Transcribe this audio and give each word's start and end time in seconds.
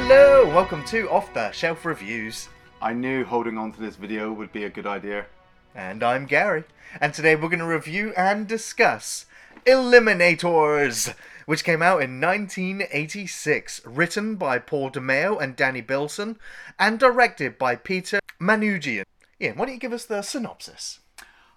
Hello, 0.00 0.46
welcome 0.46 0.84
to 0.84 1.10
Off 1.10 1.34
the 1.34 1.50
Shelf 1.50 1.84
Reviews. 1.84 2.48
I 2.80 2.92
knew 2.92 3.24
holding 3.24 3.58
on 3.58 3.72
to 3.72 3.80
this 3.80 3.96
video 3.96 4.32
would 4.32 4.52
be 4.52 4.62
a 4.62 4.70
good 4.70 4.86
idea. 4.86 5.26
And 5.74 6.04
I'm 6.04 6.24
Gary. 6.24 6.62
And 7.00 7.12
today 7.12 7.34
we're 7.34 7.48
going 7.48 7.58
to 7.58 7.66
review 7.66 8.14
and 8.16 8.46
discuss 8.46 9.26
Eliminators, 9.66 11.14
which 11.46 11.64
came 11.64 11.82
out 11.82 12.00
in 12.00 12.20
1986, 12.20 13.84
written 13.84 14.36
by 14.36 14.60
Paul 14.60 14.92
DeMeo 14.92 15.42
and 15.42 15.56
Danny 15.56 15.82
Bilson, 15.82 16.38
and 16.78 16.98
directed 17.00 17.58
by 17.58 17.74
Peter 17.74 18.20
Manoogian. 18.40 19.02
Ian, 19.40 19.56
why 19.56 19.66
don't 19.66 19.74
you 19.74 19.80
give 19.80 19.92
us 19.92 20.06
the 20.06 20.22
synopsis? 20.22 21.00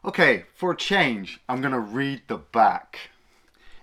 Okay, 0.03 0.45
for 0.55 0.71
a 0.71 0.75
change, 0.75 1.39
I'm 1.47 1.61
gonna 1.61 1.79
read 1.79 2.23
the 2.27 2.37
back. 2.37 3.10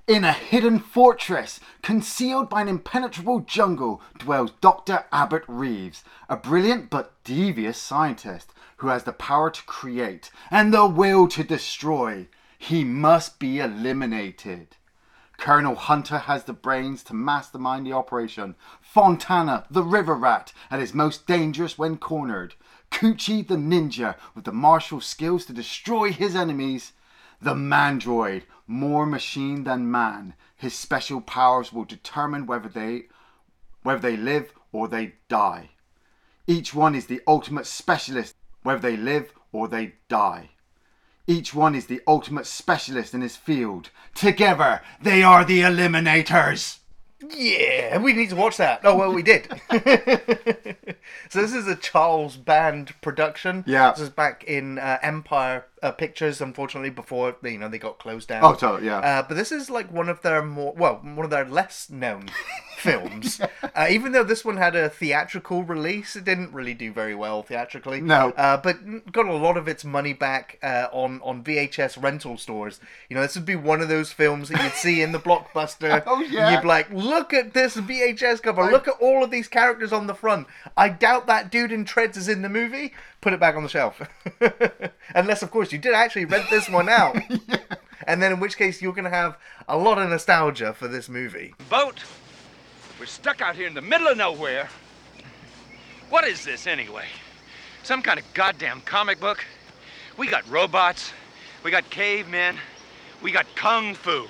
In 0.09 0.25
a 0.25 0.33
hidden 0.33 0.79
fortress, 0.79 1.61
concealed 1.83 2.49
by 2.49 2.63
an 2.63 2.69
impenetrable 2.69 3.41
jungle, 3.41 4.01
dwells 4.17 4.53
Dr. 4.63 5.05
Abbott 5.13 5.45
Reeves, 5.47 6.03
a 6.31 6.37
brilliant 6.39 6.89
but 6.89 7.23
devious 7.25 7.77
scientist 7.77 8.55
who 8.79 8.89
has 8.89 9.05
the 9.05 9.13
power 9.13 9.51
to 9.51 9.63
create 9.65 10.31
and 10.51 10.73
the 10.73 10.87
will 10.87 11.29
to 11.29 11.45
destroy. 11.45 12.27
He 12.59 12.85
must 12.85 13.39
be 13.39 13.61
eliminated. 13.61 14.77
Colonel 15.37 15.75
Hunter 15.75 16.21
has 16.21 16.45
the 16.45 16.55
brains 16.55 17.03
to 17.03 17.15
mastermind 17.15 17.85
the 17.85 17.93
operation. 17.93 18.55
Fontana, 18.81 19.67
the 19.71 19.85
river 19.85 20.15
rat, 20.15 20.55
at 20.71 20.81
his 20.81 20.95
most 20.95 21.27
dangerous 21.27 21.77
when 21.77 21.99
cornered. 21.99 22.55
Kuji, 22.91 23.47
the 23.47 23.57
ninja, 23.57 24.15
with 24.35 24.45
the 24.45 24.53
martial 24.53 25.03
skills 25.03 25.45
to 25.45 25.53
destroy 25.53 26.13
his 26.13 26.35
enemies. 26.35 26.93
The 27.43 27.55
Mandroid, 27.55 28.45
more 28.69 29.07
machine 29.07 29.65
than 29.65 29.91
man. 29.91 30.35
His 30.55 30.75
special 30.75 31.21
powers 31.21 31.73
will 31.73 31.85
determine 31.85 32.47
whether 32.47 32.69
they 32.69 33.07
whether 33.83 34.01
they 34.01 34.17
live 34.17 34.53
or 34.71 34.87
they 34.87 35.15
die. 35.29 35.71
Each 36.47 36.75
one 36.75 36.95
is 36.95 37.07
the 37.07 37.23
ultimate 37.27 37.67
specialist, 37.67 38.37
whether 38.63 38.81
they 38.81 38.97
live 38.97 39.33
or 39.53 39.67
they 39.67 39.95
die. 40.09 40.51
Each 41.27 41.55
one 41.55 41.75
is 41.75 41.87
the 41.87 42.01
ultimate 42.07 42.47
specialist 42.47 43.15
in 43.15 43.21
his 43.21 43.37
field. 43.37 43.91
Together, 44.15 44.81
they 45.01 45.23
are 45.23 45.45
the 45.45 45.61
Eliminators. 45.61 46.79
Yeah, 47.21 47.99
we 47.99 48.13
need 48.13 48.31
to 48.31 48.37
watch 48.37 48.59
that. 48.59 48.81
Oh, 48.85 48.97
well, 48.97 49.13
we 49.13 49.23
did. 49.23 49.49
so 51.29 51.43
this 51.43 51.53
is 51.53 51.67
a 51.67 51.75
Charles 51.75 52.37
Band 52.37 52.95
production. 53.01 53.65
Yeah. 53.67 53.91
This 53.91 54.03
is 54.03 54.11
back 54.11 54.45
in 54.45 54.79
uh, 54.79 54.99
Empire 55.03 55.67
uh, 55.83 55.91
Pictures, 55.93 56.41
unfortunately, 56.41 56.91
before 56.91 57.37
you 57.43 57.59
know 57.59 57.69
they 57.69 57.79
got 57.79 57.99
closed 57.99 58.29
down. 58.29 58.45
Oh, 58.45 58.55
totally, 58.55 58.87
yeah. 58.87 58.99
Uh, 58.99 59.23
but 59.23 59.37
this 59.37 59.51
is 59.51 59.69
like 59.69 59.93
one 59.93 60.09
of 60.09 60.23
their 60.23 60.43
more 60.45 60.73
well, 60.77 61.01
one 61.03 61.25
of 61.25 61.31
their 61.31 61.45
less 61.45 61.91
known 61.91 62.29
films. 62.79 63.41
Uh, 63.75 63.87
even 63.91 64.11
though 64.11 64.25
this 64.25 64.45
one 64.45 64.57
had 64.57 64.75
a 64.75 64.89
theatrical 64.89 65.63
release, 65.63 66.17
it 66.17 66.25
didn't 66.25 66.53
really 66.53 66.75
do 66.75 66.93
very 66.93 67.15
well 67.15 67.43
theatrically. 67.45 68.01
No. 68.01 68.31
Uh, 68.31 68.57
but 68.57 69.13
got 69.13 69.27
a 69.27 69.33
lot 69.33 69.57
of 69.57 69.69
its 69.69 69.85
money 69.85 70.13
back 70.13 70.59
uh, 70.65 70.89
on 70.91 71.21
on 71.23 71.45
VHS 71.45 72.01
rental 72.03 72.37
stores. 72.37 72.81
You 73.09 73.15
know, 73.15 73.23
this 73.23 73.37
would 73.37 73.45
be 73.45 73.55
one 73.55 73.81
of 73.81 73.89
those 73.89 74.11
films 74.11 74.49
that 74.49 74.61
you'd 74.63 74.73
see 74.73 75.01
in 75.03 75.13
the 75.13 75.21
blockbuster. 75.21 76.03
Oh, 76.07 76.21
yeah. 76.23 76.51
You'd 76.53 76.63
be 76.63 76.67
like, 76.67 76.91
look 76.91 77.33
at 77.33 77.53
this 77.53 77.77
VHS 77.77 78.43
cover. 78.43 78.65
Look 78.65 78.89
at 78.89 78.95
all 79.01 79.23
of 79.23 79.31
these 79.31 79.47
characters 79.47 79.93
on 79.93 80.07
the 80.09 80.15
front. 80.15 80.49
I 80.77 80.89
doubt 80.89 81.27
that 81.27 81.51
dude 81.53 81.71
in 81.71 81.85
treads 81.85 82.17
is 82.17 82.29
in 82.29 82.43
the 82.43 82.49
movie. 82.49 82.95
Put 83.21 83.33
it 83.33 83.39
back 83.41 83.55
on 83.55 83.63
the 83.63 83.69
shelf. 83.69 84.01
Unless, 85.15 85.43
of 85.43 85.51
course, 85.51 85.73
you 85.73 85.79
did 85.79 85.95
actually 85.95 86.25
rent 86.25 86.49
this 86.51 86.69
one 86.69 86.89
out. 86.89 87.17
And 88.07 88.23
then, 88.23 88.33
in 88.33 88.41
which 88.41 88.57
case, 88.57 88.81
you're 88.81 88.93
going 88.93 89.05
to 89.05 89.11
have 89.11 89.37
a 89.69 89.77
lot 89.77 89.99
of 89.99 90.09
nostalgia 90.09 90.73
for 90.73 90.89
this 90.89 91.09
movie. 91.09 91.55
boat. 91.69 92.03
We're 92.99 93.07
stuck 93.07 93.41
out 93.41 93.55
here 93.55 93.69
in 93.69 93.75
the 93.75 93.81
middle 93.81 94.09
of 94.09 94.17
nowhere. 94.17 94.69
What 96.11 96.27
is 96.27 96.45
this 96.45 96.67
anyway? 96.67 97.05
Some 97.85 98.03
kind 98.03 98.19
of 98.19 98.25
goddamn 98.35 98.81
comic 98.81 99.21
book? 99.21 99.45
We 100.17 100.27
got 100.27 100.49
robots, 100.51 101.13
we 101.63 101.71
got 101.71 101.89
cavemen, 101.91 102.57
we 103.23 103.31
got 103.31 103.47
kung 103.55 103.95
fu. 103.95 104.27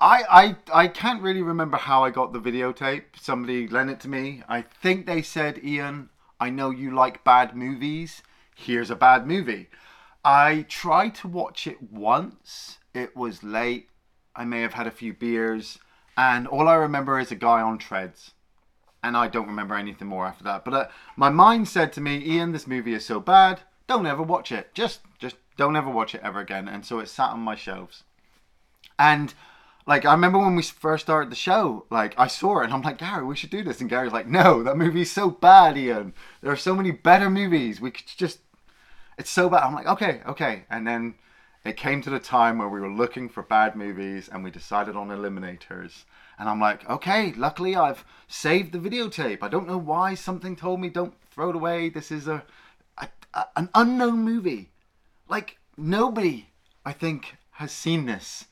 I, 0.00 0.22
I 0.30 0.84
I 0.84 0.88
can't 0.88 1.20
really 1.20 1.42
remember 1.42 1.78
how 1.78 2.04
I 2.04 2.10
got 2.10 2.32
the 2.32 2.38
videotape. 2.38 3.04
Somebody 3.20 3.66
lent 3.66 3.90
it 3.90 3.98
to 4.00 4.08
me. 4.08 4.44
I 4.48 4.62
think 4.62 5.06
they 5.06 5.22
said, 5.22 5.64
Ian, 5.64 6.10
I 6.38 6.50
know 6.50 6.70
you 6.70 6.94
like 6.94 7.24
bad 7.24 7.56
movies. 7.56 8.22
Here's 8.54 8.90
a 8.90 8.96
bad 8.96 9.26
movie. 9.26 9.68
I 10.24 10.64
tried 10.68 11.16
to 11.16 11.28
watch 11.28 11.66
it 11.66 11.82
once. 11.90 12.78
It 12.94 13.16
was 13.16 13.42
late. 13.42 13.88
I 14.36 14.44
may 14.44 14.60
have 14.60 14.74
had 14.74 14.86
a 14.86 14.92
few 14.92 15.12
beers. 15.12 15.78
And 16.16 16.46
all 16.46 16.68
I 16.68 16.74
remember 16.74 17.18
is 17.18 17.30
a 17.30 17.36
guy 17.36 17.60
on 17.60 17.78
treads. 17.78 18.32
And 19.02 19.16
I 19.16 19.28
don't 19.28 19.46
remember 19.46 19.74
anything 19.74 20.08
more 20.08 20.26
after 20.26 20.44
that. 20.44 20.64
But 20.64 20.74
uh, 20.74 20.88
my 21.16 21.28
mind 21.28 21.68
said 21.68 21.92
to 21.92 22.00
me, 22.00 22.22
Ian, 22.24 22.52
this 22.52 22.66
movie 22.66 22.94
is 22.94 23.04
so 23.04 23.20
bad. 23.20 23.60
Don't 23.86 24.06
ever 24.06 24.22
watch 24.22 24.50
it. 24.50 24.74
Just, 24.74 25.00
just 25.18 25.36
don't 25.56 25.76
ever 25.76 25.90
watch 25.90 26.14
it 26.14 26.22
ever 26.24 26.40
again. 26.40 26.66
And 26.66 26.84
so 26.84 26.98
it 26.98 27.08
sat 27.08 27.30
on 27.30 27.40
my 27.40 27.54
shelves. 27.54 28.02
And 28.98 29.34
like 29.86 30.04
I 30.04 30.12
remember 30.12 30.38
when 30.38 30.56
we 30.56 30.62
first 30.62 31.04
started 31.04 31.30
the 31.30 31.36
show, 31.36 31.86
like 31.90 32.18
I 32.18 32.26
saw 32.26 32.60
it 32.60 32.64
and 32.64 32.72
I'm 32.72 32.82
like, 32.82 32.98
Gary, 32.98 33.24
we 33.24 33.36
should 33.36 33.50
do 33.50 33.62
this. 33.62 33.80
And 33.80 33.90
Gary's 33.90 34.12
like, 34.12 34.26
No, 34.26 34.62
that 34.64 34.76
movie's 34.76 35.12
so 35.12 35.30
bad, 35.30 35.76
Ian. 35.76 36.14
There 36.40 36.50
are 36.50 36.56
so 36.56 36.74
many 36.74 36.90
better 36.90 37.30
movies. 37.30 37.80
We 37.80 37.92
could 37.92 38.06
just 38.16 38.40
it's 39.18 39.30
so 39.30 39.48
bad. 39.48 39.62
I'm 39.62 39.74
like, 39.74 39.86
okay, 39.86 40.20
okay. 40.26 40.64
And 40.70 40.86
then 40.86 41.14
it 41.68 41.76
came 41.76 42.02
to 42.02 42.10
the 42.10 42.18
time 42.18 42.58
where 42.58 42.68
we 42.68 42.80
were 42.80 42.90
looking 42.90 43.28
for 43.28 43.42
bad 43.42 43.76
movies 43.76 44.28
and 44.30 44.44
we 44.44 44.50
decided 44.50 44.96
on 44.96 45.08
Eliminators. 45.08 46.04
And 46.38 46.48
I'm 46.48 46.60
like, 46.60 46.88
okay, 46.88 47.32
luckily 47.36 47.76
I've 47.76 48.04
saved 48.28 48.72
the 48.72 48.78
videotape. 48.78 49.38
I 49.42 49.48
don't 49.48 49.68
know 49.68 49.78
why 49.78 50.14
something 50.14 50.56
told 50.56 50.80
me 50.80 50.88
don't 50.88 51.14
throw 51.30 51.50
it 51.50 51.56
away. 51.56 51.88
This 51.88 52.10
is 52.10 52.28
a, 52.28 52.44
a, 52.98 53.08
a 53.34 53.46
an 53.56 53.70
unknown 53.74 54.18
movie. 54.24 54.70
Like 55.28 55.58
nobody, 55.76 56.48
I 56.84 56.92
think, 56.92 57.36
has 57.52 57.72
seen 57.72 58.06
this 58.06 58.46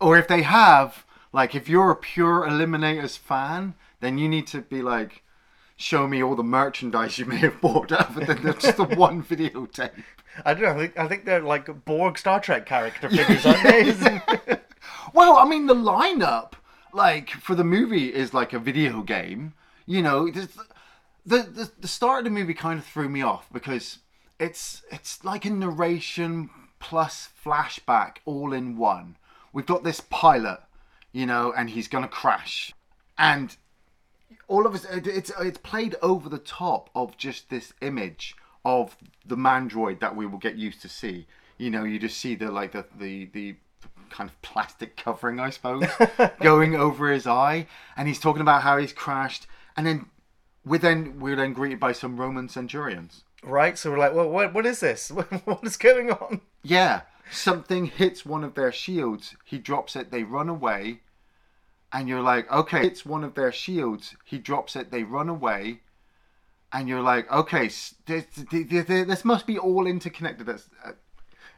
or 0.00 0.16
if 0.16 0.26
they 0.26 0.42
have, 0.42 1.04
like 1.32 1.54
if 1.54 1.68
you're 1.68 1.90
a 1.90 1.96
pure 1.96 2.46
Eliminators 2.48 3.18
fan, 3.18 3.74
then 4.00 4.18
you 4.18 4.28
need 4.28 4.46
to 4.48 4.62
be 4.62 4.82
like, 4.82 5.22
show 5.80 6.06
me 6.06 6.22
all 6.22 6.36
the 6.36 6.42
merchandise 6.44 7.18
you 7.18 7.24
may 7.24 7.38
have 7.38 7.60
bought 7.60 7.90
other 7.90 8.24
than 8.26 8.42
the- 8.42 8.52
just 8.52 8.76
the 8.76 8.84
one 8.84 9.22
videotape. 9.32 10.04
I 10.44 10.54
don't 10.54 10.62
know. 10.62 10.70
I 10.70 10.76
think, 10.78 10.98
I 10.98 11.08
think 11.08 11.24
they're 11.24 11.40
like 11.40 11.84
Borg 11.84 12.18
Star 12.18 12.38
Trek 12.38 12.66
character 12.66 13.08
figures, 13.08 13.46
aren't 13.46 13.62
they? 13.62 14.60
Well, 15.12 15.36
I 15.36 15.44
mean, 15.44 15.66
the 15.66 15.74
lineup, 15.74 16.52
like 16.92 17.30
for 17.30 17.54
the 17.54 17.64
movie, 17.64 18.14
is 18.14 18.32
like 18.32 18.52
a 18.52 18.58
video 18.60 19.02
game. 19.02 19.54
You 19.86 20.02
know, 20.02 20.30
the 20.30 20.48
the, 21.26 21.42
the, 21.42 21.70
the 21.80 21.88
start 21.88 22.18
of 22.20 22.24
the 22.24 22.30
movie 22.30 22.54
kind 22.54 22.78
of 22.78 22.86
threw 22.86 23.08
me 23.08 23.22
off 23.22 23.48
because 23.52 23.98
it's 24.38 24.82
it's 24.90 25.24
like 25.24 25.44
a 25.44 25.50
narration 25.50 26.48
plus 26.78 27.30
flashback 27.44 28.18
all 28.24 28.52
in 28.52 28.76
one. 28.76 29.16
We've 29.52 29.66
got 29.66 29.82
this 29.82 30.00
pilot, 30.00 30.60
you 31.12 31.26
know, 31.26 31.52
and 31.56 31.70
he's 31.70 31.88
gonna 31.88 32.08
crash, 32.08 32.72
and 33.18 33.56
all 34.48 34.66
of 34.66 34.74
us 34.74 34.84
it's 34.84 35.30
it's 35.40 35.58
played 35.58 35.96
over 36.02 36.28
the 36.28 36.38
top 36.38 36.90
of 36.94 37.16
just 37.16 37.50
this 37.50 37.72
image 37.80 38.34
of 38.64 38.96
the 39.24 39.36
mandroid 39.36 40.00
that 40.00 40.14
we 40.16 40.26
will 40.26 40.38
get 40.38 40.56
used 40.56 40.82
to 40.82 40.88
see. 40.88 41.26
You 41.58 41.70
know 41.70 41.84
you 41.84 41.98
just 41.98 42.18
see 42.18 42.34
the 42.34 42.50
like 42.50 42.72
the 42.72 42.84
the, 42.98 43.26
the 43.26 43.56
kind 44.10 44.28
of 44.28 44.42
plastic 44.42 44.96
covering 44.96 45.38
i 45.38 45.50
suppose 45.50 45.84
going 46.40 46.74
over 46.74 47.10
his 47.10 47.26
eye. 47.26 47.66
And 47.96 48.08
he's 48.08 48.18
talking 48.18 48.42
about 48.42 48.62
how 48.62 48.76
he's 48.78 48.92
crashed. 48.92 49.46
And 49.76 49.86
then 49.86 50.06
we're 50.64 50.78
then 50.78 51.20
we're 51.20 51.36
then 51.36 51.52
greeted 51.52 51.80
by 51.80 51.92
some 51.92 52.18
roman 52.18 52.48
centurions. 52.48 53.24
Right. 53.42 53.78
So 53.78 53.90
we're 53.90 53.98
like, 53.98 54.14
well, 54.14 54.28
what, 54.28 54.52
what 54.52 54.66
is 54.66 54.80
this? 54.80 55.10
what 55.44 55.64
is 55.64 55.76
going 55.76 56.10
on? 56.10 56.40
yeah. 56.62 57.02
Something 57.32 57.86
hits 57.86 58.26
one 58.26 58.42
of 58.42 58.54
their 58.54 58.72
shields. 58.72 59.36
He 59.44 59.58
drops 59.58 59.94
it. 59.94 60.10
They 60.10 60.24
run 60.24 60.48
away 60.48 61.00
and 61.92 62.08
you're 62.08 62.22
like 62.22 62.50
okay 62.52 62.86
it's 62.86 63.04
one 63.04 63.24
of 63.24 63.34
their 63.34 63.52
shields 63.52 64.14
he 64.24 64.38
drops 64.38 64.76
it 64.76 64.90
they 64.90 65.02
run 65.02 65.28
away 65.28 65.80
and 66.72 66.88
you're 66.88 67.02
like 67.02 67.30
okay 67.32 67.68
this, 68.06 68.26
this, 68.50 68.86
this 68.86 69.24
must 69.24 69.46
be 69.46 69.58
all 69.58 69.86
interconnected 69.86 70.46
That's, 70.46 70.68
uh, 70.84 70.92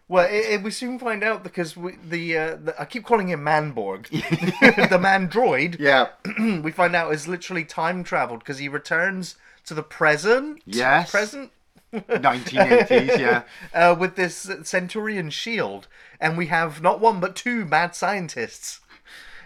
Well, 0.08 0.26
it, 0.26 0.44
it, 0.52 0.62
we 0.62 0.70
soon 0.70 0.99
find 0.99 1.23
out 1.23 1.43
because 1.43 1.76
we, 1.76 1.96
the, 2.08 2.37
uh, 2.38 2.56
the 2.56 2.75
I 2.81 2.84
keep 2.87 3.05
calling 3.05 3.29
him 3.29 3.40
Manborg, 3.44 4.08
the 4.90 4.99
man 4.99 5.29
droid. 5.29 5.79
yeah 5.79 6.08
we 6.62 6.70
find 6.73 6.94
out 6.96 7.12
is 7.12 7.29
literally 7.29 7.64
time 7.64 8.02
traveled 8.05 8.40
because 8.40 8.58
he 8.58 8.69
returns 8.69 9.37
to 9.67 9.75
the 9.75 9.82
present. 9.82 10.61
Yes. 10.67 11.11
Present. 11.11 11.50
1980s 11.93 13.19
yeah 13.19 13.43
Uh, 13.75 13.94
with 13.99 14.17
this 14.17 14.50
Centurion 14.64 15.29
shield, 15.31 15.88
and 16.20 16.38
we 16.38 16.46
have 16.46 16.81
not 16.81 17.00
one 17.00 17.20
but 17.20 17.37
two 17.37 17.67
mad 17.67 17.94
scientists. 17.94 18.81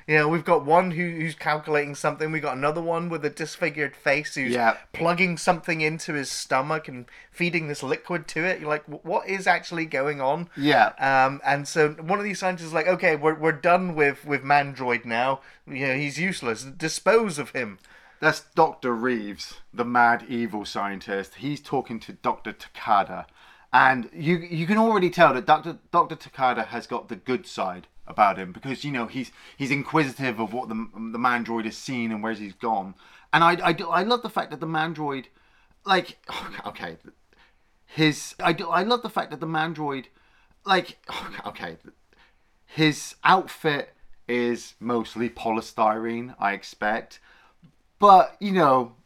You 0.07 0.15
know, 0.19 0.29
we've 0.29 0.45
got 0.45 0.65
one 0.65 0.93
who, 0.93 1.03
who's 1.03 1.35
calculating 1.35 1.97
something. 1.97 2.31
We've 2.31 2.41
got 2.43 2.57
another 2.57 2.81
one 2.81 3.09
with 3.09 3.25
a 3.25 3.31
disfigured 3.31 3.97
face 3.97 4.37
who's 4.37 4.53
Yeah. 4.53 4.77
plugging 4.93 5.37
something 5.37 5.81
into 5.81 6.13
his 6.13 6.31
stomach 6.31 6.87
and 6.87 7.07
feeding 7.33 7.67
this 7.67 7.83
liquid 7.83 8.29
to 8.29 8.45
it. 8.45 8.61
You're 8.61 8.69
like, 8.69 8.85
what 8.85 9.29
is 9.29 9.49
actually 9.49 9.85
going 9.85 10.21
on? 10.21 10.49
Yeah. 10.57 10.93
Um, 11.01 11.41
and 11.45 11.67
so 11.67 11.91
one 11.95 12.21
of 12.21 12.25
these 12.25 12.39
scientists 12.39 12.67
is 12.69 12.73
like, 12.73 12.87
okay, 12.87 13.17
we're, 13.17 13.35
we're 13.35 13.51
done 13.51 13.97
with, 13.97 14.25
with 14.25 14.45
Mandroid 14.45 15.05
now. 15.05 15.41
You 15.67 15.89
know, 15.89 15.95
he's 15.97 16.21
useless. 16.21 16.63
Dispose 16.63 17.41
of 17.41 17.51
him. 17.51 17.81
That's 18.21 18.43
Dr. 18.55 18.95
Reeves, 18.95 19.55
the 19.75 19.85
mad 19.85 20.25
evil 20.29 20.65
scientist. 20.65 21.35
He's 21.37 21.61
talking 21.61 21.99
to 22.01 22.13
Dr. 22.13 22.53
Takada. 22.53 23.27
And 23.73 24.09
you 24.15 24.37
you 24.39 24.67
can 24.67 24.79
already 24.79 25.11
tell 25.11 25.35
that 25.35 25.45
Dr. 25.45 25.79
Dr. 25.91 26.15
Takada 26.17 26.69
has 26.69 26.87
got 26.87 27.09
the 27.09 27.17
good 27.17 27.47
side 27.47 27.89
about 28.07 28.39
him 28.39 28.53
because 28.53 28.85
you 28.85 28.93
know 28.93 29.07
he's 29.07 29.33
he's 29.57 29.71
inquisitive 29.71 30.39
of 30.41 30.53
what 30.53 30.69
the 30.69 30.75
the 30.75 31.19
mandroid 31.19 31.65
has 31.65 31.77
seen 31.77 32.13
and 32.13 32.23
where 32.23 32.33
he's 32.33 32.55
gone. 32.55 32.95
And 33.33 33.43
I 33.43 33.59
I, 33.63 33.73
do, 33.73 33.89
I 33.89 34.03
love 34.03 34.23
the 34.23 34.31
fact 34.31 34.51
that 34.51 34.61
the 34.61 34.67
mandroid 34.67 35.27
like 35.85 36.19
okay 36.67 36.97
his 37.87 38.35
I 38.41 38.53
do, 38.53 38.69
I 38.69 38.83
love 38.83 39.03
the 39.03 39.11
fact 39.11 39.31
that 39.31 39.41
the 39.41 39.47
mandroid 39.47 40.07
like 40.65 40.99
okay 41.47 41.77
his 42.67 43.15
outfit 43.25 43.95
is 44.29 44.75
mostly 44.81 45.31
polystyrene, 45.31 46.35
I 46.39 46.53
expect. 46.53 47.21
But, 47.99 48.37
you 48.41 48.53
know, 48.53 48.97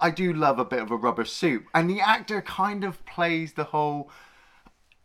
I 0.00 0.10
do 0.10 0.32
love 0.32 0.58
a 0.58 0.64
bit 0.64 0.80
of 0.80 0.90
a 0.90 0.96
rubber 0.96 1.24
suit. 1.24 1.64
And 1.74 1.88
the 1.88 2.00
actor 2.00 2.42
kind 2.42 2.84
of 2.84 3.04
plays 3.06 3.52
the 3.52 3.64
whole. 3.64 4.10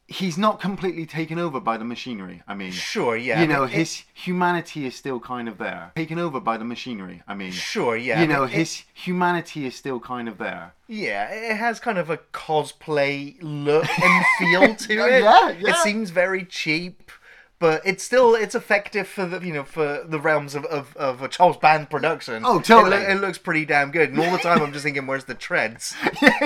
He's 0.09 0.37
not 0.37 0.61
completely 0.61 1.05
taken 1.05 1.37
over 1.37 1.59
by 1.59 1.75
the 1.75 1.83
machinery. 1.83 2.41
I 2.47 2.53
mean, 2.53 2.71
Sure, 2.71 3.17
yeah, 3.17 3.41
You 3.41 3.47
know, 3.47 3.63
it- 3.63 3.71
his 3.71 4.03
humanity 4.13 4.85
is 4.85 4.95
still 4.95 5.19
kind 5.19 5.49
of 5.49 5.57
there. 5.57 5.91
Taken 5.97 6.17
over 6.17 6.39
by 6.39 6.55
the 6.55 6.63
machinery. 6.63 7.23
I 7.27 7.33
mean, 7.33 7.51
Sure, 7.51 7.97
yeah. 7.97 8.21
You 8.21 8.27
know, 8.27 8.43
it- 8.43 8.51
his 8.51 8.83
humanity 8.93 9.65
is 9.65 9.75
still 9.75 9.99
kind 9.99 10.29
of 10.29 10.37
there. 10.37 10.71
Yeah, 10.87 11.27
it 11.29 11.57
has 11.57 11.81
kind 11.81 11.97
of 11.97 12.09
a 12.09 12.17
cosplay 12.33 13.35
look 13.41 13.85
and 14.01 14.25
feel 14.39 14.75
to 14.87 14.93
Yeah, 14.93 15.05
it. 15.07 15.23
yeah, 15.23 15.49
yeah. 15.59 15.69
It 15.71 15.75
seems 15.83 16.09
very 16.11 16.45
cheap, 16.45 17.11
but 17.59 17.81
it's 17.83 18.03
still 18.03 18.33
it's 18.33 18.55
effective 18.55 19.09
for 19.09 19.25
the 19.25 19.45
you 19.45 19.51
know 19.51 19.63
for 19.65 20.05
the 20.07 20.19
realms 20.21 20.55
of, 20.55 20.63
of, 20.65 20.95
of 20.95 21.21
a 21.21 21.27
Charles 21.27 21.57
Band 21.57 21.89
production. 21.89 22.43
Oh, 22.45 22.59
It 22.59 22.63
totally. 22.65 22.95
loo- 22.97 23.03
It, 23.11 23.15
looks 23.15 23.37
pretty 23.39 23.65
damn 23.65 23.91
good, 23.91 24.11
and 24.11 24.19
all 24.21 24.31
the 24.31 24.37
time 24.37 24.61
I'm 24.61 24.71
just 24.71 24.83
thinking, 24.85 25.05
where's 25.05 25.25
the 25.25 25.33
treads? 25.35 25.95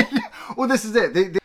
well, 0.58 0.68
this 0.68 0.84
is 0.84 0.96
it. 0.96 1.14
The- 1.14 1.26
the- 1.30 1.41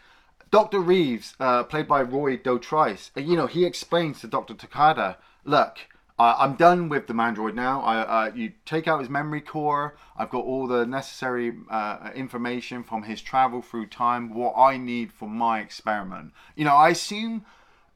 Dr. 0.57 0.81
Reeves, 0.81 1.35
uh, 1.39 1.65
played 1.65 1.87
by 1.87 2.01
Roy 2.01 2.39
Dotrice, 2.39 3.11
uh, 3.15 3.21
you 3.21 3.37
know, 3.37 3.47
he 3.47 3.67
explains 3.67 4.21
to 4.21 4.27
Dr. 4.27 4.55
Takada, 4.55 5.17
look, 5.45 5.77
uh, 6.19 6.35
I'm 6.39 6.55
done 6.55 6.89
with 6.89 7.09
the 7.09 7.13
Mandroid 7.13 7.53
now. 7.55 7.83
I, 7.83 7.97
uh, 7.99 8.33
you 8.35 8.53
take 8.65 8.89
out 8.89 9.01
his 9.01 9.11
memory 9.11 9.43
core. 9.43 9.99
I've 10.17 10.31
got 10.31 10.47
all 10.47 10.67
the 10.67 10.87
necessary 10.87 11.53
uh, 11.69 12.09
information 12.15 12.83
from 12.85 13.03
his 13.03 13.21
travel 13.21 13.61
through 13.61 13.89
time, 13.89 14.33
what 14.33 14.55
I 14.57 14.79
need 14.79 15.13
for 15.13 15.29
my 15.29 15.61
experiment. 15.61 16.33
You 16.55 16.65
know, 16.65 16.75
I 16.75 16.89
assume 16.89 17.45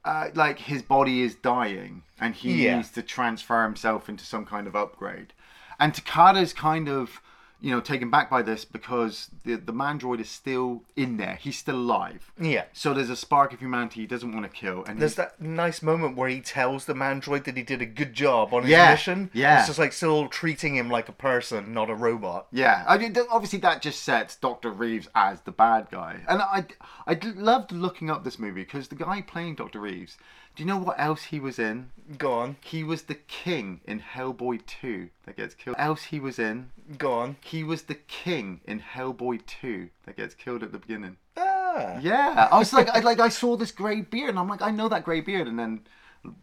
uh, 0.05 0.29
like 0.35 0.59
his 0.59 0.83
body 0.83 1.23
is 1.23 1.35
dying 1.37 2.03
and 2.21 2.35
he 2.35 2.67
Yeah. 2.67 2.77
needs 2.77 2.91
to 2.91 3.03
transfer 3.03 3.63
himself 3.63 4.07
into 4.11 4.27
some 4.27 4.45
kind 4.45 4.67
of 4.67 4.77
upgrade. 4.77 5.33
And 5.79 5.95
Takada's 5.95 6.53
kind 6.53 6.91
of, 6.91 7.23
you 7.61 7.71
know, 7.71 7.81
taken 7.81 8.11
back 8.11 8.31
by 8.31 8.43
this 8.43 8.65
because 8.65 9.29
the 9.45 9.57
the 9.57 9.73
mandroid 9.73 10.21
is 10.21 10.29
still 10.31 10.83
in 10.97 11.17
there. 11.17 11.39
He's 11.41 11.59
still 11.59 11.77
alive. 11.77 12.33
Yeah. 12.41 12.65
So 12.73 12.95
there's 12.95 13.11
a 13.11 13.17
spark 13.17 13.53
of 13.53 13.61
humanity 13.61 14.01
he 14.01 14.07
doesn't 14.07 14.33
want 14.33 14.45
to 14.45 14.51
kill. 14.51 14.85
And 14.85 15.01
There's 15.01 15.17
that 15.17 15.41
nice 15.41 15.83
moment 15.83 16.17
where 16.17 16.29
he 16.29 16.41
tells 16.41 16.87
the 16.87 16.95
mandroid 16.95 17.45
that 17.45 17.57
he 17.57 17.63
did 17.63 17.83
a 17.83 17.87
good 17.87 18.15
job 18.15 18.55
on 18.55 18.63
his 18.63 18.71
Yeah, 18.71 18.91
mission. 18.91 19.31
yeah. 19.33 19.59
It's 19.59 19.67
just 19.69 19.79
like 19.79 19.93
still 19.93 20.29
treating 20.29 20.77
him 20.77 20.89
like 20.89 21.09
a 21.09 21.13
person, 21.13 21.75
not 21.75 21.91
a 21.91 21.95
robot. 21.95 22.47
Yeah, 22.53 22.85
I 22.89 22.97
mean, 22.99 23.15
obviously 23.31 23.59
that 23.61 23.83
just 23.83 24.03
sets 24.03 24.37
Doctor 24.37 24.71
Reeves 24.71 25.09
as 25.15 25.43
the 25.43 25.53
bad 25.53 25.89
guy, 25.91 26.21
and 26.29 26.41
I 26.43 26.65
I 27.07 27.19
loved 27.35 27.73
looking 27.73 28.11
up 28.11 28.25
this 28.25 28.39
movie 28.39 28.63
because 28.65 28.89
the 28.89 28.95
guy 28.95 29.23
playing 29.23 29.57
Doctor 29.57 29.81
Reeves. 29.81 30.17
Do 30.61 30.65
you 30.67 30.69
know 30.73 30.77
what 30.77 31.01
else 31.01 31.23
he 31.23 31.41
was 31.41 31.59
in? 31.59 31.89
Go 32.19 32.35
on, 32.35 32.57
He 32.61 32.85
was 32.85 33.05
the 33.05 33.15
king 33.15 33.81
in 33.87 33.99
Hellboy 33.99 34.67
2 34.67 35.09
that 35.25 35.35
gets 35.39 35.55
killed. 35.55 35.77
Else 35.79 36.03
he 36.03 36.21
was 36.21 36.39
in? 36.39 36.69
go 36.99 37.15
on. 37.15 37.37
He 37.41 37.65
was 37.65 37.85
the 37.85 37.95
king 37.95 38.61
in 38.67 38.79
Hellboy 38.81 39.47
2 39.47 39.89
that 40.05 40.19
gets 40.19 40.35
killed 40.35 40.63
at 40.63 40.71
the 40.71 40.77
beginning. 40.79 41.17
Ah. 41.39 41.99
Yeah, 42.03 42.47
I 42.53 42.59
was 42.59 42.75
like, 42.75 42.91
I 42.91 43.01
like, 43.01 43.21
I 43.21 43.31
saw 43.31 43.57
this 43.57 43.73
grey 43.73 44.03
beard, 44.03 44.29
and 44.29 44.39
I'm 44.39 44.49
like, 44.49 44.61
I 44.61 44.71
know 44.71 44.87
that 44.91 45.03
grey 45.03 45.23
beard, 45.23 45.49
and 45.49 45.59
then 45.59 45.81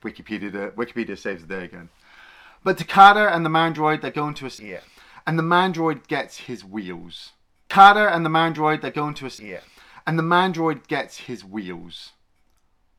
Wikipedia, 0.01 0.71
Wikipedia 0.71 1.15
saves 1.15 1.45
the 1.45 1.55
day 1.55 1.65
again. 1.65 1.89
But 2.63 2.79
Takada 2.79 3.31
and 3.31 3.45
the 3.45 3.51
Mandroid, 3.51 4.01
they 4.01 4.09
go 4.09 4.27
into 4.27 4.47
a, 4.47 4.49
Yeah. 4.59 4.79
and 5.27 5.37
the 5.37 5.43
Mandroid 5.43 6.07
gets 6.07 6.37
his 6.37 6.65
wheels. 6.65 7.33
Takada 7.69 8.11
and 8.11 8.25
the 8.25 8.31
Mandroid, 8.31 8.81
they 8.81 8.89
go 8.89 9.07
into 9.07 9.27
a, 9.27 9.31
Yeah. 9.39 9.59
and 10.07 10.17
the 10.17 10.23
Mandroid 10.23 10.87
gets 10.87 11.17
his 11.17 11.45
wheels. 11.45 12.13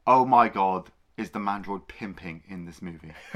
Oh 0.06 0.25
my 0.25 0.49
god, 0.49 0.93
is 1.19 1.31
the 1.31 1.38
Mandroid 1.41 1.88
pimping 1.88 2.43
in 2.49 2.65
this 2.65 2.81
movie? 2.81 3.12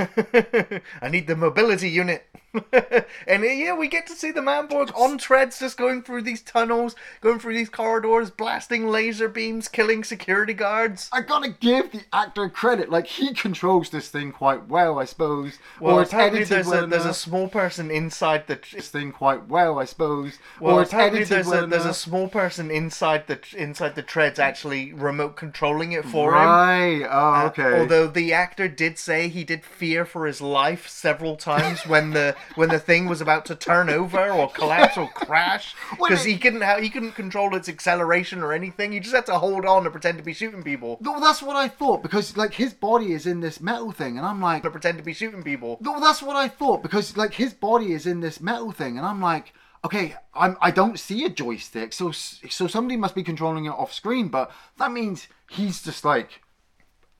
I 1.03 1.09
need 1.11 1.27
the 1.27 1.37
mobility 1.37 1.91
unit. 1.91 2.25
and 2.73 3.43
uh, 3.43 3.47
yeah, 3.47 3.75
we 3.75 3.89
get 3.89 4.07
to 4.07 4.15
see 4.15 4.31
the 4.31 4.41
Manborg 4.41 4.95
on 4.97 5.19
treads 5.19 5.59
just 5.59 5.77
going 5.77 6.03
through 6.03 6.23
these 6.23 6.43
tunnels, 6.43 6.95
going 7.21 7.39
through 7.39 7.55
these 7.55 7.69
corridors, 7.69 8.31
blasting 8.31 8.89
laser 8.89 9.29
beams, 9.29 9.69
killing 9.69 10.05
security 10.05 10.53
guards. 10.53 11.09
I 11.13 11.23
gotta 11.23 11.51
give 11.51 11.93
the 11.93 12.03
actor 12.13 12.49
credit. 12.49 12.91
Like 12.91 13.07
he 13.07 13.33
controls 13.35 13.91
this 13.91 14.09
thing 14.09 14.33
quite 14.33 14.69
well, 14.69 14.99
I 14.99 15.05
suppose. 15.05 15.59
Well, 15.81 15.97
or 15.97 16.03
it's 16.03 16.13
apparently 16.13 16.41
edited 16.41 16.57
there's 16.57 16.67
well 16.67 16.85
a, 16.85 16.87
there's 16.87 17.07
a 17.07 17.15
small 17.15 17.49
person 17.49 17.91
inside 17.91 18.47
the. 18.47 18.61
this 18.73 18.89
thing 18.89 19.13
quite 19.13 19.49
well, 19.49 19.79
I 19.79 19.85
suppose. 19.85 20.39
Well, 20.61 20.77
or 20.77 20.83
it's 20.83 20.93
apparently 20.93 21.21
edited 21.21 21.35
there's 21.37 21.47
well 21.47 21.65
a 21.65 21.67
there's 21.67 21.87
a 21.87 21.95
small 21.95 22.29
person 22.29 22.71
inside 22.71 23.27
the 23.29 23.41
inside 23.57 23.95
the 23.95 24.03
treads 24.03 24.39
actually 24.39 24.93
remote 24.93 25.37
controlling 25.37 25.93
it 25.93 26.05
for 26.05 26.31
him. 26.35 26.43
right. 26.43 27.03
Oh, 27.11 27.33
Uh, 27.35 27.47
okay. 27.47 27.79
although 27.81 28.07
the 28.07 28.33
actor 28.33 28.69
did 28.69 28.99
say 28.99 29.29
he 29.29 29.45
did 29.45 29.65
fear 29.65 30.05
for 30.05 30.27
his 30.27 30.41
life 30.41 30.89
several 30.89 31.37
times 31.37 31.87
when 31.87 32.11
the 32.11 32.37
when 32.55 32.69
the 32.69 32.79
thing 32.79 33.07
was 33.07 33.21
about 33.21 33.45
to 33.47 33.55
turn 33.55 33.89
over 33.91 34.31
or 34.31 34.49
collapse 34.51 34.97
or 34.97 35.09
crash 35.09 35.75
because 35.91 36.25
he 36.25 36.39
couldn't 36.39 36.63
ha- 36.63 36.81
he 36.81 36.91
couldn't 36.91 37.13
control 37.13 37.55
its 37.57 37.69
acceleration 37.69 38.43
or 38.43 38.53
anything. 38.53 38.93
He 38.93 39.01
just 39.01 39.15
had 39.15 39.27
to 39.27 39.39
hold 39.39 39.65
on 39.65 39.85
and 39.85 39.93
pretend 39.93 40.19
to 40.19 40.25
be 40.25 40.33
shooting 40.35 40.63
people. 40.63 40.99
No, 41.01 41.21
that's 41.21 41.43
what 41.43 41.57
I 41.57 41.69
thought 41.69 42.03
because 42.03 42.37
like 42.37 42.55
his 42.55 42.73
body 42.75 43.13
is 43.13 43.27
in 43.27 43.41
this 43.41 43.61
metal 43.61 43.93
thing, 43.93 44.17
and 44.19 44.27
I'm 44.27 44.41
like, 44.41 44.63
To 44.63 44.71
pretend 44.71 44.99
to 44.99 45.05
be 45.05 45.15
shooting 45.15 45.43
people. 45.43 45.79
no, 45.81 46.01
that's 46.01 46.23
what 46.23 46.37
I 46.37 46.49
thought 46.49 46.83
because 46.83 47.17
like 47.17 47.35
his 47.35 47.53
body 47.55 47.93
is 47.93 48.07
in 48.07 48.21
this 48.21 48.41
metal 48.41 48.73
thing, 48.73 48.97
and 48.99 49.07
I'm 49.07 49.21
like, 49.21 49.53
okay, 49.85 50.15
I'm 50.35 50.57
I 50.61 50.71
don't 50.71 50.99
see 50.99 51.25
a 51.25 51.29
joystick, 51.29 51.93
so 51.93 52.11
so 52.13 52.67
somebody 52.67 52.97
must 52.97 53.15
be 53.15 53.23
controlling 53.23 53.65
it 53.67 53.71
off 53.71 53.93
screen, 53.93 54.29
but 54.29 54.51
that 54.79 54.93
means 54.93 55.29
he's 55.51 55.83
just 55.83 56.05
like 56.05 56.41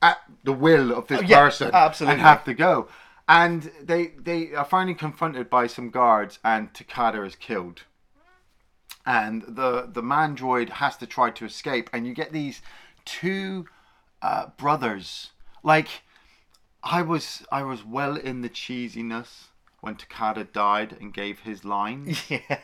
at 0.01 0.17
the 0.43 0.53
will 0.53 0.91
of 0.91 1.07
this 1.07 1.19
Oh, 1.19 1.23
yeah, 1.23 1.39
person 1.39 1.71
absolutely. 1.73 2.13
and 2.13 2.21
have 2.21 2.43
to 2.45 2.53
go. 2.53 2.87
And 3.27 3.71
they 3.81 4.07
they 4.19 4.53
are 4.53 4.65
finally 4.65 4.95
confronted 4.95 5.49
by 5.49 5.67
some 5.67 5.89
guards, 5.89 6.39
and 6.43 6.73
Takada 6.73 7.25
is 7.25 7.35
killed. 7.35 7.83
And 9.05 9.43
the 9.43 9.89
the 9.91 10.03
mandroid 10.03 10.69
has 10.69 10.97
to 10.97 11.07
try 11.07 11.29
to 11.31 11.45
escape, 11.45 11.89
and 11.93 12.05
you 12.05 12.13
get 12.13 12.31
these 12.31 12.61
two 13.05 13.67
uh, 14.21 14.47
brothers. 14.57 15.31
Like 15.63 16.03
I 16.83 17.01
was 17.01 17.45
I 17.51 17.63
was 17.63 17.85
well 17.85 18.17
in 18.17 18.41
the 18.41 18.49
cheesiness 18.49 19.45
when 19.79 19.95
Takada 19.95 20.51
died 20.51 20.97
and 20.99 21.13
gave 21.13 21.41
his 21.41 21.63
line. 21.65 22.15
Yeah. 22.29 22.59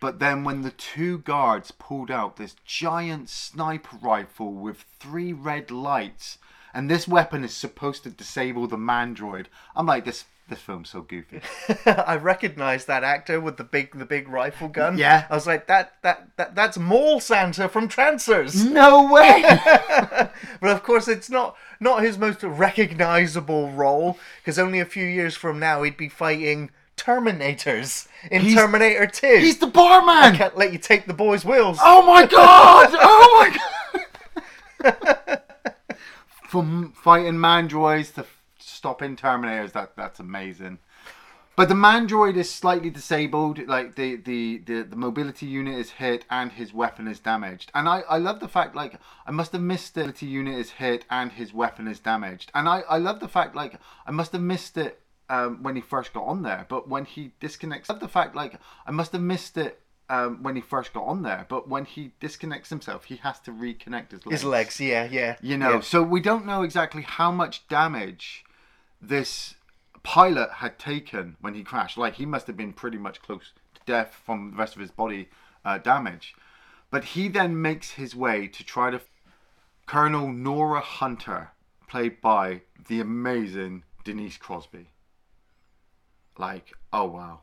But 0.00 0.18
then 0.18 0.44
when 0.44 0.60
the 0.60 0.70
two 0.70 1.18
guards 1.20 1.70
pulled 1.70 2.10
out 2.10 2.36
this 2.36 2.56
giant 2.66 3.30
sniper 3.30 3.96
rifle 4.02 4.52
with 4.52 4.84
three 4.98 5.32
red 5.32 5.70
lights, 5.70 6.36
and 6.74 6.90
this 6.90 7.06
weapon 7.08 7.44
is 7.44 7.54
supposed 7.54 8.02
to 8.02 8.10
disable 8.10 8.66
the 8.66 8.76
mandroid, 8.76 9.46
I'm 9.76 9.86
like, 9.86 10.04
this 10.04 10.24
this 10.46 10.58
film's 10.60 10.90
so 10.90 11.00
goofy. 11.00 11.40
I 11.86 12.16
recognized 12.16 12.86
that 12.86 13.02
actor 13.02 13.40
with 13.40 13.56
the 13.56 13.64
big 13.64 13.98
the 13.98 14.04
big 14.04 14.28
rifle 14.28 14.68
gun. 14.68 14.98
Yeah. 14.98 15.26
I 15.30 15.34
was 15.34 15.46
like 15.46 15.66
that 15.68 15.94
that, 16.02 16.28
that 16.36 16.54
that's 16.54 16.76
Mall 16.76 17.18
Santa 17.20 17.66
from 17.68 17.88
Trancers. 17.88 18.62
no 18.64 19.10
way! 19.10 19.42
But 20.60 20.70
of 20.70 20.82
course, 20.82 21.08
it's 21.08 21.30
not 21.30 21.56
not 21.80 22.02
his 22.02 22.18
most 22.18 22.42
recognizable 22.42 23.70
role 23.70 24.18
because 24.42 24.58
only 24.58 24.80
a 24.80 24.84
few 24.84 25.06
years 25.06 25.34
from 25.34 25.58
now 25.58 25.82
he'd 25.82 25.96
be 25.96 26.08
fighting 26.10 26.70
Terminators 26.96 28.06
in 28.30 28.42
He's- 28.42 28.54
Terminator 28.54 29.06
Two. 29.06 29.38
He's 29.38 29.58
the 29.58 29.66
barman! 29.66 30.14
I 30.14 30.36
can't 30.36 30.56
let 30.58 30.72
you 30.72 30.78
take 30.78 31.06
the 31.06 31.14
boy's 31.14 31.44
wheels. 31.44 31.78
Oh 31.82 32.02
my 32.02 32.26
god! 32.26 32.90
Oh 33.00 33.30
my 33.40 34.90
god! 34.90 35.18
From 36.54 36.92
fighting 36.92 37.34
mandroids 37.34 38.14
to 38.14 38.24
stopping 38.60 39.16
terminators, 39.16 39.72
that 39.72 39.96
that's 39.96 40.20
amazing. 40.20 40.78
But 41.56 41.68
the 41.68 41.74
mandroid 41.74 42.36
is 42.36 42.48
slightly 42.48 42.90
disabled, 42.90 43.58
like 43.66 43.96
the, 43.96 44.14
the, 44.14 44.58
the, 44.58 44.82
the 44.82 44.94
mobility 44.94 45.46
unit 45.46 45.76
is 45.76 45.90
hit 45.90 46.24
and 46.30 46.52
his 46.52 46.72
weapon 46.72 47.08
is 47.08 47.18
damaged. 47.18 47.72
And 47.74 47.88
I, 47.88 48.02
I 48.08 48.18
love 48.18 48.38
the 48.38 48.46
fact 48.46 48.76
like 48.76 49.00
I 49.26 49.32
must 49.32 49.50
have 49.50 49.62
missed 49.62 49.96
it. 49.96 50.00
The 50.00 50.00
mobility 50.02 50.26
unit 50.26 50.58
is 50.60 50.70
hit 50.70 51.04
and 51.10 51.32
his 51.32 51.52
weapon 51.52 51.88
is 51.88 51.98
damaged. 51.98 52.52
And 52.54 52.68
I, 52.68 52.82
I 52.88 52.98
love 52.98 53.18
the 53.18 53.26
fact 53.26 53.56
like 53.56 53.80
I 54.06 54.12
must 54.12 54.30
have 54.30 54.40
missed 54.40 54.76
it 54.76 55.00
um, 55.28 55.60
when 55.60 55.74
he 55.74 55.82
first 55.82 56.12
got 56.12 56.22
on 56.22 56.42
there, 56.42 56.66
but 56.68 56.88
when 56.88 57.04
he 57.04 57.32
disconnects, 57.40 57.90
I 57.90 57.94
love 57.94 58.00
the 58.00 58.06
fact 58.06 58.36
like 58.36 58.60
I 58.86 58.92
must 58.92 59.10
have 59.10 59.22
missed 59.22 59.56
it 59.56 59.80
um, 60.08 60.42
when 60.42 60.54
he 60.56 60.60
first 60.60 60.92
got 60.92 61.04
on 61.04 61.22
there, 61.22 61.46
but 61.48 61.68
when 61.68 61.84
he 61.84 62.12
disconnects 62.20 62.70
himself, 62.70 63.04
he 63.04 63.16
has 63.16 63.40
to 63.40 63.50
reconnect 63.50 64.10
his 64.10 64.26
legs. 64.26 64.40
His 64.40 64.44
legs, 64.44 64.80
yeah, 64.80 65.08
yeah. 65.10 65.36
You 65.40 65.56
know, 65.56 65.74
yeah. 65.74 65.80
so 65.80 66.02
we 66.02 66.20
don't 66.20 66.46
know 66.46 66.62
exactly 66.62 67.02
how 67.02 67.30
much 67.30 67.66
damage 67.68 68.44
this 69.00 69.54
pilot 70.02 70.50
had 70.56 70.78
taken 70.78 71.36
when 71.40 71.54
he 71.54 71.62
crashed. 71.62 71.96
Like 71.96 72.14
he 72.14 72.26
must 72.26 72.46
have 72.46 72.56
been 72.56 72.72
pretty 72.72 72.98
much 72.98 73.22
close 73.22 73.52
to 73.74 73.80
death 73.86 74.20
from 74.24 74.52
the 74.52 74.56
rest 74.56 74.74
of 74.74 74.80
his 74.80 74.90
body 74.90 75.28
uh, 75.64 75.78
damage. 75.78 76.34
But 76.90 77.04
he 77.04 77.28
then 77.28 77.60
makes 77.60 77.92
his 77.92 78.14
way 78.14 78.46
to 78.48 78.64
try 78.64 78.90
to. 78.90 79.00
Colonel 79.86 80.32
Nora 80.32 80.80
Hunter, 80.80 81.50
played 81.88 82.22
by 82.22 82.62
the 82.88 83.00
amazing 83.00 83.82
Denise 84.02 84.38
Crosby. 84.38 84.88
Like, 86.38 86.72
oh 86.92 87.04
wow. 87.04 87.40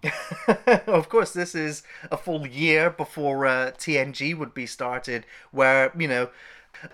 of 0.87 1.07
course, 1.09 1.31
this 1.33 1.55
is 1.55 1.83
a 2.11 2.17
full 2.17 2.45
year 2.45 2.89
before 2.89 3.45
uh, 3.45 3.71
TNG 3.77 4.37
would 4.37 4.53
be 4.53 4.65
started, 4.65 5.25
where 5.51 5.91
you 5.97 6.07
know 6.07 6.29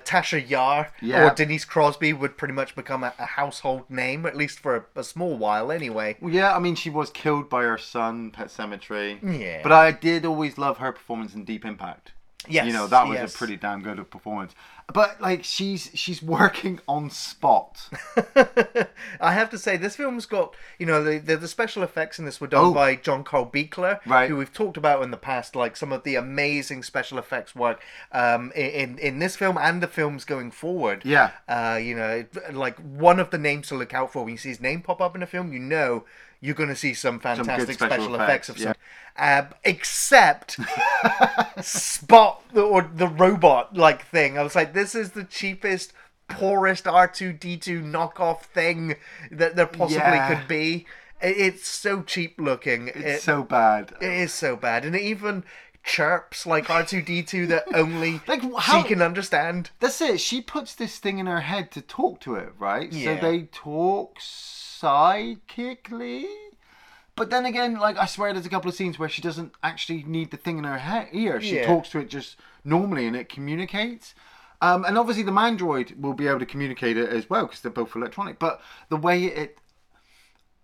Tasha 0.05 0.47
Yar 0.47 0.91
Yeah. 1.01 1.25
or 1.31 1.33
Denise 1.33 1.65
Crosby 1.65 2.13
would 2.13 2.37
pretty 2.37 2.53
much 2.53 2.75
become 2.75 3.03
a, 3.03 3.13
a 3.17 3.25
household 3.25 3.89
name, 3.89 4.25
at 4.25 4.35
least 4.35 4.59
for 4.59 4.75
a, 4.75 4.99
a 4.99 5.03
small 5.03 5.37
while, 5.37 5.71
anyway. 5.71 6.17
Well, 6.21 6.33
yeah, 6.33 6.55
I 6.55 6.59
mean, 6.59 6.75
she 6.75 6.89
was 6.89 7.09
killed 7.09 7.49
by 7.49 7.63
her 7.63 7.77
son, 7.77 8.31
Pet 8.31 8.47
Sematary. 8.47 9.17
Yeah. 9.39 9.61
But 9.63 9.71
I 9.71 9.91
did 9.91 10.25
always 10.25 10.57
love 10.57 10.77
her 10.77 10.91
performance 10.91 11.33
in 11.33 11.45
Deep 11.45 11.63
Impact. 11.65 12.11
Yes, 12.49 12.65
You 12.67 12.73
know, 12.73 12.87
that 12.87 13.07
was 13.07 13.17
yes. 13.17 13.35
a 13.35 13.37
pretty 13.37 13.57
damn 13.57 13.81
good 13.81 14.09
performance. 14.09 14.53
But 14.93 15.19
like, 15.19 15.43
she's 15.43 15.89
she's 15.93 16.21
working 16.23 16.79
on 16.87 17.09
spot. 17.09 17.89
I 19.19 19.33
have 19.33 19.49
to 19.51 19.57
say, 19.57 19.77
this 19.77 19.95
film's 19.95 20.25
got 20.25 20.55
you 20.79 20.85
know 20.85 21.03
the 21.03 21.17
the, 21.19 21.37
the 21.37 21.47
special 21.47 21.83
effects 21.83 22.19
in 22.19 22.25
this 22.25 22.39
were 22.41 22.47
done 22.47 22.65
Oh. 22.65 22.73
by 22.73 22.95
John 22.95 23.23
Carl 23.23 23.45
Buechler, 23.45 23.99
Right. 24.05 24.29
who 24.29 24.37
we've 24.37 24.53
talked 24.53 24.77
about 24.77 25.01
in 25.03 25.11
the 25.11 25.17
past, 25.17 25.55
like 25.55 25.75
some 25.75 25.91
of 25.91 26.03
the 26.03 26.15
amazing 26.15 26.83
special 26.83 27.17
effects 27.17 27.55
work 27.55 27.81
um, 28.11 28.51
in 28.55 28.97
in 28.99 29.19
this 29.19 29.35
film 29.35 29.57
and 29.57 29.81
the 29.81 29.87
films 29.87 30.25
going 30.25 30.51
forward. 30.51 31.03
Yeah. 31.05 31.31
uh, 31.47 31.77
you 31.81 31.95
know, 31.95 32.25
like 32.51 32.77
one 32.79 33.19
of 33.19 33.29
the 33.31 33.37
names 33.37 33.67
to 33.67 33.75
look 33.75 33.93
out 33.93 34.11
for 34.13 34.23
when 34.23 34.31
you 34.33 34.37
see 34.37 34.49
his 34.49 34.61
name 34.61 34.81
pop 34.81 35.01
up 35.01 35.15
in 35.15 35.23
a 35.23 35.27
film, 35.27 35.51
you 35.53 35.59
know 35.59 36.05
you're 36.39 36.53
going 36.53 36.69
to 36.69 36.75
see 36.75 36.93
some 36.93 37.19
fantastic 37.19 37.73
special 37.73 37.95
special, 37.97 38.13
effects, 38.15 38.47
effects, 38.47 38.49
of 38.49 38.57
yeah. 38.59 38.65
some. 38.65 38.75
Uh, 39.17 39.55
except 39.63 40.59
Spot 41.61 42.43
the, 42.53 42.61
or 42.61 42.83
the 42.93 43.07
robot 43.07 43.75
like 43.75 44.05
thing. 44.05 44.37
I 44.37 44.43
was 44.43 44.55
like, 44.55 44.73
this 44.73 44.93
is 44.93 45.11
the 45.11 45.23
cheapest, 45.23 45.93
poorest 46.27 46.87
R 46.87 47.07
two 47.07 47.33
D 47.33 47.57
two 47.57 47.81
knockoff 47.81 48.41
thing 48.41 48.95
that 49.31 49.55
there 49.55 49.65
possibly 49.65 49.97
Yeah. 49.97 50.35
could 50.35 50.47
be. 50.47 50.85
It's 51.21 51.67
so 51.67 52.01
cheap 52.03 52.39
looking. 52.39 52.89
It's 52.89 52.97
It- 52.97 53.21
so 53.21 53.43
bad. 53.43 53.93
it 54.01 54.11
is 54.11 54.33
so 54.33 54.55
bad, 54.55 54.85
and 54.85 54.95
it 54.95 55.01
even 55.01 55.43
chirps 55.83 56.45
like 56.45 56.69
R 56.69 56.83
two 56.85 57.01
D 57.01 57.23
two 57.23 57.47
that 57.47 57.63
only 57.73 58.21
Like, 58.27 58.41
how- 58.59 58.81
she 58.83 58.87
can 58.87 59.01
understand. 59.01 59.71
That's 59.79 59.99
it. 60.01 60.19
She 60.19 60.41
puts 60.41 60.75
this 60.75 60.99
thing 60.99 61.17
in 61.17 61.25
her 61.25 61.41
head 61.41 61.71
to 61.71 61.81
talk 61.81 62.19
to 62.21 62.35
it, 62.35 62.53
right? 62.59 62.91
Yeah. 62.91 63.15
So 63.15 63.21
they 63.21 63.43
talk 63.43 64.17
psychically. 65.17 66.27
But 67.15 67.31
then 67.31 67.45
again, 67.45 67.79
like 67.79 67.97
I 67.97 68.05
swear, 68.05 68.31
there's 68.33 68.45
a 68.45 68.49
couple 68.49 68.69
of 68.69 68.75
scenes 68.75 68.99
where 68.99 69.09
she 69.09 69.21
doesn't 69.23 69.53
actually 69.63 70.03
need 70.03 70.29
the 70.29 70.37
thing 70.37 70.59
in 70.59 70.65
her 70.65 70.77
he- 70.77 71.23
ear. 71.23 71.41
She 71.41 71.55
Yeah. 71.55 71.65
talks 71.65 71.89
to 71.89 71.99
it 71.99 72.09
just 72.09 72.35
normally, 72.63 73.07
and 73.07 73.15
it 73.15 73.27
communicates. 73.29 74.13
Um, 74.61 74.85
and 74.85 74.97
obviously, 74.97 75.23
the 75.23 75.31
Mandroid 75.31 75.99
will 75.99 76.13
be 76.13 76.27
able 76.27 76.39
to 76.39 76.45
communicate 76.45 76.97
it 76.97 77.09
as 77.09 77.29
well 77.29 77.45
because 77.45 77.61
they're 77.61 77.71
both 77.71 77.95
electronic. 77.95 78.39
But 78.39 78.59
the 78.89 78.97
way 78.97 79.25
it 79.25 79.57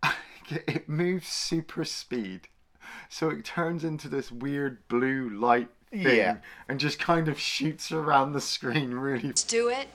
it 0.49 0.89
moves 0.89 1.27
super 1.27 1.85
speed, 1.85 2.47
so 3.09 3.29
it 3.29 3.45
turns 3.45 3.83
into 3.83 4.07
this 4.09 4.31
weird 4.31 4.87
blue 4.87 5.29
light 5.29 5.69
thing, 5.91 6.01
Yeah. 6.17 6.37
and 6.67 6.79
just 6.79 6.99
kind 6.99 7.27
of 7.27 7.39
shoots 7.39 7.91
around 7.91 8.33
the 8.33 8.41
screen 8.41 8.93
really 8.95 9.27
Let's 9.27 9.43
do 9.43 9.69
it. 9.69 9.87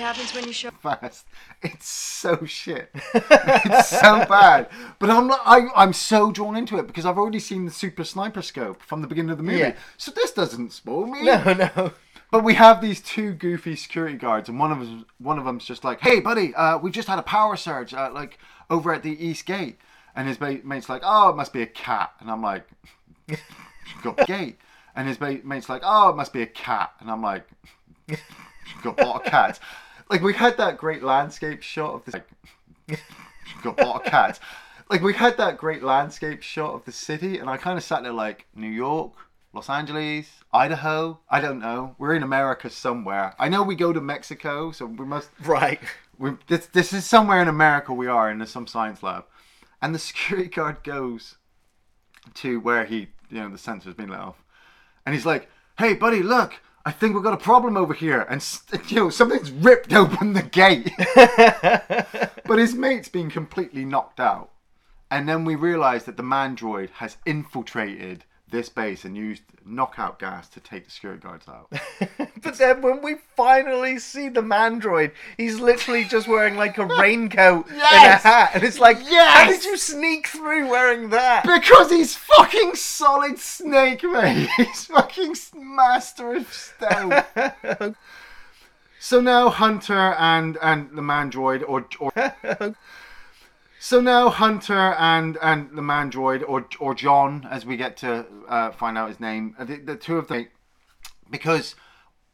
Happens 0.00 0.34
when 0.34 0.46
you 0.46 0.52
show. 0.52 0.70
fast. 0.82 1.26
It's 1.62 1.88
so 1.88 2.44
shit. 2.44 2.90
it's 3.14 3.88
so 3.88 4.24
bad. 4.26 4.68
But 4.98 5.10
I'm 5.10 5.26
not, 5.26 5.40
I, 5.44 5.68
I'm 5.74 5.92
so 5.92 6.30
drawn 6.32 6.56
into 6.56 6.78
it 6.78 6.86
because 6.86 7.06
I've 7.06 7.18
already 7.18 7.40
seen 7.40 7.64
the 7.64 7.70
super 7.70 8.04
sniper 8.04 8.42
scope 8.42 8.82
from 8.82 9.02
the 9.02 9.06
beginning 9.06 9.30
of 9.30 9.36
the 9.38 9.44
movie. 9.44 9.58
Yeah. 9.58 9.76
So 9.96 10.10
this 10.10 10.32
doesn't 10.32 10.72
spoil 10.72 11.06
me. 11.06 11.24
No, 11.24 11.52
no. 11.52 11.92
But 12.30 12.44
we 12.44 12.54
have 12.54 12.80
these 12.80 13.00
two 13.00 13.32
goofy 13.32 13.74
security 13.74 14.16
guards, 14.16 14.48
and 14.48 14.58
one 14.58 14.70
of 14.70 14.78
them, 14.78 15.06
one 15.18 15.38
of 15.38 15.44
them's 15.44 15.64
just 15.64 15.82
like, 15.82 16.00
"Hey, 16.00 16.20
buddy, 16.20 16.54
uh, 16.54 16.78
we 16.78 16.92
just 16.92 17.08
had 17.08 17.18
a 17.18 17.22
power 17.22 17.56
surge, 17.56 17.92
uh, 17.92 18.10
like 18.12 18.38
over 18.68 18.94
at 18.94 19.02
the 19.02 19.24
east 19.24 19.46
gate." 19.46 19.78
And 20.14 20.28
his 20.28 20.40
mate, 20.40 20.64
mate's 20.64 20.88
like, 20.88 21.02
"Oh, 21.04 21.30
it 21.30 21.36
must 21.36 21.52
be 21.52 21.62
a 21.62 21.66
cat," 21.66 22.12
and 22.20 22.30
I'm 22.30 22.40
like, 22.42 22.68
"Got 24.02 24.16
gate." 24.28 24.58
And 24.94 25.08
his 25.08 25.20
mate, 25.20 25.44
mate's 25.44 25.68
like, 25.68 25.82
"Oh, 25.84 26.10
it 26.10 26.16
must 26.16 26.32
be 26.32 26.42
a 26.42 26.46
cat," 26.46 26.92
and 27.00 27.10
I'm 27.10 27.22
like, 27.22 27.48
"Got 28.84 29.00
a 29.00 29.04
lot 29.06 29.26
of 29.26 29.30
cats." 29.30 29.58
Like 30.10 30.22
we 30.22 30.34
had 30.34 30.56
that 30.56 30.76
great 30.76 31.04
landscape 31.04 31.62
shot 31.62 31.94
of 31.94 32.04
this. 32.04 32.14
Like, 32.14 32.28
got 33.62 33.80
a 33.80 33.86
lot 33.86 34.04
of 34.04 34.10
cats. 34.10 34.40
Like 34.90 35.02
we 35.02 35.14
had 35.14 35.36
that 35.36 35.56
great 35.56 35.84
landscape 35.84 36.42
shot 36.42 36.74
of 36.74 36.84
the 36.84 36.90
city, 36.90 37.38
and 37.38 37.48
I 37.48 37.56
kind 37.56 37.78
of 37.78 37.84
sat 37.84 38.02
there 38.02 38.12
like 38.12 38.46
New 38.56 38.68
York, 38.68 39.12
Los 39.52 39.70
Angeles, 39.70 40.28
Idaho. 40.52 41.20
I 41.30 41.40
don't 41.40 41.60
know. 41.60 41.94
We're 41.96 42.16
in 42.16 42.24
America 42.24 42.68
somewhere. 42.68 43.36
I 43.38 43.48
know 43.48 43.62
we 43.62 43.76
go 43.76 43.92
to 43.92 44.00
Mexico, 44.00 44.72
so 44.72 44.86
we 44.86 45.04
must. 45.04 45.30
Right. 45.44 45.80
We, 46.18 46.32
this 46.48 46.66
this 46.66 46.92
is 46.92 47.06
somewhere 47.06 47.40
in 47.40 47.46
America. 47.46 47.94
We 47.94 48.08
are 48.08 48.28
in 48.32 48.38
there's 48.38 48.50
some 48.50 48.66
science 48.66 49.04
lab, 49.04 49.26
and 49.80 49.94
the 49.94 50.00
security 50.00 50.48
guard 50.54 50.82
goes 50.82 51.36
to 52.34 52.58
where 52.58 52.84
he, 52.84 53.08
you 53.30 53.38
know, 53.38 53.48
the 53.48 53.58
sensor's 53.58 53.94
been 53.94 54.08
let 54.08 54.20
off, 54.20 54.42
and 55.06 55.14
he's 55.14 55.24
like, 55.24 55.48
"Hey, 55.78 55.94
buddy, 55.94 56.24
look." 56.24 56.60
I 56.84 56.92
think 56.92 57.14
we've 57.14 57.22
got 57.22 57.34
a 57.34 57.44
problem 57.44 57.76
over 57.76 57.92
here, 57.92 58.22
and 58.22 58.42
you 58.88 58.96
know 58.96 59.10
something's 59.10 59.50
ripped 59.50 59.92
open 59.92 60.32
the 60.32 60.42
gate. 60.42 60.90
but 62.46 62.58
his 62.58 62.74
mate's 62.74 63.08
been 63.08 63.30
completely 63.30 63.84
knocked 63.84 64.20
out. 64.20 64.50
And 65.10 65.28
then 65.28 65.44
we 65.44 65.56
realise 65.56 66.04
that 66.04 66.16
the 66.16 66.22
mandroid 66.22 66.90
has 66.90 67.16
infiltrated 67.26 68.24
this 68.50 68.68
base 68.68 69.04
and 69.04 69.16
used 69.16 69.42
knockout 69.64 70.18
gas 70.18 70.48
to 70.48 70.60
take 70.60 70.84
the 70.84 70.90
security 70.90 71.22
guards 71.22 71.46
out. 71.48 71.72
But 72.42 72.56
then 72.56 72.80
when 72.80 73.02
we 73.02 73.16
finally 73.36 73.98
see 73.98 74.30
the 74.30 74.40
mandroid, 74.40 75.12
he's 75.36 75.60
literally 75.60 76.04
just 76.04 76.26
wearing 76.26 76.56
like 76.56 76.78
a 76.78 76.86
raincoat 76.86 77.68
and 77.68 77.78
a 77.78 78.16
hat. 78.16 78.52
And 78.54 78.64
it's 78.64 78.78
like, 78.78 78.98
how 79.02 79.46
did 79.46 79.62
you 79.62 79.76
sneak 79.76 80.26
through 80.26 80.68
wearing 80.68 81.10
that? 81.10 81.44
because 81.44 81.90
he's 81.90 82.16
fucking 82.16 82.76
solid 82.76 83.38
snake, 83.38 84.02
mate. 84.02 84.48
He's 84.56 84.86
fucking 84.86 85.34
master 85.54 86.34
of 86.36 86.52
stealth. 86.52 87.26
so 88.98 89.20
now 89.20 89.50
Hunter 89.50 90.14
and 90.18 90.56
and 90.62 90.90
the 90.96 91.02
mandroid, 91.02 91.62
or 91.66 91.86
or. 91.98 92.74
So 93.82 93.98
now 94.02 94.28
Hunter 94.28 94.92
and 94.98 95.38
and 95.40 95.70
the 95.74 95.80
mandroid, 95.80 96.44
or 96.46 96.68
or 96.80 96.94
John, 96.94 97.48
as 97.50 97.64
we 97.64 97.78
get 97.78 97.96
to 97.98 98.26
uh, 98.46 98.72
find 98.72 98.98
out 98.98 99.08
his 99.08 99.18
name, 99.18 99.56
the, 99.58 99.76
the 99.76 99.96
two 99.96 100.18
of 100.18 100.28
them, 100.28 100.48
because 101.30 101.74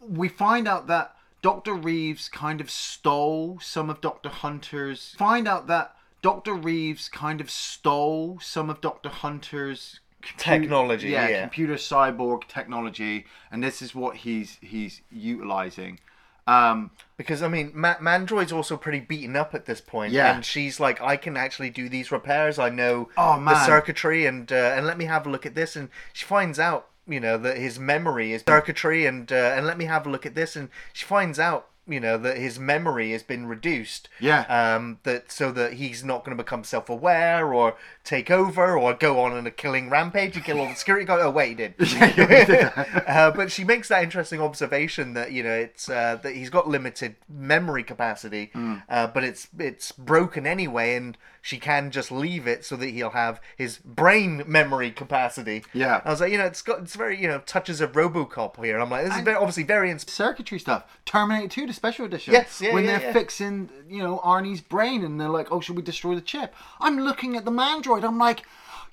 we 0.01 0.29
find 0.29 0.67
out 0.67 0.89
that 0.89 1.15
Dr. 1.43 1.75
Reeves 1.75 2.29
kind 2.29 2.61
of 2.61 2.69
stole 2.69 3.61
some 3.61 3.89
of 3.89 4.01
Dr. 4.01 4.29
Hunter's. 4.29 5.15
Find 5.19 5.47
out 5.47 5.69
that 5.69 5.95
Dr. 6.21 6.53
Reeves 6.53 7.09
kind 7.09 7.41
of 7.41 7.49
stole 7.49 8.41
some 8.41 8.69
of 8.69 8.81
Dr. 8.81 9.09
Hunter's 9.09 10.01
compu- 10.23 10.39
Technology, 10.39 11.11
yeah. 11.11 11.43
computer 11.43 11.75
cyborg 11.75 12.49
technology, 12.49 13.25
and 13.53 13.63
this 13.63 13.81
is 13.81 13.95
what 13.95 14.17
he's 14.17 14.59
he's 14.61 15.01
utilizing. 15.13 16.01
Um, 16.47 16.91
Because 17.17 17.43
I 17.43 17.49
mean, 17.49 17.73
Ma- 17.75 17.97
Mandroid's 17.99 18.53
also 18.53 18.77
pretty 18.77 19.01
beaten 19.01 19.37
up 19.37 19.55
at 19.55 19.65
this 19.65 19.81
point, 19.81 20.13
Yeah. 20.13 20.35
and 20.35 20.45
she's 20.45 20.79
like, 20.79 21.01
"I 21.01 21.17
can 21.17 21.35
actually 21.37 21.71
do 21.71 21.89
these 21.89 22.13
repairs. 22.13 22.59
I 22.59 22.69
know 22.69 23.09
Oh, 23.17 23.43
the 23.43 23.65
circuitry, 23.65 24.27
and 24.27 24.53
uh, 24.53 24.75
and 24.77 24.87
let 24.87 24.99
me 24.99 25.07
have 25.07 25.27
a 25.27 25.31
look 25.31 25.47
at 25.47 25.55
this." 25.55 25.77
And 25.77 25.89
she 26.13 26.27
finds 26.27 26.59
out, 26.59 26.89
you 27.09 27.19
know, 27.19 27.39
that 27.39 27.57
his 27.57 27.79
memory 27.79 28.33
is 28.35 28.43
circuitry, 28.47 29.07
and 29.07 29.33
uh, 29.33 29.55
and 29.57 29.67
let 29.67 29.79
me 29.79 29.87
have 29.87 30.07
a 30.07 30.11
look 30.11 30.27
at 30.27 30.35
this, 30.35 30.57
and 30.57 30.69
she 30.93 31.07
finds 31.07 31.39
out, 31.39 31.69
you 31.87 32.01
know, 32.01 32.19
that 32.19 32.37
his 32.37 32.59
memory 32.59 33.13
has 33.13 33.23
been 33.23 33.47
reduced. 33.47 34.09
Yeah. 34.21 34.43
Um. 34.43 34.99
That 35.05 35.31
so 35.31 35.53
that 35.53 35.75
he's 35.75 36.05
not 36.05 36.25
going 36.25 36.37
to 36.37 36.43
become 36.43 36.65
self-aware 36.65 37.53
or 37.53 37.77
take 38.05 38.31
over 38.31 38.77
or 38.79 38.95
go 38.95 39.21
on 39.21 39.37
in 39.37 39.47
a 39.47 39.51
killing 39.51 39.91
rampage 39.91 40.37
and 40.37 40.45
kill 40.45 40.61
all 40.61 40.69
the 40.69 40.75
security 40.75 41.05
guards. 41.05 41.25
Oh 41.25 41.31
wait, 41.31 41.49
he 41.49 41.55
did. 41.55 41.75
uh, 43.07 43.31
but 43.31 43.51
she 43.51 43.65
makes 43.65 43.89
that 43.89 44.03
interesting 44.03 44.41
observation 44.41 45.15
that 45.15 45.33
you 45.33 45.43
know 45.43 45.55
it's 45.55 45.89
uh, 45.89 46.19
that 46.23 46.35
he's 46.35 46.51
got 46.51 46.69
limited 46.69 47.17
memory 47.29 47.83
capacity, 47.83 48.51
uh, 48.89 49.07
but 49.09 49.25
it's 49.25 49.49
it's 49.59 49.93
broken 49.93 50.47
anyway, 50.47 50.95
and 50.95 51.17
she 51.47 51.59
can 51.59 51.93
just 51.93 52.11
leave 52.11 52.49
it 52.49 52.65
so 52.65 52.75
that 52.75 52.89
he'll 52.89 53.11
have 53.11 53.41
his 53.57 53.79
brain 53.79 54.43
memory 54.49 54.91
capacity. 54.91 55.63
Yeah. 55.73 56.01
I 56.05 56.11
was 56.11 56.21
like, 56.21 56.33
you 56.33 56.39
know, 56.39 56.45
it's 56.45 56.61
got 56.61 56.81
it's 56.81 56.97
very 56.97 57.21
you 57.21 57.29
know 57.29 57.39
touches 57.47 57.81
of 57.81 57.93
RoboCop 57.93 58.63
here. 58.65 58.81
I'm 58.81 58.91
like, 58.91 59.05
this 59.05 59.17
is 59.17 59.23
very, 59.23 59.37
obviously 59.37 59.63
very 59.63 59.93
ins- 59.93 60.11
circuitry 60.11 60.59
stuff. 60.59 60.99
Terminator 61.05 61.49
2, 61.49 61.67
the 61.69 61.73
special 61.77 62.05
edition. 62.07 62.33
Yes, 62.33 62.61
yeah, 62.61 62.75
When 62.75 62.85
yeah, 62.85 62.99
they're 62.99 63.07
yeah. 63.09 63.13
fixing, 63.13 63.71
you 63.89 64.03
know, 64.03 64.19
Arnie's 64.25 64.61
brain 64.61 65.05
and 65.05 65.21
they're 65.21 65.29
like, 65.29 65.53
oh, 65.53 65.61
should 65.61 65.77
we 65.77 65.83
destroy 65.83 66.15
the 66.15 66.21
chip? 66.21 66.55
I'm 66.81 66.99
looking 66.99 67.37
at 67.37 67.45
the 67.45 67.51
Mandroid. 67.53 68.03
I'm 68.05 68.19
like, 68.19 68.43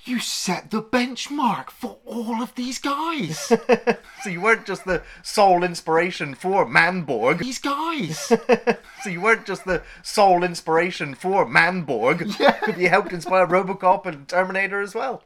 you 0.06 0.20
set 0.20 0.70
the 0.70 0.82
benchmark 0.84 1.70
for 1.70 1.98
all 2.06 2.42
of 2.44 2.54
these 2.56 2.78
guys. 2.80 3.52
So 4.24 4.30
you 4.30 4.40
weren't 4.40 4.66
just 4.66 4.86
the 4.86 5.04
sole 5.22 5.64
inspiration 5.66 6.34
for 6.34 6.66
Manborg. 6.66 7.40
these 7.40 7.60
guys. 7.60 8.32
So 9.04 9.10
you 9.10 9.20
weren't 9.20 9.46
just 9.46 9.66
the 9.66 9.82
sole 10.02 10.44
inspiration 10.46 11.14
for 11.14 11.46
Manborg. 11.46 12.40
Yeah. 12.40 12.58
You 12.78 12.88
helped 12.90 13.12
inspire 13.12 13.46
RoboCop 13.48 14.06
and 14.06 14.26
Terminator 14.28 14.80
as 14.82 14.96
well. 14.96 15.24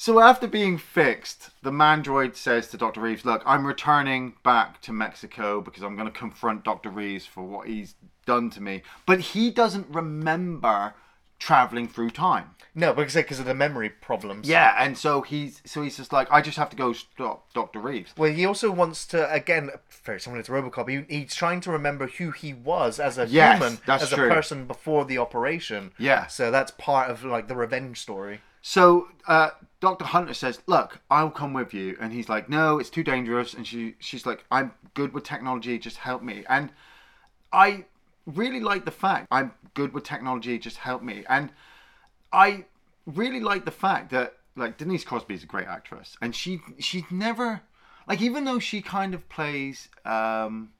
So 0.00 0.20
after 0.20 0.46
being 0.46 0.78
fixed, 0.78 1.50
the 1.64 1.72
Mandroid 1.72 2.36
says 2.36 2.68
to 2.68 2.76
Dr. 2.76 3.00
Reeves, 3.00 3.24
look, 3.24 3.42
I'm 3.44 3.66
returning 3.66 4.34
back 4.44 4.80
to 4.82 4.92
Mexico 4.92 5.60
because 5.60 5.82
I'm 5.82 5.96
going 5.96 6.06
to 6.06 6.16
confront 6.16 6.62
Dr. 6.62 6.88
Reeves 6.88 7.26
for 7.26 7.42
what 7.42 7.66
he's 7.66 7.96
done 8.24 8.48
to 8.50 8.62
me. 8.62 8.82
But 9.06 9.18
he 9.18 9.50
doesn't 9.50 9.88
remember 9.88 10.94
traveling 11.40 11.88
through 11.88 12.10
time. 12.10 12.50
No, 12.76 12.92
because 12.92 13.14
because 13.14 13.40
of 13.40 13.46
the 13.46 13.54
memory 13.54 13.90
problems. 13.90 14.48
Yeah, 14.48 14.72
and 14.78 14.96
so 14.96 15.22
he's 15.22 15.62
so 15.64 15.82
he's 15.82 15.96
just 15.96 16.12
like, 16.12 16.30
I 16.30 16.42
just 16.42 16.58
have 16.58 16.70
to 16.70 16.76
go 16.76 16.92
stop 16.92 17.52
Dr. 17.52 17.80
Reeves. 17.80 18.14
Well, 18.16 18.30
he 18.30 18.46
also 18.46 18.70
wants 18.70 19.04
to 19.08 19.28
again, 19.32 19.70
very 20.04 20.20
similar 20.20 20.44
to 20.44 20.52
RoboCop. 20.52 20.88
He, 21.08 21.16
he's 21.22 21.34
trying 21.34 21.60
to 21.62 21.72
remember 21.72 22.06
who 22.06 22.30
he 22.30 22.54
was 22.54 23.00
as 23.00 23.18
a 23.18 23.26
Yes, 23.26 23.58
human, 23.58 23.78
as 23.88 24.10
true. 24.10 24.30
a 24.30 24.32
person 24.32 24.66
before 24.66 25.04
the 25.04 25.18
operation. 25.18 25.90
Yeah. 25.98 26.28
So 26.28 26.52
that's 26.52 26.70
part 26.70 27.10
of 27.10 27.24
like 27.24 27.48
the 27.48 27.56
revenge 27.56 27.98
story. 28.00 28.42
So 28.62 29.08
uh, 29.26 29.50
Dr. 29.80 30.04
Hunter 30.04 30.34
says, 30.34 30.60
"Look, 30.66 31.00
I'll 31.10 31.30
come 31.30 31.52
with 31.52 31.72
you," 31.72 31.96
and 32.00 32.12
he's 32.12 32.28
like, 32.28 32.48
"No, 32.48 32.78
it's 32.78 32.90
too 32.90 33.04
dangerous." 33.04 33.54
And 33.54 33.66
she 33.66 33.94
she's 33.98 34.26
like, 34.26 34.44
"I'm 34.50 34.72
good 34.94 35.12
with 35.12 35.24
technology. 35.24 35.78
Just 35.78 35.98
help 35.98 36.22
me." 36.22 36.44
And 36.48 36.70
I 37.52 37.84
really 38.26 38.60
like 38.60 38.84
the 38.84 38.90
fact 38.90 39.28
I'm 39.30 39.52
good 39.74 39.92
with 39.92 40.04
technology. 40.04 40.58
Just 40.58 40.78
help 40.78 41.02
me. 41.02 41.24
And 41.28 41.50
I 42.32 42.64
really 43.06 43.40
like 43.40 43.64
the 43.64 43.70
fact 43.70 44.10
that 44.10 44.34
like 44.56 44.76
Denise 44.76 45.04
Crosby 45.04 45.34
is 45.34 45.44
a 45.44 45.46
great 45.46 45.68
actress, 45.68 46.16
and 46.20 46.34
she 46.34 46.60
she 46.78 47.06
never 47.10 47.60
like 48.08 48.20
even 48.20 48.44
though 48.44 48.58
she 48.58 48.82
kind 48.82 49.14
of 49.14 49.28
plays. 49.28 49.88
um 50.04 50.70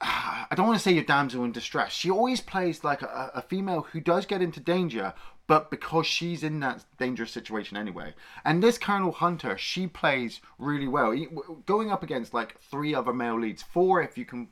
I 0.02 0.54
don't 0.54 0.66
want 0.66 0.78
to 0.78 0.82
say 0.82 0.92
your 0.92 1.04
damsel 1.04 1.44
in 1.44 1.52
distress. 1.52 1.92
She 1.92 2.10
always 2.10 2.40
plays 2.40 2.82
like 2.82 3.02
a, 3.02 3.30
a 3.34 3.42
female 3.42 3.82
who 3.92 4.00
does 4.00 4.26
get 4.26 4.42
into 4.42 4.58
danger, 4.58 5.12
but 5.50 5.68
because 5.68 6.06
she's 6.06 6.44
in 6.44 6.60
that 6.60 6.84
dangerous 6.96 7.32
situation 7.32 7.76
anyway. 7.76 8.14
And 8.44 8.62
this 8.62 8.78
Colonel 8.78 9.10
Hunter, 9.10 9.58
she 9.58 9.88
plays 9.88 10.40
really 10.60 10.86
well. 10.86 11.12
Going 11.66 11.90
up 11.90 12.04
against 12.04 12.32
like 12.32 12.60
three 12.60 12.94
other 12.94 13.12
male 13.12 13.40
leads, 13.40 13.60
four 13.60 14.00
if 14.00 14.16
you 14.16 14.24
can 14.24 14.46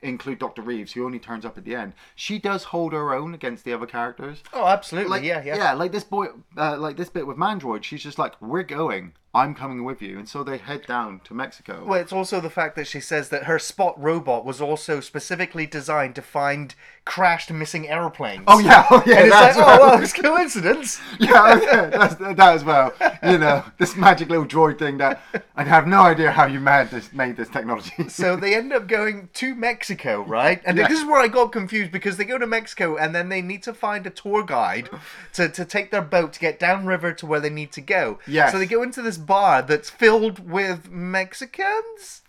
include 0.00 0.38
Dr. 0.38 0.62
Reeves, 0.62 0.92
who 0.92 1.04
only 1.04 1.18
turns 1.18 1.44
up 1.44 1.58
at 1.58 1.64
the 1.64 1.74
end. 1.74 1.94
She 2.14 2.38
does 2.38 2.64
hold 2.64 2.92
her 2.92 3.12
own 3.12 3.34
against 3.34 3.64
the 3.64 3.72
other 3.72 3.86
characters. 3.86 4.44
Oh, 4.52 4.66
absolutely. 4.66 5.10
Like 5.10 5.24
yeah, 5.24 5.42
yeah. 5.42 5.72
like 5.72 5.90
this 5.90 6.04
boy, 6.04 6.26
uh, 6.56 6.76
like 6.78 6.96
this 6.96 7.08
bit 7.08 7.26
with 7.26 7.36
Mandroid. 7.36 7.82
She's 7.82 8.04
just 8.04 8.18
like, 8.18 8.40
"We're 8.40 8.62
going. 8.62 9.14
I'm 9.34 9.54
coming 9.56 9.82
with 9.84 10.00
you," 10.00 10.18
and 10.18 10.28
so 10.28 10.44
they 10.44 10.58
head 10.58 10.86
down 10.86 11.20
to 11.24 11.34
Mexico. 11.34 11.84
Well, 11.84 12.00
it's 12.00 12.12
also 12.12 12.40
the 12.40 12.50
fact 12.50 12.76
that 12.76 12.86
she 12.86 13.00
says 13.00 13.30
that 13.30 13.44
her 13.44 13.58
spot 13.58 14.00
robot 14.00 14.44
was 14.44 14.60
also 14.60 15.00
specifically 15.00 15.66
designed 15.66 16.14
to 16.14 16.22
find 16.22 16.76
crashed 17.04 17.50
missing 17.50 17.88
airplanes. 17.88 18.44
Oh 18.46 18.58
yeah, 18.58 18.86
oh 18.90 19.02
yeah, 19.06 19.16
And 19.16 19.26
it's 19.26 19.34
like, 19.34 19.56
oh, 19.56 19.60
right. 19.60 19.80
oh, 19.80 19.86
well, 19.88 20.02
it's 20.02 20.12
coincidence. 20.12 21.00
yeah, 21.20 21.30
oh, 21.34 21.62
yeah, 21.62 21.86
that's 21.90 22.14
that 22.16 22.38
as 22.40 22.64
well. 22.64 22.92
You 23.22 23.38
know, 23.38 23.62
this 23.78 23.94
magic 23.96 24.30
little 24.30 24.46
droid 24.46 24.78
thing 24.78 24.98
that 24.98 25.20
I 25.54 25.64
have 25.64 25.86
no 25.86 26.00
idea 26.00 26.30
how 26.30 26.46
you 26.46 26.60
made 26.60 26.88
this 26.90 27.12
made 27.12 27.36
this 27.36 27.48
technology. 27.48 28.08
So 28.08 28.36
they 28.36 28.54
end 28.54 28.72
up 28.72 28.86
going 28.88 29.28
to 29.34 29.54
Mexico, 29.54 30.22
right? 30.22 30.62
And 30.64 30.78
Yeah. 30.78 30.88
this 30.88 30.98
is 31.00 31.04
where 31.04 31.20
I 31.20 31.28
got 31.28 31.52
confused 31.52 31.92
because 31.92 32.16
they 32.16 32.24
go 32.24 32.38
to 32.38 32.46
Mexico 32.46 32.96
and 32.96 33.14
then 33.14 33.28
they 33.28 33.42
need 33.42 33.62
to 33.64 33.74
find 33.74 34.06
a 34.06 34.10
tour 34.10 34.42
guide 34.42 34.88
to, 35.34 35.48
to 35.48 35.64
take 35.64 35.90
their 35.90 36.02
boat 36.02 36.32
to 36.34 36.40
get 36.40 36.58
downriver 36.58 37.12
to 37.12 37.26
where 37.26 37.40
they 37.40 37.50
need 37.50 37.72
to 37.72 37.80
go. 37.80 38.18
Yeah. 38.26 38.50
So 38.50 38.58
they 38.58 38.66
go 38.66 38.82
into 38.82 39.02
this 39.02 39.18
bar 39.18 39.62
that's 39.62 39.90
filled 39.90 40.48
with 40.48 40.90
Mexicans. 40.90 42.22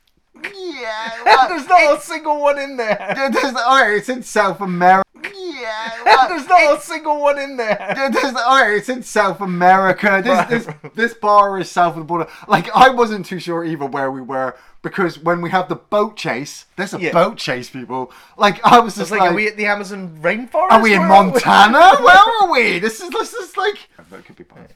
Yeah, 0.43 1.47
There's 1.49 1.67
not 1.67 1.97
a 1.97 2.01
single 2.01 2.41
one 2.41 2.59
in 2.59 2.77
there. 2.77 3.29
There's, 3.31 3.55
all 3.55 3.81
right, 3.81 3.95
it's 3.95 4.09
in 4.09 4.23
South 4.23 4.61
America. 4.61 5.05
Yeah, 5.23 6.27
There's 6.27 6.47
not 6.47 6.77
a 6.77 6.81
single 6.81 7.21
one 7.21 7.39
in 7.39 7.57
there. 7.57 8.09
There's, 8.11 8.35
all 8.35 8.61
right, 8.61 8.75
it's 8.75 8.89
in 8.89 9.01
South 9.03 9.39
America. 9.41 10.21
This, 10.23 10.65
this, 10.65 10.75
this 10.93 11.13
bar 11.13 11.57
is 11.59 11.71
south 11.71 11.93
of 11.93 11.99
the 11.99 12.05
border. 12.05 12.27
Like, 12.47 12.69
I 12.75 12.89
wasn't 12.89 13.25
too 13.25 13.39
sure 13.39 13.63
either 13.63 13.85
where 13.85 14.11
we 14.11 14.21
were 14.21 14.55
because 14.81 15.17
when 15.17 15.41
we 15.41 15.49
have 15.49 15.69
the 15.69 15.75
boat 15.75 16.15
chase, 16.17 16.65
there's 16.75 16.93
a 16.93 16.99
Yeah. 16.99 17.11
boat 17.13 17.37
chase, 17.37 17.69
people. 17.69 18.11
Like, 18.37 18.63
I 18.65 18.79
was 18.79 18.93
It's 18.93 19.09
just 19.09 19.11
like, 19.11 19.21
like, 19.21 19.31
are 19.31 19.35
we 19.35 19.47
at 19.47 19.57
the 19.57 19.65
Amazon 19.65 20.19
rainforest? 20.21 20.71
Are 20.71 20.81
we 20.81 20.93
in 20.93 20.99
Where 21.01 21.11
are 21.11 21.23
we? 21.25 21.31
Montana? 21.31 21.95
Where 22.03 22.15
are 22.41 22.51
we? 22.51 22.79
This 22.79 22.99
is 23.01 23.09
this 23.09 23.33
is 23.33 23.55
like 23.57 23.87
that 24.11 24.25
could 24.25 24.35
be 24.35 24.43
Pine. 24.43 24.67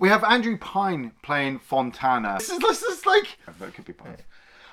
We 0.00 0.08
have 0.08 0.24
Andrew 0.24 0.58
Prine 0.58 1.12
playing 1.22 1.60
Fontana. 1.60 2.36
This 2.38 2.50
is 2.50 2.58
this 2.58 2.82
is 2.82 3.06
like 3.06 3.38
that 3.60 3.74
could 3.74 3.84
be 3.84 3.92
Pine. 3.92 4.16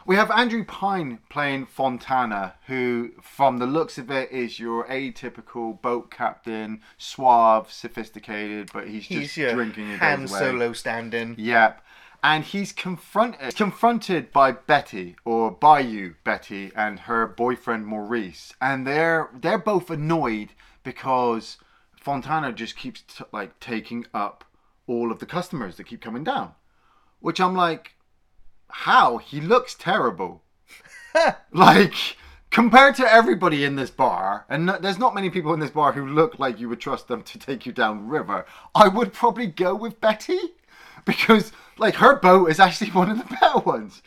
We 0.05 0.15
have 0.15 0.31
Andrew 0.31 0.65
Prine 0.65 1.19
playing 1.29 1.67
Fontana, 1.67 2.55
who, 2.67 3.11
from 3.21 3.59
the 3.59 3.67
looks 3.67 3.97
of 3.97 4.09
it, 4.09 4.31
is 4.31 4.59
your 4.59 4.85
atypical 4.87 5.79
boat 5.81 6.09
captain, 6.09 6.81
suave, 6.97 7.71
sophisticated, 7.71 8.71
but 8.73 8.87
he's 8.87 9.07
just 9.07 9.19
He's 9.19 9.37
your 9.37 9.53
drinking 9.53 9.89
his 9.89 9.99
Han. 9.99 10.27
Solo 10.27 10.73
stand-in. 10.73 11.35
Yep. 11.37 11.83
And 12.23 12.43
he's 12.43 12.71
confronted 12.71 13.55
confronted 13.55 14.31
by 14.31 14.51
Betty 14.51 15.15
or 15.25 15.49
by 15.49 15.79
you, 15.79 16.15
Betty, 16.23 16.71
and 16.75 16.99
her 17.01 17.25
boyfriend 17.25 17.87
Maurice, 17.87 18.53
and 18.61 18.85
they're 18.85 19.29
they're 19.33 19.57
both 19.57 19.89
annoyed 19.89 20.49
because 20.83 21.57
Fontana 21.95 22.53
just 22.53 22.77
keeps 22.77 23.01
t- 23.01 23.23
like 23.31 23.59
taking 23.59 24.05
up 24.13 24.43
all 24.85 25.11
of 25.11 25.17
the 25.17 25.25
customers 25.25 25.77
that 25.77 25.85
keep 25.85 26.01
coming 26.01 26.23
down, 26.23 26.53
which 27.21 27.41
I'm 27.41 27.55
like, 27.55 27.93
how 28.71 29.17
he 29.17 29.41
looks 29.41 29.75
terrible, 29.75 30.43
like. 31.51 32.17
Compared 32.49 32.95
to 32.95 33.09
everybody 33.09 33.63
in 33.63 33.77
this 33.77 33.89
bar, 33.89 34.45
and 34.49 34.65
no, 34.65 34.77
there's 34.77 34.99
not 34.99 35.15
many 35.15 35.29
people 35.29 35.53
in 35.53 35.61
this 35.61 35.69
bar 35.69 35.93
who 35.93 36.05
look 36.05 36.37
like 36.37 36.59
you 36.59 36.67
would 36.67 36.81
trust 36.81 37.07
them 37.07 37.23
to 37.23 37.39
take 37.39 37.65
you 37.65 37.71
down 37.71 38.09
river, 38.09 38.45
I 38.75 38.89
would 38.89 39.13
probably 39.13 39.47
go 39.47 39.73
with 39.73 40.01
Betty 40.01 40.37
because 41.05 41.51
like 41.77 41.95
her 41.95 42.19
boat 42.19 42.49
is 42.49 42.59
actually 42.59 42.91
one 42.91 43.09
of 43.09 43.17
the 43.17 43.37
better 43.39 43.59
ones. 43.59 44.01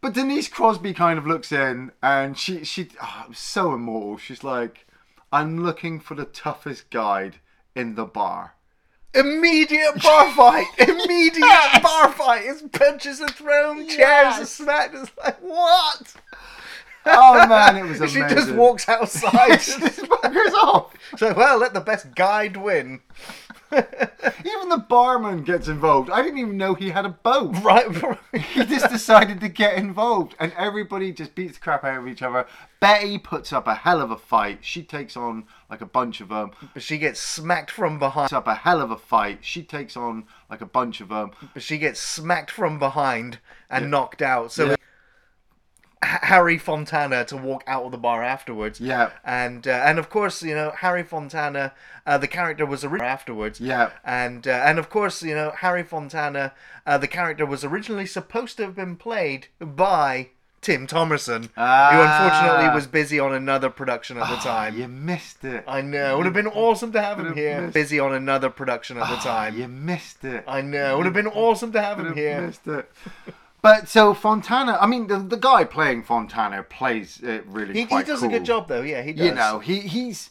But 0.00 0.14
Denise 0.14 0.48
Crosby 0.48 0.94
kind 0.94 1.18
of 1.18 1.26
looks 1.26 1.52
in 1.52 1.92
and 2.02 2.38
she 2.38 2.64
she 2.64 2.88
oh, 3.02 3.26
so 3.34 3.74
immortal. 3.74 4.16
She's 4.16 4.42
like, 4.42 4.86
I'm 5.32 5.62
looking 5.62 6.00
for 6.00 6.14
the 6.14 6.24
toughest 6.24 6.90
guide 6.90 7.36
in 7.74 7.94
the 7.94 8.06
bar. 8.06 8.54
Immediate 9.14 10.02
bar 10.02 10.30
fight! 10.32 10.66
Immediate 10.78 11.82
bar 11.82 12.12
fight! 12.12 12.44
His 12.44 12.62
punches 12.72 13.20
are 13.20 13.28
thrown, 13.28 13.88
chairs 13.88 14.34
are 14.36 14.40
Yes. 14.40 14.52
smacked. 14.52 14.94
It's 14.94 15.10
like, 15.22 15.38
what? 15.40 16.14
Oh 17.06 17.46
man, 17.48 17.76
it 17.76 17.82
was 17.88 17.98
amazing. 18.00 18.22
She 18.28 18.34
just 18.34 18.52
walks 18.52 18.88
outside. 18.88 19.56
she 19.60 19.72
just 19.80 20.00
buggers 20.02 20.52
off. 20.52 20.92
so, 21.16 21.32
well, 21.34 21.58
let 21.58 21.74
the 21.74 21.80
best 21.80 22.14
guide 22.14 22.56
win. 22.56 23.00
Even 23.72 24.68
the 24.68 24.84
barman 24.88 25.42
gets 25.44 25.68
involved. 25.68 26.10
I 26.10 26.22
didn't 26.22 26.38
even 26.38 26.56
know 26.56 26.74
he 26.74 26.90
had 26.90 27.04
a 27.06 27.10
boat. 27.10 27.54
Right? 27.62 27.86
He 28.32 28.64
just 28.64 28.90
decided 28.90 29.40
to 29.40 29.48
get 29.48 29.74
involved, 29.76 30.34
and 30.40 30.52
everybody 30.56 31.12
just 31.12 31.34
beats 31.34 31.54
the 31.54 31.60
crap 31.60 31.84
out 31.84 31.98
of 31.98 32.08
each 32.08 32.22
other. 32.22 32.46
Betty 32.80 33.18
puts 33.18 33.52
up 33.52 33.66
a 33.66 33.74
hell 33.74 34.00
of 34.00 34.10
a 34.10 34.16
fight. 34.16 34.58
She 34.62 34.82
takes 34.82 35.16
on 35.16 35.44
like 35.68 35.80
a 35.80 35.86
bunch 35.86 36.20
of 36.20 36.28
them. 36.30 36.52
But 36.72 36.82
she 36.82 36.98
gets 36.98 37.20
smacked 37.20 37.70
from 37.70 37.98
behind. 37.98 38.26
Puts 38.26 38.32
up 38.32 38.46
a 38.48 38.54
hell 38.54 38.80
of 38.80 38.90
a 38.90 38.96
fight. 38.96 39.40
She 39.42 39.62
takes 39.62 39.96
on 39.96 40.24
like 40.48 40.60
a 40.62 40.66
bunch 40.66 41.00
of 41.00 41.08
them. 41.10 41.32
But 41.52 41.62
she 41.62 41.78
gets 41.78 42.00
smacked 42.00 42.50
from 42.50 42.78
behind 42.78 43.38
and 43.68 43.90
knocked 43.90 44.22
out. 44.22 44.52
So 44.52 44.70
Yeah. 44.70 44.76
Harry 46.02 46.56
Fontana 46.56 47.24
to 47.26 47.36
walk 47.36 47.62
out 47.66 47.84
of 47.84 47.92
the 47.92 47.98
bar 47.98 48.22
afterwards. 48.22 48.80
Yeah. 48.80 49.10
And 49.24 49.66
uh, 49.68 49.70
and 49.84 49.98
of 49.98 50.08
course, 50.08 50.42
you 50.42 50.54
know, 50.54 50.70
Harry 50.78 51.02
Fontana, 51.02 51.72
uh, 52.06 52.16
the 52.18 52.26
character 52.28 52.64
was 52.64 52.84
originally 52.84 53.10
afterwards. 53.10 53.60
Yeah. 53.60 53.90
And 54.04 54.48
uh, 54.48 54.50
and 54.64 54.78
of 54.78 54.88
course, 54.88 55.22
you 55.22 55.34
know, 55.34 55.50
Harry 55.58 55.82
Fontana, 55.82 56.52
uh, 56.86 56.96
the 56.98 57.06
character 57.08 57.44
was 57.44 57.64
originally 57.64 58.06
supposed 58.06 58.56
to 58.56 58.62
have 58.64 58.74
been 58.74 58.96
played 58.96 59.48
by 59.60 60.28
Tim 60.62 60.86
Thomerson, 60.86 61.44
who 61.44 61.50
unfortunately 61.56 62.66
Ah. 62.66 62.72
was 62.74 62.86
busy 62.86 63.18
on 63.18 63.34
another 63.34 63.68
production 63.70 64.16
at 64.18 64.28
the 64.28 64.36
time. 64.36 64.78
You 64.78 64.88
missed 64.88 65.44
it. 65.44 65.64
I 65.68 65.80
know. 65.82 66.14
It 66.14 66.16
would 66.18 66.26
have 66.26 66.34
been 66.34 66.46
awesome 66.46 66.92
to 66.92 67.00
have 67.00 67.18
him 67.18 67.34
here. 67.34 67.60
missed- 67.62 67.74
Busy 67.74 67.98
on 68.00 68.12
another 68.14 68.50
production 68.50 68.98
at 68.98 69.08
the 69.08 69.16
time. 69.16 69.58
You 69.58 69.68
missed 69.68 70.22
it. 70.24 70.44
I 70.48 70.60
know. 70.62 70.94
It 70.94 70.96
would 70.98 71.06
have 71.06 71.14
been 71.14 71.26
awesome 71.46 71.72
to 71.72 71.80
have 71.82 71.98
him 71.98 72.14
here. 72.14 72.40
missed 72.42 72.66
it. 72.66 72.90
But 73.62 73.88
so 73.88 74.14
Fontana, 74.14 74.78
I 74.80 74.86
mean, 74.86 75.06
the, 75.06 75.18
the 75.18 75.36
guy 75.36 75.64
playing 75.64 76.04
Fontana 76.04 76.62
plays 76.62 77.20
it 77.22 77.44
really 77.46 77.74
He, 77.74 77.80
he 77.84 78.02
does 78.02 78.20
cool. 78.20 78.28
a 78.28 78.32
good 78.32 78.44
job 78.44 78.68
though. 78.68 78.82
Yeah, 78.82 79.02
he 79.02 79.12
does. 79.12 79.26
You 79.26 79.34
know, 79.34 79.58
he 79.58 79.80
he's 79.80 80.30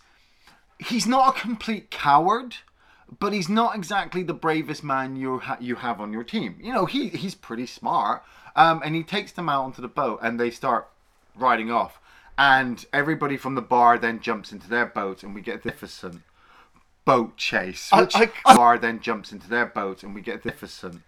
he's 0.80 1.06
not 1.06 1.36
a 1.38 1.40
complete 1.40 1.92
coward, 1.92 2.56
but 3.20 3.32
he's 3.34 3.50
not 3.50 3.76
exactly 3.76 4.24
the 4.24 4.34
bravest 4.34 4.84
man 4.84 5.16
you 5.16 5.40
ha- 5.40 5.58
you 5.60 5.76
have 5.76 6.02
on 6.02 6.12
your 6.12 6.24
team. 6.24 6.58
You 6.62 6.74
know, 6.74 6.86
he 6.86 7.10
he's 7.10 7.36
pretty 7.36 7.68
smart, 7.68 8.24
um, 8.56 8.82
and 8.84 8.96
he 8.96 9.04
takes 9.04 9.32
them 9.32 9.48
out 9.48 9.64
onto 9.64 9.82
the 9.82 9.88
boat, 9.88 10.20
and 10.24 10.40
they 10.40 10.50
start 10.50 10.90
riding 11.36 11.70
off, 11.72 12.00
and 12.38 12.84
everybody 12.92 13.38
from 13.38 13.54
the 13.56 13.62
bar 13.62 13.98
then 14.00 14.20
jumps 14.22 14.52
into 14.52 14.68
their 14.68 14.86
boat, 14.88 15.22
and 15.24 15.36
we 15.36 15.42
get 15.42 15.64
magnificent 15.66 16.22
boat 17.06 17.38
chase. 17.38 17.90
I- 17.94 18.02
Which 18.02 18.16
I- 18.16 18.32
bar 18.56 18.78
then 18.80 19.00
jumps 19.02 19.32
into 19.32 19.48
their 19.48 19.66
boat, 19.68 20.02
and 20.04 20.16
we 20.16 20.22
get 20.22 20.44
magnificent 20.46 21.04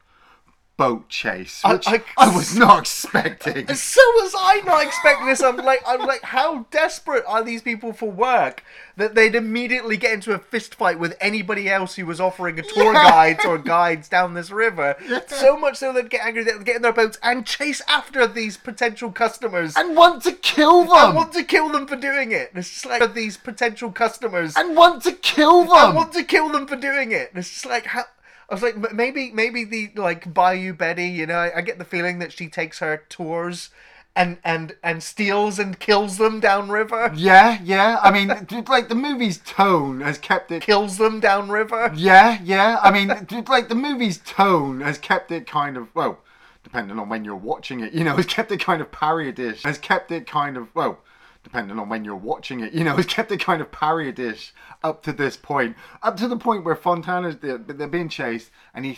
boat 0.78 1.10
chase, 1.10 1.62
I- 1.64 1.74
which 1.74 1.88
I- 1.88 2.04
I 2.18 2.36
was 2.36 2.56
not 2.56 2.80
expecting. 2.80 3.68
So 3.76 4.02
was 4.16 4.34
I 4.38 4.62
not 4.66 4.84
expecting 4.84 5.28
this. 5.28 5.42
I'm 5.44 5.58
like, 5.58 5.82
I'm 5.86 6.02
like, 6.02 6.24
how 6.24 6.66
desperate 6.72 7.24
are 7.28 7.44
these 7.44 7.62
people 7.62 7.94
for 7.94 8.10
work 8.10 8.64
that 8.98 9.14
they'd 9.16 9.36
immediately 9.36 9.96
get 9.98 10.14
into 10.14 10.34
a 10.34 10.40
fist 10.40 10.74
fight 10.76 10.98
with 10.98 11.16
anybody 11.22 11.70
else 11.70 11.96
who 11.96 12.06
was 12.06 12.20
offering 12.20 12.58
a 12.58 12.64
tour 12.64 12.94
Yeah. 12.94 13.10
guides 13.10 13.46
or 13.46 13.58
guides 13.76 14.10
down 14.10 14.34
this 14.34 14.50
river? 14.50 14.96
So 15.28 15.56
much 15.58 15.78
so 15.78 15.94
they'd 15.94 16.10
get 16.10 16.26
angry, 16.26 16.44
they'd 16.44 16.66
get 16.66 16.78
in 16.78 16.82
their 16.82 16.94
boats 16.94 17.20
and 17.22 17.46
chase 17.46 17.82
after 17.88 18.26
these 18.26 18.58
potential 18.58 19.12
customers 19.12 19.76
and 19.76 19.96
want 19.96 20.24
to 20.24 20.32
kill 20.32 20.86
them. 20.86 20.92
and 20.98 21.16
want 21.16 21.34
to 21.34 21.44
kill 21.44 21.70
them 21.70 21.86
for 21.86 21.96
doing 21.96 22.32
it. 22.32 22.52
It's 22.56 22.70
just 22.72 22.86
like 22.88 23.14
these 23.14 23.38
potential 23.38 23.92
customers 23.92 24.54
and 24.56 24.76
want 24.76 25.04
to 25.04 25.12
kill 25.12 25.64
them. 25.64 25.72
I 25.74 25.94
want 25.94 26.14
to 26.14 26.24
kill 26.24 26.50
them 26.50 26.66
for 26.66 26.76
doing 26.76 27.12
it. 27.12 27.32
It's 27.36 27.50
just 27.52 27.66
like 27.68 27.86
how. 27.86 28.06
I 28.52 28.54
was 28.54 28.64
like, 28.64 28.94
maybe, 28.94 29.32
maybe 29.32 29.64
the 29.64 29.92
like 29.96 30.34
Bayou 30.34 30.74
Betty. 30.74 31.08
You 31.08 31.26
know, 31.26 31.38
I, 31.38 31.60
I 31.60 31.62
get 31.62 31.78
the 31.78 31.86
feeling 31.86 32.20
that 32.20 32.34
she 32.34 32.50
takes 32.50 32.80
her 32.80 33.06
tours, 33.08 33.70
and 34.14 34.40
and 34.44 34.76
and 34.84 35.02
steals 35.02 35.58
and 35.58 35.80
kills 35.80 36.18
them 36.18 36.42
downriver. 36.42 37.14
Yeah, 37.16 37.60
yeah. 37.64 37.98
I 38.02 38.12
mean, 38.12 38.28
like 38.68 38.90
the 38.90 38.96
movie's 38.96 39.38
tone 39.38 40.02
has 40.02 40.18
kept 40.18 40.52
it. 40.52 40.64
Kills 40.64 40.98
them 40.98 41.22
downriver. 41.22 41.94
Yeah, 41.96 42.40
yeah. 42.44 42.78
I 42.82 42.92
mean, 42.92 43.08
like 43.48 43.70
the 43.70 43.76
movie's 43.76 44.18
tone 44.18 44.82
has 44.82 44.98
kept 44.98 45.32
it 45.32 45.48
kind 45.48 45.78
of 45.78 45.88
well, 45.96 46.20
depending 46.62 47.00
on 47.00 47.08
when 47.08 47.24
you're 47.24 47.36
watching 47.36 47.80
it, 47.80 47.94
you 47.94 48.04
know, 48.04 48.18
has 48.18 48.26
kept 48.26 48.52
it 48.52 48.60
kind 48.60 48.82
of 48.82 48.92
parody-ish. 48.92 49.64
Has 49.64 49.78
kept 49.78 50.12
it 50.12 50.28
kind 50.28 50.58
of 50.58 50.68
well, 50.76 51.00
depending 51.52 51.78
on 51.78 51.90
when 51.90 52.06
you're 52.06 52.16
watching 52.16 52.62
it, 52.62 52.74
you 52.74 52.84
know, 52.84 52.96
has 52.96 53.06
kept 53.06 53.32
it 53.32 53.44
kind 53.44 53.62
of 53.62 53.72
parody-ish 53.72 54.54
up 54.84 55.04
to 55.04 55.12
this 55.12 55.36
point, 55.36 55.76
up 56.02 56.16
to 56.18 56.28
the 56.28 56.38
point 56.38 56.64
where 56.64 56.76
Fontana's 56.76 57.38
they're, 57.38 57.58
they're 57.58 57.88
being 57.88 58.10
chased 58.10 58.52
and 58.74 58.86
he 58.86 58.98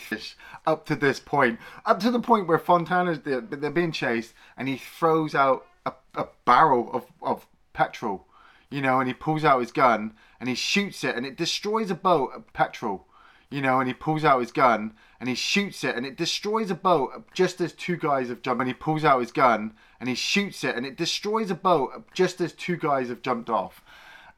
up 0.66 0.86
to 0.86 0.94
this 0.94 1.18
point, 1.18 1.58
up 1.84 1.98
to 2.00 2.10
the 2.10 2.20
point 2.20 2.46
where 2.46 2.58
Fontana's 2.58 3.20
they're, 3.20 3.40
they're 3.40 3.70
being 3.70 3.92
chased 3.92 4.34
and 4.56 4.68
he 4.68 4.76
throws 4.76 5.34
out 5.34 5.66
a, 5.84 5.92
a 6.14 6.26
barrel 6.44 6.90
of, 6.92 7.06
of 7.22 7.46
petrol, 7.72 8.26
you 8.70 8.80
know, 8.80 9.00
and 9.00 9.08
he 9.08 9.14
pulls 9.14 9.44
out 9.44 9.60
his 9.60 9.72
gun 9.72 10.12
and 10.38 10.48
he 10.48 10.54
shoots 10.54 11.02
it 11.02 11.16
and 11.16 11.26
it 11.26 11.36
destroys 11.36 11.90
a 11.90 11.94
boat 11.94 12.30
of 12.34 12.52
petrol 12.52 13.06
you 13.54 13.62
know, 13.62 13.78
and 13.78 13.86
he 13.86 13.94
pulls 13.94 14.24
out 14.24 14.40
his 14.40 14.50
gun 14.50 14.92
and 15.20 15.28
he 15.28 15.34
shoots 15.36 15.84
it 15.84 15.94
and 15.94 16.04
it 16.04 16.16
destroys 16.16 16.72
a 16.72 16.74
boat 16.74 17.24
just 17.32 17.60
as 17.60 17.72
two 17.72 17.96
guys 17.96 18.28
have 18.28 18.42
jumped. 18.42 18.60
And 18.60 18.68
he 18.68 18.74
pulls 18.74 19.04
out 19.04 19.20
his 19.20 19.30
gun 19.30 19.74
and 20.00 20.08
he 20.08 20.16
shoots 20.16 20.64
it 20.64 20.74
and 20.74 20.84
it 20.84 20.96
destroys 20.96 21.50
a 21.50 21.54
boat 21.54 22.04
just 22.12 22.40
as 22.40 22.52
two 22.52 22.76
guys 22.76 23.08
have 23.08 23.22
jumped 23.22 23.48
off. 23.48 23.80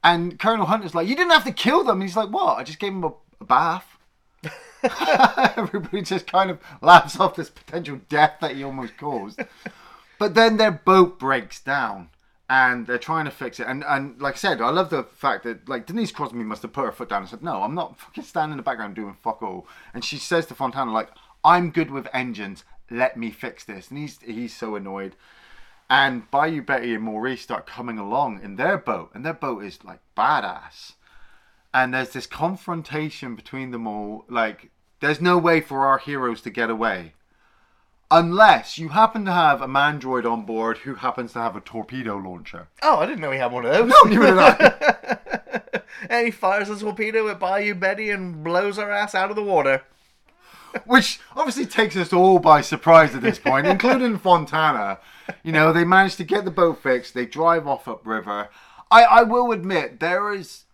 And 0.05 0.38
Colonel 0.38 0.66
Hunter's 0.66 0.94
like, 0.94 1.09
You 1.09 1.16
didn't 1.16 1.33
have 1.33 1.44
to 1.44 1.52
kill 1.52 1.83
them. 1.83 2.00
And 2.00 2.02
he's 2.02 2.16
like, 2.16 2.29
What? 2.29 2.59
I 2.59 2.62
just 2.62 2.79
gave 2.79 2.92
him 2.92 3.05
a, 3.05 3.14
a 3.40 3.44
bath. 3.44 3.96
Everybody 5.57 6.02
just 6.02 6.31
kind 6.31 6.50
of 6.50 6.61
laughs 6.83 7.18
off 7.18 7.37
this 7.37 7.48
potential 7.48 8.00
death 8.11 8.35
that 8.42 8.55
he 8.55 8.62
almost 8.62 8.98
caused. 8.98 9.40
But 10.18 10.35
then 10.35 10.59
their 10.59 10.72
boat 10.72 11.18
breaks 11.18 11.61
down 11.61 12.11
and 12.48 12.87
they're 12.87 12.98
trying 12.98 13.24
to 13.24 13.30
fix 13.30 13.59
it. 13.59 13.66
And 13.66 13.85
and 13.85 14.20
like 14.20 14.35
I 14.35 14.38
said, 14.38 14.61
I 14.61 14.70
love 14.70 14.90
the 14.90 15.04
fact 15.04 15.44
that 15.44 15.68
like 15.68 15.87
Denise 15.87 16.12
Crosby 16.12 16.38
must 16.38 16.62
have 16.62 16.72
put 16.72 16.85
her 16.85 16.92
foot 16.92 17.09
down 17.09 17.22
and 17.22 17.28
said, 17.28 17.42
"No, 17.42 17.62
I'm 17.62 17.74
not 17.74 17.98
fucking 17.98 18.24
standing 18.24 18.52
in 18.52 18.56
the 18.59 18.62
background 18.62 18.94
doing 18.94 19.16
fuck 19.22 19.42
all." 19.42 19.66
And 19.92 20.04
she 20.04 20.16
says 20.16 20.46
to 20.46 20.54
Fontana, 20.54 20.92
"Like 20.92 21.11
I'm 21.44 21.70
good 21.70 21.90
with 21.90 22.09
engines. 22.12 22.64
Let 22.90 23.16
me 23.16 23.30
fix 23.30 23.64
this." 23.64 23.90
And 23.90 23.98
he's 23.98 24.20
he's 24.20 24.54
so 24.54 24.76
annoyed. 24.76 25.16
And 25.88 26.28
Bayou 26.30 26.62
Betty 26.62 26.94
and 26.94 27.04
Maurice 27.04 27.42
start 27.42 27.66
coming 27.66 27.98
along 27.98 28.42
in 28.42 28.56
their 28.56 28.78
boat, 28.78 29.11
and 29.14 29.24
their 29.24 29.35
boat 29.35 29.64
is 29.64 29.85
like 29.85 30.00
badass. 30.16 30.92
And 31.74 31.92
there's 31.92 32.11
this 32.11 32.26
confrontation 32.26 33.35
between 33.35 33.70
them 33.70 33.87
all. 33.87 34.24
Like, 34.28 34.70
there's 35.00 35.20
no 35.20 35.37
way 35.37 35.61
for 35.61 35.87
our 35.87 35.98
heroes 35.98 36.40
to 36.42 36.50
get 36.50 36.70
away 36.70 37.12
unless 38.11 38.79
you 38.79 38.90
happen 38.90 39.25
to 39.25 39.33
have 39.33 39.61
a 39.61 39.66
mandroid 39.66 40.31
on 40.31 40.45
board 40.45 40.79
who 40.79 40.95
happens 40.95 41.33
to 41.33 41.40
have 41.40 41.57
a 41.57 41.61
torpedo 41.61 42.16
launcher. 42.16 42.69
Oh, 42.83 42.99
I 42.99 43.07
didn't 43.07 43.21
know 43.21 43.31
he 43.31 43.38
had 43.38 43.53
one 43.53 43.64
of 43.64 43.73
those. 43.73 43.88
No, 43.88 44.11
neither 44.11 44.27
did 44.27 44.38
I. 44.38 45.19
and 46.11 46.27
he 46.27 46.31
fires 46.31 46.69
a 46.69 46.79
torpedo 46.79 47.29
at 47.29 47.40
Bayou 47.40 47.75
Betty 47.75 48.11
and 48.11 48.45
blows 48.45 48.77
her 48.77 48.90
ass 48.90 49.14
out 49.14 49.31
of 49.31 49.37
the 49.37 49.42
water. 49.42 49.83
Which 50.87 51.21
obviously 51.35 51.66
takes 51.66 51.97
us 51.97 52.12
all 52.12 52.38
by 52.38 52.61
surprise 52.61 53.14
at 53.14 53.23
this 53.23 53.38
point, 53.38 53.66
including 53.66 54.19
Fontana. 54.19 54.99
You 55.42 55.53
know, 55.53 55.73
they 55.73 55.85
manage 55.85 56.16
to 56.16 56.25
get 56.25 56.45
the 56.45 56.51
boat 56.51 56.83
fixed. 56.83 57.14
They 57.14 57.27
drive 57.27 57.66
off 57.66 57.88
upriver. 57.88 58.49
I, 58.90 59.03
I 59.05 59.23
will 59.23 59.53
admit 59.53 60.01
there 60.01 60.33
is 60.33 60.64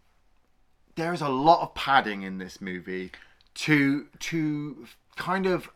there 0.97 1.15
is 1.15 1.23
a 1.23 1.29
lot 1.29 1.63
of 1.63 1.75
padding 1.75 2.23
in 2.23 2.39
this 2.39 2.61
movie 2.61 3.13
to 3.55 4.09
to 4.19 4.87
kind 5.17 5.47
of 5.47 5.71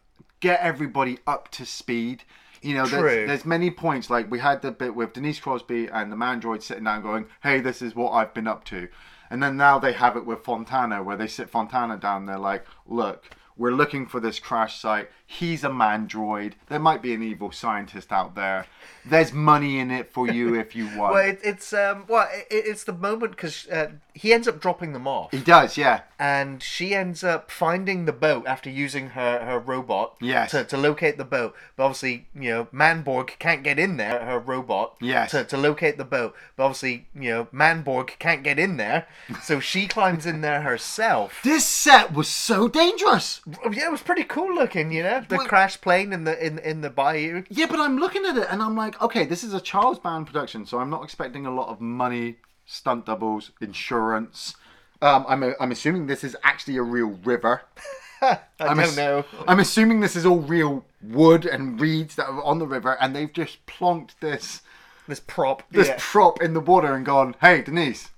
get 0.46 0.60
everybody 0.60 1.18
up 1.26 1.50
to 1.52 1.66
speed. 1.66 2.24
You 2.62 2.74
know, 2.74 2.86
there's, 2.86 3.28
there's 3.28 3.44
many 3.44 3.70
points 3.70 4.10
like 4.10 4.30
we 4.30 4.38
had 4.38 4.62
the 4.62 4.72
bit 4.72 4.94
with 4.94 5.12
Denise 5.12 5.38
Crosby 5.40 5.88
and 5.88 6.10
the 6.10 6.16
Mandroid 6.16 6.62
sitting 6.62 6.84
down 6.84 7.02
going, 7.02 7.26
"Hey, 7.42 7.60
this 7.60 7.82
is 7.82 7.94
what 7.94 8.12
I've 8.12 8.34
been 8.34 8.48
up 8.48 8.64
to," 8.66 8.88
and 9.30 9.42
then 9.42 9.56
now 9.56 9.78
they 9.78 9.92
have 9.92 10.16
it 10.16 10.24
with 10.24 10.44
Fontana 10.44 11.02
where 11.02 11.16
they 11.16 11.26
sit 11.26 11.50
Fontana 11.50 11.96
down. 11.96 12.26
They're 12.26 12.38
like, 12.38 12.64
"Look, 12.86 13.30
we're 13.56 13.72
looking 13.72 14.06
for 14.06 14.20
this 14.20 14.38
crash 14.38 14.78
site. 14.78 15.10
He's 15.28 15.64
a 15.64 15.68
Mandroid. 15.68 16.52
There 16.68 16.78
might 16.78 17.02
be 17.02 17.12
an 17.12 17.22
evil 17.22 17.50
scientist 17.50 18.12
out 18.12 18.34
there. 18.36 18.66
There's 19.04 19.32
money 19.32 19.78
in 19.80 19.90
it 19.90 20.12
for 20.12 20.28
you 20.30 20.54
if 20.54 20.74
you 20.76 20.86
want." 20.96 21.14
Well, 21.14 21.28
it, 21.28 21.40
it's 21.42 21.72
um, 21.72 22.04
well, 22.08 22.28
it, 22.32 22.46
it's 22.50 22.84
the 22.84 22.92
moment 22.92 23.32
because 23.32 23.66
uh, 23.68 23.90
he 24.14 24.32
ends 24.32 24.46
up 24.48 24.60
dropping 24.60 24.92
them 24.92 25.06
off. 25.08 25.32
he 25.32 25.40
does, 25.40 25.76
yeah. 25.76 26.02
and 26.18 26.62
she 26.62 26.94
ends 26.94 27.22
up 27.24 27.50
finding 27.50 28.04
the 28.06 28.12
boat 28.12 28.46
after 28.46 28.70
using 28.70 29.10
her, 29.10 29.44
her 29.44 29.58
robot 29.58 30.16
Yes. 30.20 30.52
to, 30.52 30.64
to 30.64 30.76
locate 30.76 31.18
the 31.18 31.24
boat. 31.24 31.54
But 31.76 31.84
obviously, 31.84 32.26
you 32.34 32.50
know, 32.50 32.64
Manborg 32.72 33.38
can't 33.38 33.62
get 33.62 33.78
in 33.78 33.96
there, 33.98 34.24
her 34.24 34.38
robot, 34.38 34.96
Yes. 35.00 35.32
to, 35.32 35.44
to 35.44 35.56
locate 35.56 35.98
the 35.98 36.04
boat. 36.04 36.34
But 36.56 36.64
obviously, 36.64 37.06
you 37.14 37.30
know, 37.30 37.44
Manborg 37.52 38.18
can't 38.18 38.42
get 38.42 38.58
in 38.58 38.76
there, 38.76 39.06
so 39.42 39.60
she 39.70 39.86
climbs 39.86 40.24
in 40.24 40.40
there 40.40 40.62
herself. 40.62 41.40
This 41.44 41.66
set 41.66 42.12
was 42.14 42.28
so 42.28 42.68
dangerous. 42.68 43.40
Yeah, 43.70 43.86
it 43.88 43.92
was 43.92 44.02
pretty 44.02 44.24
cool 44.24 44.54
looking, 44.54 44.90
you 44.92 45.02
know, 45.02 45.15
the 45.20 45.36
Well- 45.36 45.46
crash 45.46 45.80
plane 45.80 46.12
in 46.12 46.24
the 46.24 46.44
in 46.46 46.58
in 46.58 46.80
the 46.80 46.90
bayou. 46.90 47.42
Yeah, 47.48 47.66
but 47.66 47.80
I'm 47.80 47.98
looking 47.98 48.24
at 48.26 48.36
it 48.36 48.46
and 48.50 48.62
I'm 48.62 48.76
like, 48.76 49.00
okay, 49.02 49.24
this 49.24 49.42
is 49.44 49.52
a 49.54 49.60
Charles 49.60 49.98
Band 49.98 50.26
production, 50.26 50.66
so 50.66 50.78
I'm 50.78 50.90
not 50.90 51.02
expecting 51.04 51.46
a 51.46 51.50
lot 51.54 51.68
of 51.68 51.80
money, 51.80 52.36
stunt 52.64 53.06
doubles, 53.06 53.50
insurance. 53.60 54.54
Um, 55.02 55.26
I'm, 55.28 55.54
I'm 55.60 55.70
assuming 55.72 56.06
this 56.06 56.24
is 56.24 56.34
actually 56.42 56.76
a 56.78 56.82
real 56.82 57.18
river. 57.24 57.62
I 58.22 58.38
I'm 58.60 58.78
don't 58.78 58.86
ass- 58.86 58.96
know. 58.96 59.24
I'm 59.46 59.60
assuming 59.60 60.00
this 60.00 60.16
is 60.16 60.24
all 60.24 60.38
real 60.40 60.86
wood 61.02 61.44
and 61.44 61.78
reeds 61.78 62.14
that 62.14 62.26
are 62.28 62.42
on 62.42 62.58
the 62.58 62.66
river, 62.66 62.96
and 63.00 63.14
they've 63.14 63.32
just 63.32 63.64
plonked 63.66 64.12
this 64.20 64.62
This 65.06 65.20
prop. 65.20 65.62
this 65.70 65.88
yeah. 65.88 65.96
prop 65.98 66.40
in 66.42 66.54
the 66.54 66.60
water 66.60 66.94
and 66.94 67.04
gone, 67.04 67.36
"Hey, 67.42 67.60
Denise, 67.60 68.08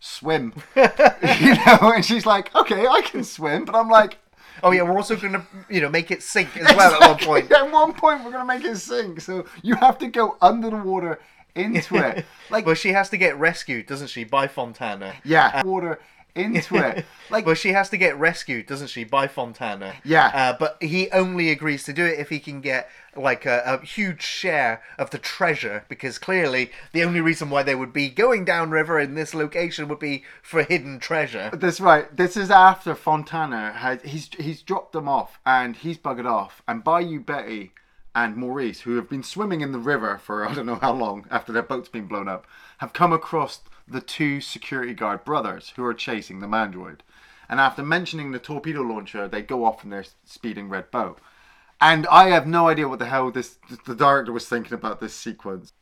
swim." 0.00 0.54
you 0.76 1.54
know, 1.54 1.92
and 1.94 2.04
she's 2.04 2.26
like, 2.26 2.52
"Okay, 2.54 2.84
I 2.84 3.00
can 3.02 3.22
swim," 3.22 3.64
but 3.64 3.76
I'm 3.76 3.88
like, 3.88 4.18
Oh 4.62 4.70
yeah, 4.72 4.82
we're 4.82 4.96
also 4.96 5.16
gonna 5.16 5.46
you 5.68 5.80
know 5.80 5.88
make 5.90 6.10
it 6.10 6.22
sink 6.22 6.56
as 6.56 6.76
well 6.76 6.94
at 7.02 7.08
one 7.10 7.18
point. 7.18 7.50
At 7.52 7.70
one 7.70 7.92
point, 7.92 8.24
we're 8.24 8.30
gonna 8.32 8.44
make 8.44 8.64
it 8.64 8.76
sink, 8.76 9.20
so 9.20 9.44
you 9.62 9.74
have 9.76 9.98
to 9.98 10.06
go 10.08 10.36
under 10.40 10.70
the 10.70 10.76
water 10.76 11.20
into 11.54 11.96
it. 11.96 12.24
Like, 12.50 12.66
Well, 12.66 12.74
she 12.74 12.92
has 12.92 13.08
to 13.10 13.16
get 13.16 13.38
rescued, 13.38 13.86
doesn't 13.86 14.08
she, 14.08 14.22
by 14.24 14.48
Fontana? 14.48 15.14
yeah, 15.24 15.46
uh, 15.54 15.62
water 15.64 15.98
into 16.34 16.76
it. 16.76 17.04
Like, 17.30 17.46
well, 17.46 17.54
she 17.54 17.72
has 17.72 17.88
to 17.88 17.96
get 17.96 18.18
rescued, 18.18 18.66
doesn't 18.66 18.88
she, 18.88 19.02
by 19.02 19.28
Fontana? 19.28 19.94
Yeah. 20.04 20.26
Uh, 20.26 20.56
but 20.58 20.76
he 20.82 21.10
only 21.10 21.50
agrees 21.50 21.82
to 21.84 21.92
do 21.94 22.04
it 22.04 22.18
if 22.18 22.28
he 22.28 22.38
can 22.38 22.60
get 22.60 22.88
like 23.16 23.46
a, 23.46 23.62
a 23.64 23.84
huge 23.84 24.22
share 24.22 24.82
of 24.98 25.08
the 25.08 25.18
treasure, 25.18 25.84
because 25.88 26.18
clearly 26.18 26.70
the 26.92 27.02
only 27.02 27.22
reason 27.22 27.48
why 27.48 27.62
they 27.62 27.74
would 27.74 27.94
be 27.94 28.10
going 28.10 28.44
downriver 28.44 29.00
in 29.00 29.14
this 29.14 29.34
location 29.34 29.88
would 29.88 29.98
be 29.98 30.22
for 30.42 30.64
hidden 30.64 30.98
treasure. 31.00 31.50
that's 31.54 31.80
right. 31.80 32.14
This 32.14 32.36
is 32.36 32.50
after 32.50 32.94
Fontana 32.94 33.72
has 33.72 34.02
he's 34.02 34.28
he's 34.38 34.60
dropped 34.60 34.92
them 34.92 35.08
off 35.08 35.40
and 35.46 35.74
he's 35.74 35.98
buggered 35.98 36.30
off, 36.30 36.62
and 36.68 36.84
Bayou 36.84 37.20
Betty 37.20 37.72
and 38.14 38.36
Maurice, 38.36 38.82
who 38.82 38.96
have 38.96 39.08
been 39.08 39.22
swimming 39.22 39.62
in 39.62 39.72
the 39.72 39.78
river 39.78 40.18
for 40.18 40.46
I 40.46 40.54
don't 40.54 40.66
know 40.66 40.76
how 40.76 40.92
long 40.92 41.26
after 41.30 41.52
their 41.52 41.62
boat's 41.62 41.88
been 41.88 42.06
blown 42.06 42.28
up, 42.28 42.46
have 42.78 42.92
come 42.92 43.12
across 43.12 43.60
the 43.86 44.00
two 44.00 44.40
security 44.40 44.94
guard 44.94 45.24
brothers 45.24 45.72
who 45.76 45.84
are 45.84 45.94
chasing 45.94 46.40
the 46.40 46.46
mandroid. 46.46 47.00
And 47.48 47.60
after 47.60 47.82
mentioning 47.82 48.30
the 48.30 48.38
torpedo 48.38 48.80
launcher, 48.80 49.28
they 49.28 49.42
go 49.42 49.64
off 49.64 49.84
in 49.84 49.90
their 49.90 50.04
speeding 50.24 50.68
red 50.68 50.90
boat. 50.90 51.20
And 51.80 52.06
I 52.06 52.30
have 52.30 52.46
no 52.46 52.68
idea 52.68 52.88
what 52.88 52.98
the 52.98 53.06
hell 53.06 53.30
this 53.30 53.58
the 53.84 53.94
director 53.94 54.32
was 54.32 54.48
thinking 54.48 54.72
about 54.72 55.00
this 55.00 55.14
sequence. 55.14 55.72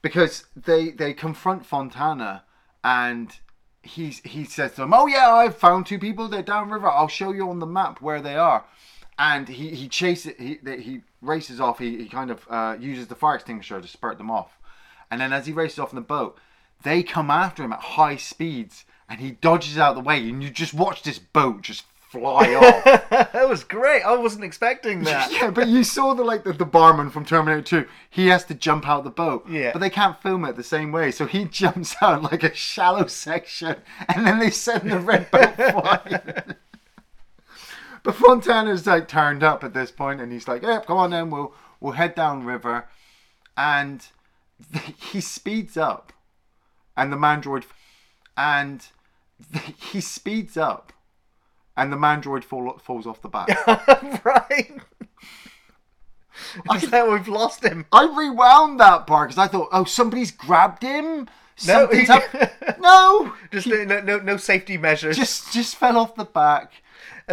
Because 0.00 0.46
they 0.54 0.90
they 0.90 1.12
confront 1.12 1.66
Fontana 1.66 2.44
and 2.84 3.36
he's 3.82 4.20
he 4.20 4.44
says 4.44 4.72
to 4.72 4.82
them, 4.82 4.94
"Oh 4.94 5.06
yeah, 5.06 5.34
I 5.34 5.48
found 5.48 5.86
two 5.86 5.98
people. 5.98 6.28
They're 6.28 6.42
downriver. 6.42 6.88
I'll 6.88 7.08
show 7.08 7.32
you 7.32 7.50
on 7.50 7.58
the 7.58 7.66
map 7.66 8.00
where 8.00 8.20
they 8.20 8.36
are." 8.36 8.64
And 9.18 9.48
he 9.48 9.74
he 9.74 9.88
chases 9.88 10.34
he 10.38 10.60
he 10.64 11.02
races 11.20 11.60
off. 11.60 11.78
He, 11.80 11.96
he 11.98 12.08
kind 12.08 12.30
of 12.30 12.46
uh, 12.48 12.76
uses 12.78 13.08
the 13.08 13.16
fire 13.16 13.34
extinguisher 13.34 13.80
to 13.80 13.88
spurt 13.88 14.18
them 14.18 14.30
off. 14.30 14.58
And 15.10 15.20
then 15.20 15.32
as 15.32 15.46
he 15.46 15.52
races 15.52 15.78
off 15.78 15.90
in 15.90 15.96
the 15.96 16.02
boat, 16.02 16.38
they 16.82 17.02
come 17.02 17.30
after 17.30 17.62
him 17.62 17.72
at 17.72 17.80
high 17.80 18.16
speeds, 18.16 18.84
and 19.08 19.20
he 19.20 19.32
dodges 19.32 19.78
out 19.78 19.96
of 19.96 19.96
the 19.96 20.08
way, 20.08 20.28
and 20.28 20.42
you 20.42 20.50
just 20.50 20.74
watch 20.74 21.02
this 21.02 21.18
boat 21.18 21.62
just 21.62 21.84
fly 22.08 22.54
off. 22.54 22.84
that 23.10 23.48
was 23.48 23.64
great. 23.64 24.02
I 24.02 24.16
wasn't 24.16 24.44
expecting 24.44 25.02
that. 25.04 25.30
yeah, 25.32 25.50
but 25.50 25.68
you 25.68 25.84
saw 25.84 26.14
the 26.14 26.24
like 26.24 26.44
the, 26.44 26.52
the 26.52 26.64
barman 26.64 27.10
from 27.10 27.24
Terminator 27.24 27.62
2. 27.62 27.88
He 28.10 28.28
has 28.28 28.44
to 28.46 28.54
jump 28.54 28.88
out 28.88 29.04
the 29.04 29.10
boat. 29.10 29.48
Yeah. 29.48 29.72
But 29.72 29.80
they 29.80 29.90
can't 29.90 30.20
film 30.22 30.44
it 30.44 30.56
the 30.56 30.62
same 30.62 30.92
way, 30.92 31.10
so 31.10 31.26
he 31.26 31.44
jumps 31.50 31.96
out 32.00 32.22
like 32.22 32.42
a 32.42 32.54
shallow 32.54 33.06
section, 33.06 33.76
and 34.08 34.26
then 34.26 34.38
they 34.38 34.50
send 34.50 34.90
the 34.90 34.98
red 34.98 35.30
boat 35.30 35.54
flying. 35.54 36.54
but 38.02 38.14
Fontana's 38.14 38.86
like 38.86 39.08
turned 39.08 39.42
up 39.42 39.62
at 39.62 39.74
this 39.74 39.90
point, 39.90 40.20
and 40.20 40.32
he's 40.32 40.48
like, 40.48 40.62
"Yeah, 40.62 40.80
come 40.80 40.96
on 40.96 41.10
then, 41.10 41.30
we'll 41.30 41.54
we'll 41.80 41.92
head 41.92 42.14
down 42.14 42.44
river," 42.44 42.88
and 43.56 44.06
he 44.98 45.20
speeds 45.20 45.76
up, 45.76 46.12
and 46.98 47.10
the 47.12 47.16
mandroid, 47.16 47.64
and 48.36 48.84
he 49.78 50.00
speeds 50.02 50.56
up, 50.58 50.92
and 51.76 51.90
the 51.92 51.96
mandroid 51.96 52.44
fall, 52.44 52.76
falls 52.78 53.06
off 53.06 53.22
the 53.22 53.28
back. 53.28 53.48
right. 54.24 54.72
Is 56.74 56.90
that 56.90 57.08
we've 57.10 57.26
lost 57.28 57.64
him? 57.64 57.86
I 57.92 58.04
rewound 58.04 58.78
that 58.80 59.06
part 59.06 59.30
because 59.30 59.38
I 59.42 59.48
thought, 59.48 59.68
oh, 59.72 59.84
somebody's 59.84 60.30
grabbed 60.30 60.82
him. 60.82 61.28
No, 61.66 61.88
he- 61.88 62.04
hap- 62.04 62.78
no, 62.80 63.32
Just 63.50 63.66
no, 63.66 63.82
no, 63.84 64.00
no, 64.00 64.18
no 64.20 64.36
safety 64.36 64.76
measures. 64.76 65.16
just 65.16 65.52
just 65.52 65.74
fell 65.76 65.96
off 65.96 66.14
the 66.14 66.24
back. 66.24 66.70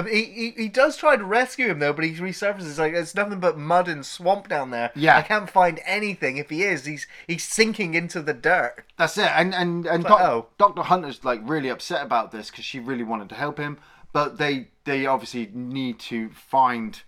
He, 0.04 0.24
he 0.26 0.54
he 0.58 0.68
does 0.68 0.98
try 0.98 1.16
to 1.16 1.24
rescue 1.24 1.68
him 1.68 1.80
though, 1.80 1.94
but 1.94 2.04
he 2.04 2.12
resurfaces 2.16 2.78
like 2.78 2.94
it's 2.94 3.16
nothing 3.16 3.40
but 3.40 3.58
mud 3.58 3.88
and 3.88 4.06
swamp 4.06 4.50
down 4.50 4.72
there. 4.72 4.92
Yeah. 4.94 5.18
I 5.18 5.22
can't 5.22 5.50
find 5.50 5.80
anything. 5.86 6.36
If 6.36 6.50
he 6.50 6.64
is, 6.64 6.86
he's 6.86 7.08
he's 7.28 7.46
sinking 7.46 7.94
into 7.94 8.22
the 8.22 8.34
dirt. 8.34 8.84
That's 8.98 9.18
it. 9.18 9.32
And 9.34 9.56
and 9.56 9.86
and 9.86 10.04
doc- 10.04 10.20
oh. 10.20 10.48
Doctor 10.58 10.84
Hunter's 10.84 11.24
like 11.24 11.40
really 11.44 11.70
upset 11.70 12.04
about 12.04 12.32
this 12.32 12.50
because 12.50 12.66
she 12.66 12.80
really 12.80 13.06
wanted 13.06 13.30
to 13.30 13.36
help 13.36 13.58
him, 13.58 13.78
but 14.12 14.38
they 14.38 14.68
they 14.84 15.06
obviously 15.06 15.50
need 15.54 16.00
to 16.00 16.30
find 16.30 17.02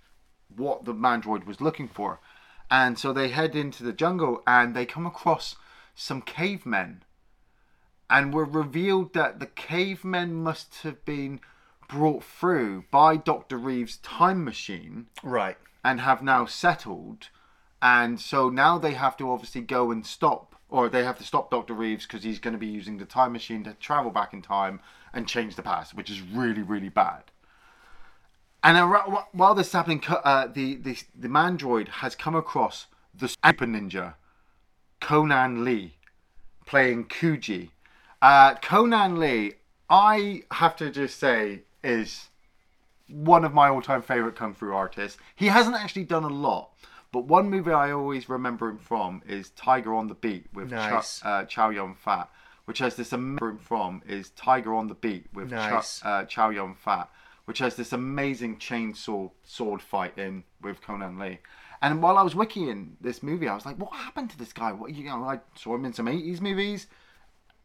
what 0.56 0.86
the 0.86 0.93
mandroid 0.93 1.45
was 1.45 1.60
looking 1.60 1.89
for, 1.89 2.21
and 2.71 2.97
so 2.97 3.12
they 3.12 3.28
head 3.28 3.54
into 3.54 3.84
the 3.84 3.93
jungle 3.93 4.41
and 4.47 4.73
they 4.73 4.86
come 4.86 5.06
across 5.06 5.58
some 5.93 6.21
cavemen, 6.21 7.04
and 8.10 8.34
we're 8.34 8.45
revealed 8.45 9.13
that 9.13 9.41
the 9.41 9.45
cavemen 9.45 10.36
must 10.36 10.84
have 10.84 11.04
been 11.04 11.41
brought 11.88 12.23
through 12.23 12.86
by 12.91 13.15
Doctor 13.17 13.58
Reeves' 13.58 13.97
time 13.97 14.43
machine 14.43 15.08
Right. 15.23 15.58
and 15.84 16.02
have 16.02 16.21
now 16.21 16.45
settled. 16.45 17.30
And 17.82 18.19
so 18.19 18.50
now 18.50 18.78
they 18.78 18.93
have 18.93 19.17
to 19.17 19.32
obviously 19.32 19.62
go 19.62 19.91
and 19.91 20.06
stop, 20.06 20.56
or 20.69 20.89
they 20.89 21.04
have 21.04 21.17
to 21.19 21.23
stop 21.23 21.52
Dr. 21.52 21.73
Reeves 21.73 22.06
because 22.06 22.23
he's 22.23 22.39
going 22.39 22.54
to 22.54 22.58
be 22.60 22.67
using 22.67 22.97
the 22.97 23.06
time 23.06 23.32
machine 23.32 23.63
to 23.63 23.73
travel 23.76 24.12
back 24.12 24.34
in 24.34 24.41
time 24.41 24.80
and 25.13 25.28
change 25.28 25.56
the 25.56 25.62
past, 25.62 25.93
which 25.93 26.10
is 26.10 26.21
really, 26.21 26.62
really 26.62 26.89
bad. 26.89 27.23
And 28.63 28.78
while 29.32 29.54
this 29.56 29.67
is 29.67 29.73
happening, 29.73 30.04
uh, 30.10 30.47
the, 30.47 30.76
the, 30.76 30.97
the 31.17 31.28
mandroid 31.28 31.88
has 31.88 32.15
come 32.15 32.36
across 32.36 32.88
the 33.13 33.30
super 33.30 33.65
ninja, 33.65 34.15
Conan 35.00 35.63
Lee, 35.63 35.95
playing 36.65 37.06
Kuji. 37.06 37.69
Uh, 38.21 38.56
Conan 38.56 39.19
Lee, 39.19 39.54
I 39.89 40.43
have 40.52 40.76
to 40.78 40.89
just 40.89 41.19
say, 41.19 41.62
is 41.88 42.30
one 43.10 43.45
of 43.45 43.54
my 43.54 43.69
all-time 43.69 44.02
favorite 44.02 44.36
kung 44.36 44.54
fu 44.54 44.71
artists. 44.71 45.17
He 45.36 45.47
hasn't 45.47 45.76
actually 45.76 46.04
done 46.04 46.23
a 46.23 46.30
lot, 46.30 46.71
but 47.12 47.26
one 47.26 47.50
movie 47.50 47.71
I 47.71 47.91
always 47.91 48.28
remember 48.28 48.67
him 48.69 48.78
from 48.78 49.21
is 49.26 49.52
Tiger 49.52 49.95
on 49.95 50.08
the 50.08 50.15
Beat 50.15 50.47
with 50.54 50.71
Nice. 50.71 51.21
Chow, 51.21 51.30
uh, 51.30 51.45
Chow 51.45 51.69
Yun 51.69 51.95
Fat, 51.95 52.30
which 52.65 52.80
has 52.80 52.95
this 52.95 53.13
amazing 53.13 53.60
from 53.60 54.02
is 54.06 54.32
Tiger 54.32 54.76
on 54.76 54.88
the 54.88 54.95
Beat 54.95 55.28
with 55.34 55.50
Nice. 55.50 56.02
Chow, 56.02 56.10
uh, 56.10 56.26
Chow 56.26 56.50
Yun 56.50 56.76
Fat, 56.76 57.10
which 57.45 57.60
has 57.60 57.76
this 57.76 57.93
amazing 57.93 58.58
chainsaw 58.58 59.32
sword 59.43 59.82
fight 59.82 60.17
in 60.17 60.43
with 60.62 60.82
Conan 60.82 61.17
Lee. 61.17 61.39
And 61.82 62.02
while 62.02 62.17
I 62.17 62.23
was 62.23 62.34
wikiing 62.34 62.93
this 63.00 63.23
movie, 63.23 63.47
I 63.47 63.56
was 63.56 63.65
like, 63.65 63.78
"What 63.78 63.93
happened 63.93 64.32
to 64.32 64.38
this 64.38 64.52
guy? 64.52 64.73
What 64.73 64.93
you 64.93 65.06
know? 65.06 65.23
I 65.23 65.39
saw 65.56 65.76
him 65.76 65.86
in 65.86 65.93
some 65.93 66.08
'80s 66.08 66.41
movies, 66.41 66.88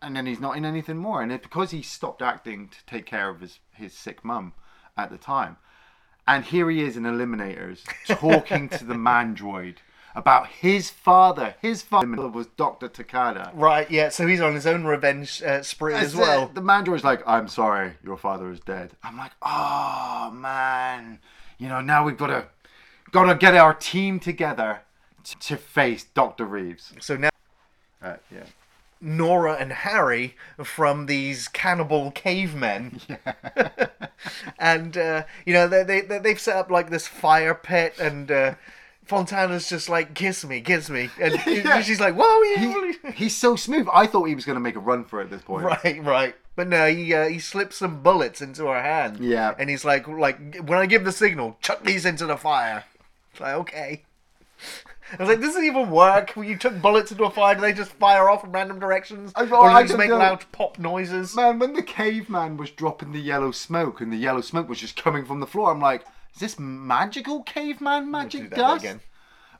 and 0.03 0.17
then 0.17 0.27
he's 0.27 0.41
not 0.41 0.57
in 0.57 0.65
anything 0.65 0.97
more. 0.97 1.23
And 1.23 1.33
it's 1.33 1.43
because 1.45 1.71
he 1.71 1.83
stopped 1.83 2.21
acting 2.23 2.69
to 2.69 2.79
take 2.87 3.07
care 3.07 3.29
of 3.29 3.41
his, 3.41 3.61
his 3.73 3.93
sick 3.95 4.25
mum 4.25 4.53
at 4.97 5.11
the 5.11 5.19
time. 5.19 5.57
And 6.27 6.45
here 6.45 6.71
he 6.71 6.83
is 6.83 6.97
in 6.97 7.05
Eliminators 7.05 7.81
talking 8.07 8.69
to 8.71 8.85
the 8.85 8.95
mandroid 8.95 9.77
about 10.15 10.47
his 10.49 10.91
father. 10.91 11.55
His 11.61 11.83
father 11.83 12.29
was 12.29 12.47
Dr. 12.49 12.89
Takada. 12.89 13.51
Right. 13.55 13.91
Yeah. 13.91 14.11
So 14.11 14.27
he's 14.27 14.41
on 14.41 14.55
his 14.55 14.67
own 14.67 14.85
revenge 14.85 15.43
uh, 15.43 15.63
spree 15.63 15.95
as 15.95 16.15
well. 16.15 16.45
it. 16.45 16.55
The 16.55 16.61
mandroid's 16.61 17.05
like, 17.05 17.23
I'm 17.27 17.49
sorry, 17.49 17.95
your 18.05 18.17
father 18.17 18.51
is 18.51 18.61
dead. 18.61 18.93
I'm 19.03 19.17
like, 19.17 19.33
oh 19.41 20.31
man, 20.33 21.19
you 21.59 21.69
know, 21.69 21.81
now 21.81 22.05
we've 22.05 22.19
got 22.19 22.29
to, 22.29 22.47
got 23.11 23.25
to 23.25 23.35
get 23.35 23.55
our 23.55 23.75
team 23.75 24.21
together 24.21 24.83
to, 25.25 25.39
to 25.39 25.57
face 25.57 26.05
Dr. 26.05 26.45
Reeves. 26.45 26.93
So 27.01 27.17
now 27.17 27.31
Uh, 28.03 28.17
yeah. 28.31 28.45
Nora 29.03 29.55
and 29.55 29.73
Harry 29.73 30.37
from 30.63 31.07
these 31.07 31.49
cannibal 31.49 32.11
cavemen. 32.13 33.01
and 34.59 34.97
uh, 34.97 35.25
you 35.45 35.53
know 35.53 35.69
they, 35.69 35.83
they 35.83 36.01
they 36.03 36.19
they've 36.19 36.41
set 36.41 36.57
up 36.57 36.71
like 36.71 36.91
this 36.91 37.07
fire 37.07 37.55
pit 37.55 37.95
and 37.99 38.31
uh, 38.31 38.55
Fontana's 39.05 39.69
just 39.69 39.89
like 39.89 40.15
kiss 40.15 40.45
me, 40.45 40.61
kiss 40.61 40.89
me, 40.89 41.11
and 41.21 41.35
Yeah. 41.47 41.83
she's 41.83 42.01
like 42.01 42.15
whoa, 42.17 42.95
He, 43.03 43.11
he's 43.13 43.37
so 43.37 43.57
smooth. 43.57 43.89
I 43.93 44.07
thought 44.07 44.25
he 44.25 44.35
was 44.35 44.45
going 44.45 44.55
to 44.57 44.61
make 44.61 44.77
a 44.77 44.81
run 44.81 45.05
for 45.05 45.21
it 45.21 45.25
at 45.25 45.31
this 45.31 45.43
point. 45.43 45.65
right, 45.65 46.03
right. 46.05 46.35
But 46.55 46.69
no, 46.69 46.87
he 46.87 47.13
uh, 47.15 47.27
he 47.29 47.39
slips 47.39 47.77
some 47.77 48.03
bullets 48.03 48.41
into 48.41 48.67
her 48.67 48.81
hand. 48.81 49.19
Yeah. 49.21 49.55
and 49.59 49.69
he's 49.69 49.85
like 49.85 50.07
like 50.07 50.39
when 50.65 50.79
I 50.79 50.87
give 50.87 51.05
the 51.05 51.13
signal, 51.13 51.57
chuck 51.61 51.83
these 51.85 52.05
into 52.07 52.27
the 52.27 52.37
fire. 52.37 52.85
It's 53.33 53.41
like 53.41 53.55
okay. 53.55 54.03
I 55.19 55.23
was 55.23 55.29
like, 55.29 55.41
does 55.41 55.57
it 55.57 55.65
even 55.65 55.91
work? 55.91 56.31
When 56.33 56.49
you 56.49 56.57
took 56.57 56.81
bullets 56.81 57.11
into 57.13 57.25
a 57.25 57.31
fire, 57.31 57.55
do 57.55 57.61
they 57.61 57.73
just 57.73 57.93
fire 57.93 58.29
off 58.31 58.45
in 58.45 58.53
random 58.53 58.79
directions? 58.79 59.33
I- 59.37 59.43
or 59.43 59.47
do 59.47 59.55
I 59.57 59.83
they 59.83 59.89
just 59.89 59.99
make 59.99 60.11
loud 60.11 60.45
pop 60.53 60.79
noises? 60.79 61.35
Man, 61.37 61.59
when 61.59 61.75
the 61.75 61.83
caveman 61.83 62.57
was 62.57 62.71
dropping 62.71 63.13
the 63.13 63.21
yellow 63.21 63.51
smoke 63.51 64.01
and 64.01 64.13
the 64.13 64.17
yellow 64.17 64.41
smoke 64.41 64.69
was 64.69 64.81
just 64.81 64.97
coming 65.03 65.25
from 65.25 65.41
the 65.41 65.47
floor, 65.47 65.71
I'm 65.71 65.81
like, 65.81 66.05
is 66.35 66.41
this 66.41 66.59
magical 66.59 67.43
caveman 67.43 68.11
magic 68.11 68.51
dust? 68.55 68.85
again. 68.85 69.01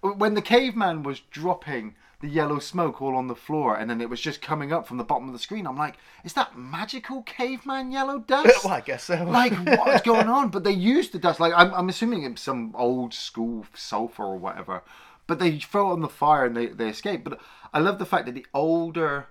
When 0.01 0.35
the 0.35 0.43
caveman 0.43 1.03
was 1.03 1.21
dropping 1.21 1.95
the 2.21 2.29
yellow 2.29 2.59
smoke 2.61 3.03
all 3.03 3.17
on 3.17 3.27
the 3.27 3.35
floor 3.35 3.77
and 3.77 3.91
then 3.91 4.01
it 4.01 4.09
was 4.09 4.21
just 4.21 4.41
coming 4.41 4.73
up 4.73 4.87
from 4.87 4.97
the 4.97 5.05
bottom 5.05 5.27
of 5.29 5.33
the 5.33 5.39
screen, 5.39 5.67
I'm 5.67 5.77
like, 5.77 5.97
is 6.25 6.33
that 6.35 6.57
magical 6.57 7.23
caveman 7.23 7.91
yellow 7.93 8.19
dust? 8.27 8.65
well, 8.65 8.75
I 8.75 8.81
guess 8.81 9.05
so. 9.05 9.23
like 9.25 9.53
what's 9.79 10.03
going 10.03 10.29
on? 10.29 10.49
But 10.49 10.65
they 10.65 10.73
used 10.73 11.13
the 11.13 11.19
dust. 11.19 11.41
Like 11.41 11.53
I'm, 11.55 11.73
I'm 11.75 11.89
assuming 11.89 12.25
it's 12.25 12.43
some 12.43 12.75
old 12.77 13.13
school 13.13 13.67
sulfur 13.75 14.25
or 14.25 14.37
whatever. 14.39 14.83
But 15.27 15.39
they 15.39 15.59
throw 15.59 15.91
it 15.91 15.95
on 15.95 16.01
the 16.01 16.09
fire 16.09 16.45
and 16.47 16.57
they, 16.57 16.67
they 16.67 16.89
escape. 16.89 17.25
But 17.25 17.39
I 17.73 17.79
love 17.79 17.99
the 17.99 18.07
fact 18.07 18.27
that 18.27 18.35
the 18.35 18.47
older, 18.53 19.29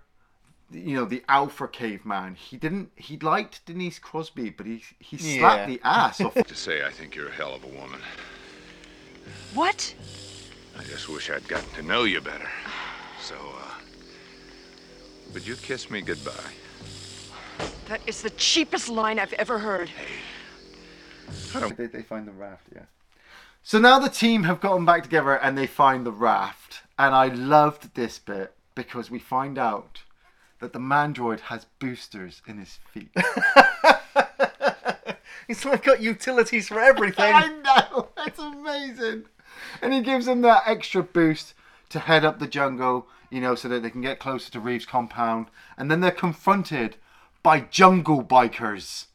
you 0.71 0.95
know, 0.95 1.06
the 1.06 1.23
alpha 1.27 1.67
caveman, 1.67 2.36
he 2.36 2.58
didn't. 2.58 2.91
He 2.95 3.17
liked 3.17 3.65
Denise 3.65 3.99
Crosby, 3.99 4.49
but 4.49 4.65
he 4.65 4.84
he 4.99 5.17
slapped 5.17 5.69
Yeah. 5.69 5.75
the 5.77 5.82
ass 5.84 6.21
off. 6.25 6.34
To 6.34 6.56
say 6.56 6.84
I 6.86 6.91
think 6.91 7.15
you're 7.15 7.27
a 7.27 7.34
hell 7.34 7.54
of 7.54 7.63
a 7.63 7.67
woman. 7.67 7.99
What? 9.54 9.93
I 10.77 10.84
just 10.84 11.10
wish 11.10 11.30
I'd 11.30 11.47
gotten 11.47 11.69
to 11.73 11.82
know 11.82 12.04
you 12.04 12.21
better. 12.21 12.49
So, 13.21 13.36
uh, 13.36 13.73
would 15.34 15.45
you 15.45 15.56
kiss 15.56 15.91
me 15.91 16.01
goodbye? 16.01 16.34
That 17.88 18.01
is 18.08 18.21
the 18.21 18.30
cheapest 18.32 18.88
line 18.89 19.19
I've 19.19 19.34
ever 19.34 19.60
heard. 19.60 19.91
they, 21.77 21.88
they 21.88 22.01
find 22.01 22.25
the 22.27 22.32
raft, 22.32 22.67
yeah. 22.73 22.84
So 23.63 23.80
now 23.80 24.00
the 24.00 24.10
team 24.10 24.43
have 24.43 24.60
gotten 24.60 24.86
back 24.86 25.04
together 25.04 25.36
and 25.36 25.58
they 25.58 25.67
find 25.67 26.06
the 26.06 26.12
raft. 26.12 26.82
And 26.97 27.13
I 27.13 27.28
loved 27.28 27.95
this 27.95 28.19
bit 28.19 28.54
because 28.76 29.12
we 29.12 29.19
find 29.19 29.58
out 29.58 30.04
that 30.60 30.74
the 30.74 30.80
mandroid 30.80 31.41
has 31.41 31.65
boosters 31.80 32.41
in 32.47 32.58
his 32.58 32.80
feet. 32.91 33.12
He's 35.47 35.65
like 35.65 35.84
got 35.84 36.02
utilities 36.02 36.67
for 36.67 36.80
everything. 36.80 37.26
I 37.34 37.47
know, 37.47 38.10
it's 38.26 38.39
amazing. 38.39 39.26
And 39.82 39.93
he 39.93 40.02
gives 40.02 40.26
them 40.26 40.41
that 40.41 40.63
extra 40.65 41.04
boost 41.04 41.54
to 41.89 42.00
head 42.00 42.24
up 42.24 42.39
the 42.39 42.47
jungle, 42.47 43.08
you 43.30 43.41
know, 43.41 43.56
so 43.56 43.67
that 43.67 43.84
they 43.84 43.89
can 43.89 44.02
get 44.02 44.19
closer 44.19 44.52
to 44.52 44.60
Reeves' 44.60 44.86
compound. 44.86 45.47
And 45.78 45.91
then 45.91 46.00
they're 46.00 46.12
confronted 46.12 46.95
by 47.43 47.62
jungle 47.62 48.24
bikers. 48.24 49.08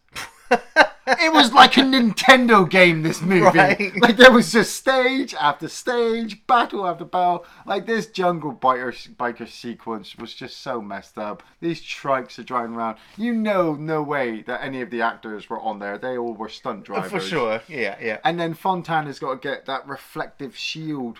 it 1.06 1.32
was 1.32 1.52
like 1.52 1.76
a 1.76 1.80
Nintendo 1.80 2.68
game. 2.68 3.02
This 3.02 3.22
movie, 3.22 3.56
Right. 3.58 3.92
like 4.00 4.16
there 4.16 4.32
was 4.32 4.52
just 4.52 4.74
stage 4.74 5.34
after 5.34 5.68
stage, 5.68 6.46
battle 6.46 6.86
after 6.86 7.04
battle. 7.04 7.44
Like 7.64 7.86
this 7.86 8.06
jungle 8.06 8.52
biker 8.52 8.92
biker 9.16 9.48
sequence 9.48 10.16
was 10.16 10.34
just 10.34 10.60
so 10.60 10.80
messed 10.80 11.18
up. 11.18 11.42
These 11.60 11.82
trikes 11.82 12.38
are 12.38 12.42
driving 12.42 12.74
around. 12.74 12.98
You 13.16 13.32
know, 13.32 13.74
no 13.74 14.02
way 14.02 14.42
that 14.42 14.62
any 14.62 14.80
of 14.82 14.90
the 14.90 15.02
actors 15.02 15.48
were 15.48 15.60
on 15.60 15.78
there. 15.78 15.98
They 15.98 16.16
all 16.18 16.34
were 16.34 16.48
stunt 16.48 16.84
drivers 16.84 17.10
For 17.10 17.20
sure. 17.20 17.60
Yeah, 17.68 17.96
yeah. 18.00 18.18
and 18.24 18.38
then 18.38 18.54
Fontana's 18.54 19.18
got 19.18 19.40
to 19.40 19.48
get 19.48 19.66
that 19.66 19.86
reflective 19.86 20.56
shield 20.56 21.18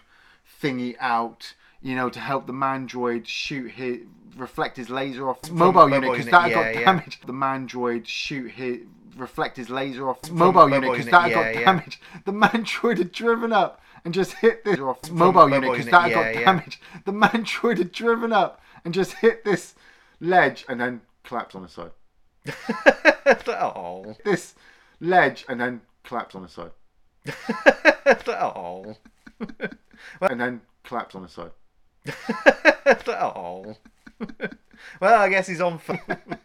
thingy 0.62 0.96
out, 1.01 1.55
you 1.83 1.94
know, 1.94 2.09
to 2.11 2.18
help 2.20 2.46
the 2.46 2.53
mandroid 2.53 3.27
shoot 3.27 3.72
his 3.72 4.01
reflect 4.37 4.77
his 4.77 4.90
laser 4.90 5.29
off 5.31 5.51
mobile, 5.51 5.88
unit 5.88 6.11
because 6.12 6.27
that 6.27 6.51
yeah, 6.51 6.55
got 6.55 6.75
yeah. 6.75 6.85
damaged. 6.85 7.27
The 7.27 7.33
mandroid 7.33 8.07
shoot 8.07 8.51
his 8.51 8.81
reflect 9.16 9.57
his 9.57 9.70
laser 9.70 10.09
off 10.09 10.31
mobile, 10.31 10.68
unit 10.68 10.92
because 10.92 11.07
that 11.07 11.31
yeah, 11.31 11.35
got 11.35 11.55
yeah. 11.55 11.64
damaged. 11.64 12.00
The 12.24 12.33
mandroid 12.33 12.98
had 12.98 13.12
driven 13.12 13.52
up 13.52 13.81
and 14.05 14.14
just 14.14 14.35
hit 14.35 14.64
this 14.64 14.79
off 14.79 15.11
mobile 15.11 15.50
unit 15.50 15.72
because 15.72 15.87
that 15.87 16.11
yeah, 16.11 16.33
got 16.33 16.44
damaged. 16.44 16.81
The 17.05 17.12
mandroid 17.12 17.79
had 17.79 17.92
driven 17.92 18.33
up 18.33 18.61
and 18.85 18.94
just 18.94 19.14
hit 19.14 19.44
this 19.44 19.74
ledge 20.20 20.64
and 20.68 20.81
then 20.81 21.00
collapsed 21.24 21.57
on 21.57 21.64
its 21.64 21.74
side. 21.74 21.90
oh. 23.48 24.16
This 24.24 24.55
ledge 25.00 25.44
and 25.48 25.61
then 25.61 25.81
collapsed 26.05 26.37
on 26.37 26.44
its 26.44 26.55
side. 26.55 26.70
oh. 28.29 28.96
And 30.20 30.40
then 30.40 30.61
collapsed 30.85 31.16
on 31.16 31.24
its 31.24 31.35
side. 31.35 31.50
oh. 33.09 33.76
well, 35.00 35.20
I 35.20 35.29
guess 35.29 35.46
he's 35.48 35.61
on. 35.61 35.81
F- 35.88 36.38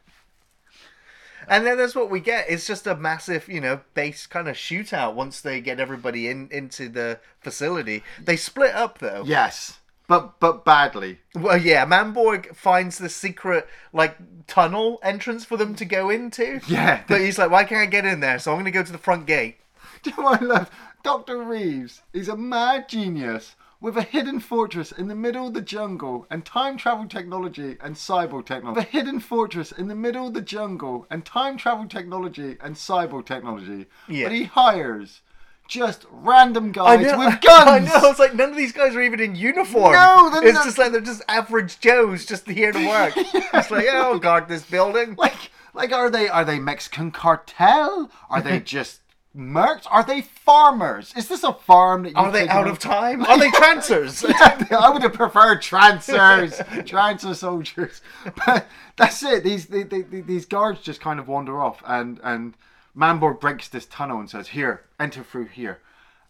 and 1.52 1.66
then 1.66 1.78
that's 1.78 1.94
what 1.94 2.10
we 2.10 2.22
get. 2.22 2.46
It's 2.50 2.66
just 2.66 2.88
a 2.88 2.96
massive, 2.96 3.50
you 3.50 3.60
know, 3.60 3.82
base 3.94 4.26
kind 4.26 4.48
of 4.48 4.56
shootout. 4.56 5.16
Once 5.16 5.42
they 5.42 5.60
get 5.60 5.82
everybody 5.82 6.30
in 6.30 6.48
into 6.50 6.88
the 6.88 7.20
facility, 7.42 8.04
they 8.24 8.38
split 8.38 8.74
up 8.74 9.00
though. 9.00 9.24
Yes. 9.26 9.80
But 10.08 10.40
but 10.40 10.64
badly. 10.64 11.20
Well, 11.36 11.58
yeah, 11.58 11.86
Manborg 11.86 12.56
finds 12.56 12.98
the 12.98 13.10
secret 13.10 13.68
like 13.92 14.16
tunnel 14.48 15.00
entrance 15.04 15.44
for 15.44 15.58
them 15.58 15.76
to 15.76 15.84
go 15.84 16.10
into. 16.10 16.62
Yeah. 16.68 17.04
But 17.06 17.20
he's 17.20 17.38
like, 17.38 17.52
why 17.52 17.66
can't 17.66 17.82
I 17.82 17.86
get 17.86 18.06
in 18.06 18.22
there? 18.22 18.40
So 18.40 18.54
I'm 18.54 18.58
gonna 18.58 18.72
go 18.72 18.84
to 18.84 18.92
the 18.92 18.98
front 18.98 19.26
gate. 19.26 19.58
Do 20.04 20.10
you 20.10 20.18
know 20.18 20.24
what 20.24 20.42
I 20.42 20.46
love? 20.46 20.72
Dr. 21.04 21.44
Reeves 21.44 22.02
is 22.14 22.30
a 22.30 22.38
mad 22.38 22.88
genius 22.88 23.56
with 23.82 23.98
a 23.98 24.04
hidden 24.04 24.40
fortress 24.40 24.92
in 24.92 25.08
the 25.08 25.16
middle 25.16 25.48
of 25.48 25.56
the 25.56 25.62
jungle 25.62 26.28
and 26.30 26.46
time 26.46 26.78
travel 26.78 27.08
technology 27.08 27.78
and 27.82 27.96
cyborg 27.96 28.46
technology. 28.46 28.80
With 28.80 28.88
a 28.88 28.92
hidden 28.92 29.20
fortress 29.20 29.72
in 29.72 29.88
the 29.88 29.96
middle 29.96 30.28
of 30.28 30.36
the 30.36 30.42
jungle 30.42 31.08
and 31.10 31.26
time 31.26 31.58
travel 31.58 31.88
technology 31.88 32.58
and 32.62 32.76
cyborg 32.76 33.26
technology. 33.26 33.88
Yeah. 34.08 34.26
But 34.26 34.34
he 34.34 34.44
hires 34.46 35.22
just 35.68 36.06
random 36.12 36.72
guys 36.72 37.02
know, 37.02 37.18
with 37.18 37.42
guns. 37.42 37.90
I 37.92 38.00
know. 38.02 38.10
It's 38.10 38.20
like 38.20 38.36
none 38.36 38.52
of 38.52 38.56
these 38.56 38.72
guys 38.74 38.96
are 38.96 39.02
even 39.02 39.20
in 39.20 39.36
uniform. 39.36 39.94
No, 39.94 40.30
they're 40.32 40.46
it's 40.46 40.54
not. 40.54 40.66
just 40.66 40.78
like 40.78 40.92
they're 40.92 41.02
just 41.02 41.24
average 41.28 41.80
Joes, 41.80 42.26
just 42.26 42.48
here 42.48 42.72
to 42.72 42.88
work. 42.88 43.14
It's 43.54 43.72
like, 43.72 43.88
oh, 43.90 44.18
guard 44.18 44.48
this 44.48 44.64
building. 44.64 45.16
Like 45.18 45.52
like 45.74 45.92
are 45.92 46.10
they 46.10 46.28
are 46.28 46.46
they 46.46 46.60
Mexican 46.60 47.12
cartel? 47.12 48.12
Are 48.30 48.42
they 48.42 48.60
just 48.78 49.01
mercs? 49.36 49.86
Are 49.90 50.04
they 50.04 50.22
farmers? 50.22 51.14
Is 51.16 51.28
this 51.28 51.44
a 51.44 51.54
farm 51.54 52.04
that 52.04 52.10
you 52.10 52.16
Are 52.16 52.32
they 52.32 52.48
out 52.48 52.68
of 52.68 52.80
time? 52.80 53.24
Are 53.26 53.40
they 53.40 53.50
trancers? 53.52 54.24
I 54.30 54.90
would 54.92 55.02
have 55.04 55.14
preferred 55.14 55.62
trancers, 55.62 56.54
trancer 56.86 57.34
soldiers. 57.36 58.02
But 58.46 58.68
that's 58.98 59.24
it. 59.24 59.44
These 59.44 59.68
the, 59.68 59.84
the, 59.84 60.02
the- 60.04 60.22
these 60.22 60.46
guards 60.46 60.82
just 60.82 61.02
kind 61.02 61.20
of 61.20 61.28
wander 61.28 61.62
off, 61.62 61.82
and 61.86 62.20
and 62.24 62.56
Manborg 62.96 63.40
breaks 63.40 63.68
this 63.70 63.86
tunnel 63.86 64.20
and 64.20 64.30
says, 64.30 64.50
"Here, 64.50 64.86
enter 65.00 65.24
through 65.24 65.48
here." 65.48 65.80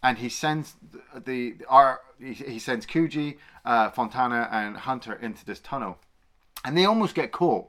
And 0.04 0.18
he 0.18 0.28
sends 0.28 0.74
the, 1.14 1.20
the 1.20 1.54
our 1.68 2.00
he, 2.18 2.32
he 2.34 2.58
sends 2.58 2.86
Kuji, 2.86 3.38
uh, 3.64 3.90
Fontana, 3.90 4.48
and 4.50 4.76
Hunter 4.76 5.14
into 5.14 5.44
this 5.44 5.60
tunnel, 5.60 5.98
and 6.64 6.76
they 6.76 6.84
almost 6.84 7.14
get 7.14 7.32
caught, 7.32 7.68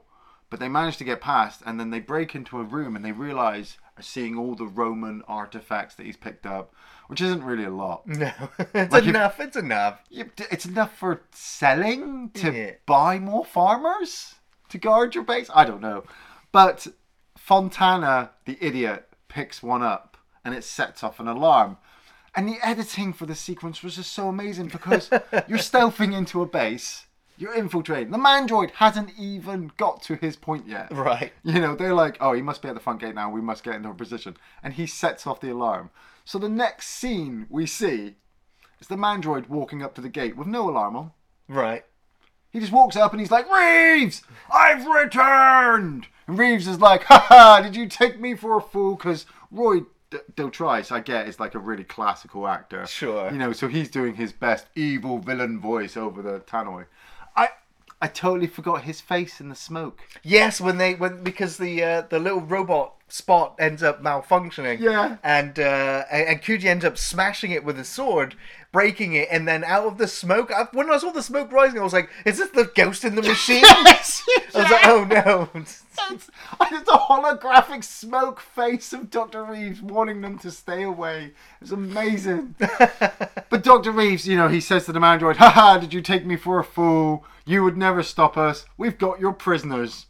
but 0.50 0.58
they 0.60 0.68
manage 0.68 0.96
to 0.98 1.04
get 1.04 1.20
past, 1.20 1.62
and 1.66 1.78
then 1.78 1.90
they 1.90 2.00
break 2.00 2.34
into 2.34 2.58
a 2.58 2.64
room, 2.64 2.96
and 2.96 3.04
they 3.04 3.12
realize 3.12 3.78
seeing 4.00 4.36
all 4.38 4.54
the 4.54 4.66
Roman 4.66 5.22
artifacts 5.28 5.94
that 5.96 6.06
he's 6.06 6.16
picked 6.16 6.46
up, 6.46 6.74
which 7.08 7.20
isn't 7.20 7.44
really 7.44 7.64
a 7.64 7.70
lot. 7.70 8.06
no, 8.06 8.32
it's 8.74 8.92
Like 8.92 9.04
if- 9.04 9.08
enough. 9.08 9.40
It's 9.40 9.56
enough. 9.56 10.00
It's 10.10 10.66
enough 10.66 10.96
for 10.96 11.22
selling 11.32 12.30
to 12.34 12.52
Yeah. 12.52 12.70
buy 12.86 13.18
more 13.18 13.44
farmers 13.44 14.34
to 14.70 14.78
guard 14.78 15.14
your 15.14 15.24
base. 15.24 15.48
I 15.54 15.64
don't 15.64 15.80
know, 15.80 16.04
but 16.52 16.86
Fontana, 17.36 18.30
the 18.46 18.56
idiot, 18.60 19.08
picks 19.28 19.62
one 19.62 19.82
up 19.82 20.16
and 20.44 20.54
it 20.54 20.64
sets 20.64 21.02
off 21.02 21.20
an 21.20 21.28
alarm. 21.28 21.76
And 22.36 22.48
the 22.48 22.58
editing 22.62 23.12
for 23.12 23.26
the 23.26 23.34
sequence 23.34 23.82
was 23.82 23.94
just 23.96 24.12
so 24.12 24.28
amazing 24.28 24.66
because 24.68 25.08
you're 25.48 25.58
stealthing 25.58 26.12
into 26.16 26.42
a 26.42 26.46
base, 26.46 27.03
you're 27.36 27.54
infiltrating. 27.54 28.10
The 28.10 28.18
mandroid 28.18 28.70
hasn't 28.72 29.10
even 29.18 29.72
got 29.76 30.02
to 30.02 30.14
his 30.14 30.36
point 30.36 30.68
yet. 30.68 30.92
Right. 30.92 31.32
You 31.42 31.60
know, 31.60 31.74
they're 31.74 31.94
like, 31.94 32.16
oh, 32.20 32.32
he 32.32 32.42
must 32.42 32.62
be 32.62 32.68
at 32.68 32.74
the 32.74 32.80
front 32.80 33.00
gate 33.00 33.14
now. 33.14 33.30
We 33.30 33.40
must 33.40 33.64
get 33.64 33.74
into 33.74 33.90
a 33.90 33.94
position. 33.94 34.36
And 34.62 34.74
he 34.74 34.86
sets 34.86 35.26
off 35.26 35.40
the 35.40 35.50
alarm. 35.50 35.90
So 36.24 36.38
the 36.38 36.48
next 36.48 36.88
scene 36.88 37.46
we 37.50 37.66
see 37.66 38.14
is 38.80 38.86
the 38.86 38.96
mandroid 38.96 39.48
walking 39.48 39.82
up 39.82 39.94
to 39.94 40.00
the 40.00 40.08
gate 40.08 40.36
with 40.36 40.46
no 40.46 40.68
alarm 40.68 40.96
on. 40.96 41.12
Right. 41.48 41.84
He 42.50 42.60
just 42.60 42.72
walks 42.72 42.96
up 42.96 43.12
and 43.12 43.20
he's 43.20 43.32
like, 43.32 43.50
Reeves, 43.50 44.22
I've 44.52 44.86
returned. 44.86 46.06
And 46.26 46.38
Reeves 46.38 46.68
is 46.68 46.80
like, 46.80 47.02
ha 47.04 47.60
did 47.62 47.74
you 47.74 47.88
take 47.88 48.20
me 48.20 48.34
for 48.34 48.56
a 48.56 48.62
fool? 48.62 48.94
Because 48.94 49.26
Roy 49.50 49.80
D- 50.10 50.18
Dotrice, 50.36 50.92
I 50.92 51.00
get, 51.00 51.26
is 51.26 51.40
like 51.40 51.56
a 51.56 51.58
really 51.58 51.82
classical 51.82 52.46
actor. 52.46 52.86
Sure. 52.86 53.30
You 53.32 53.38
know, 53.38 53.52
so 53.52 53.66
he's 53.66 53.90
doing 53.90 54.14
his 54.14 54.32
best 54.32 54.66
evil 54.76 55.18
villain 55.18 55.60
voice 55.60 55.96
over 55.96 56.22
the 56.22 56.40
tannoy. 56.40 56.86
I 58.04 58.08
totally 58.08 58.48
forgot 58.48 58.82
his 58.82 59.00
face 59.00 59.40
in 59.40 59.48
the 59.48 59.54
smoke. 59.54 59.98
Yes, 60.22 60.60
when 60.60 60.76
they 60.76 60.94
when 60.94 61.22
because 61.22 61.56
the 61.56 61.82
uh, 61.82 62.02
the 62.02 62.18
little 62.18 62.42
robot 62.42 62.92
spot 63.08 63.54
ends 63.58 63.82
up 63.82 64.02
malfunctioning. 64.02 64.78
Yeah. 64.78 65.16
And 65.24 65.58
uh, 65.58 66.04
and, 66.10 66.28
and 66.28 66.42
Kuji 66.42 66.66
ends 66.66 66.84
up 66.84 66.98
smashing 66.98 67.50
it 67.50 67.64
with 67.64 67.78
a 67.78 67.84
sword, 67.84 68.34
breaking 68.74 69.14
it, 69.14 69.28
and 69.30 69.46
then 69.48 69.64
out 69.64 69.86
of 69.86 69.96
the 69.96 70.08
smoke. 70.08 70.50
I, 70.52 70.66
when 70.72 70.90
I 70.90 70.98
saw 70.98 71.12
the 71.12 71.22
smoke 71.22 71.52
rising, 71.52 71.80
I 71.80 71.84
was 71.84 71.92
like, 71.94 72.10
"Is 72.26 72.38
this 72.38 72.50
the 72.50 72.70
ghost 72.74 73.04
in 73.04 73.14
the 73.14 73.22
machine?" 73.34 73.62
Yes, 73.62 74.22
I 74.54 74.58
was 74.58 74.70
like, 74.70 74.86
"Oh 74.86 75.04
no!" 75.04 75.48
It's, 76.10 76.28
it's 76.60 76.90
a 76.90 76.98
holographic 76.98 77.84
smoke 77.84 78.40
face 78.40 78.92
of 78.92 79.10
Dr. 79.10 79.44
Reeves 79.44 79.80
warning 79.80 80.20
them 80.20 80.38
to 80.40 80.50
stay 80.50 80.82
away. 80.82 81.32
It's 81.60 81.70
amazing. 81.70 82.56
but 82.58 83.62
Dr. 83.62 83.92
Reeves, 83.92 84.26
you 84.26 84.36
know, 84.36 84.48
he 84.48 84.60
says 84.60 84.86
to 84.86 84.92
the 84.92 84.98
mandroid, 84.98 85.36
Haha, 85.36 85.78
did 85.78 85.94
you 85.94 86.00
take 86.00 86.26
me 86.26 86.36
for 86.36 86.58
a 86.58 86.64
fool? 86.64 87.24
You 87.46 87.62
would 87.62 87.76
never 87.76 88.02
stop 88.02 88.36
us. 88.36 88.66
We've 88.76 88.98
got 88.98 89.20
your 89.20 89.32
prisoners. 89.32 90.06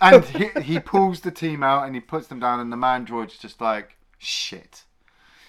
And 0.00 0.24
he, 0.24 0.48
he 0.60 0.80
pulls 0.80 1.20
the 1.20 1.30
team 1.30 1.62
out 1.62 1.86
and 1.86 1.94
he 1.94 2.00
puts 2.00 2.26
them 2.26 2.40
down, 2.40 2.60
and 2.60 2.72
the 2.72 2.76
mandroid's 2.76 3.38
just 3.38 3.60
like, 3.60 3.96
shit. 4.18 4.84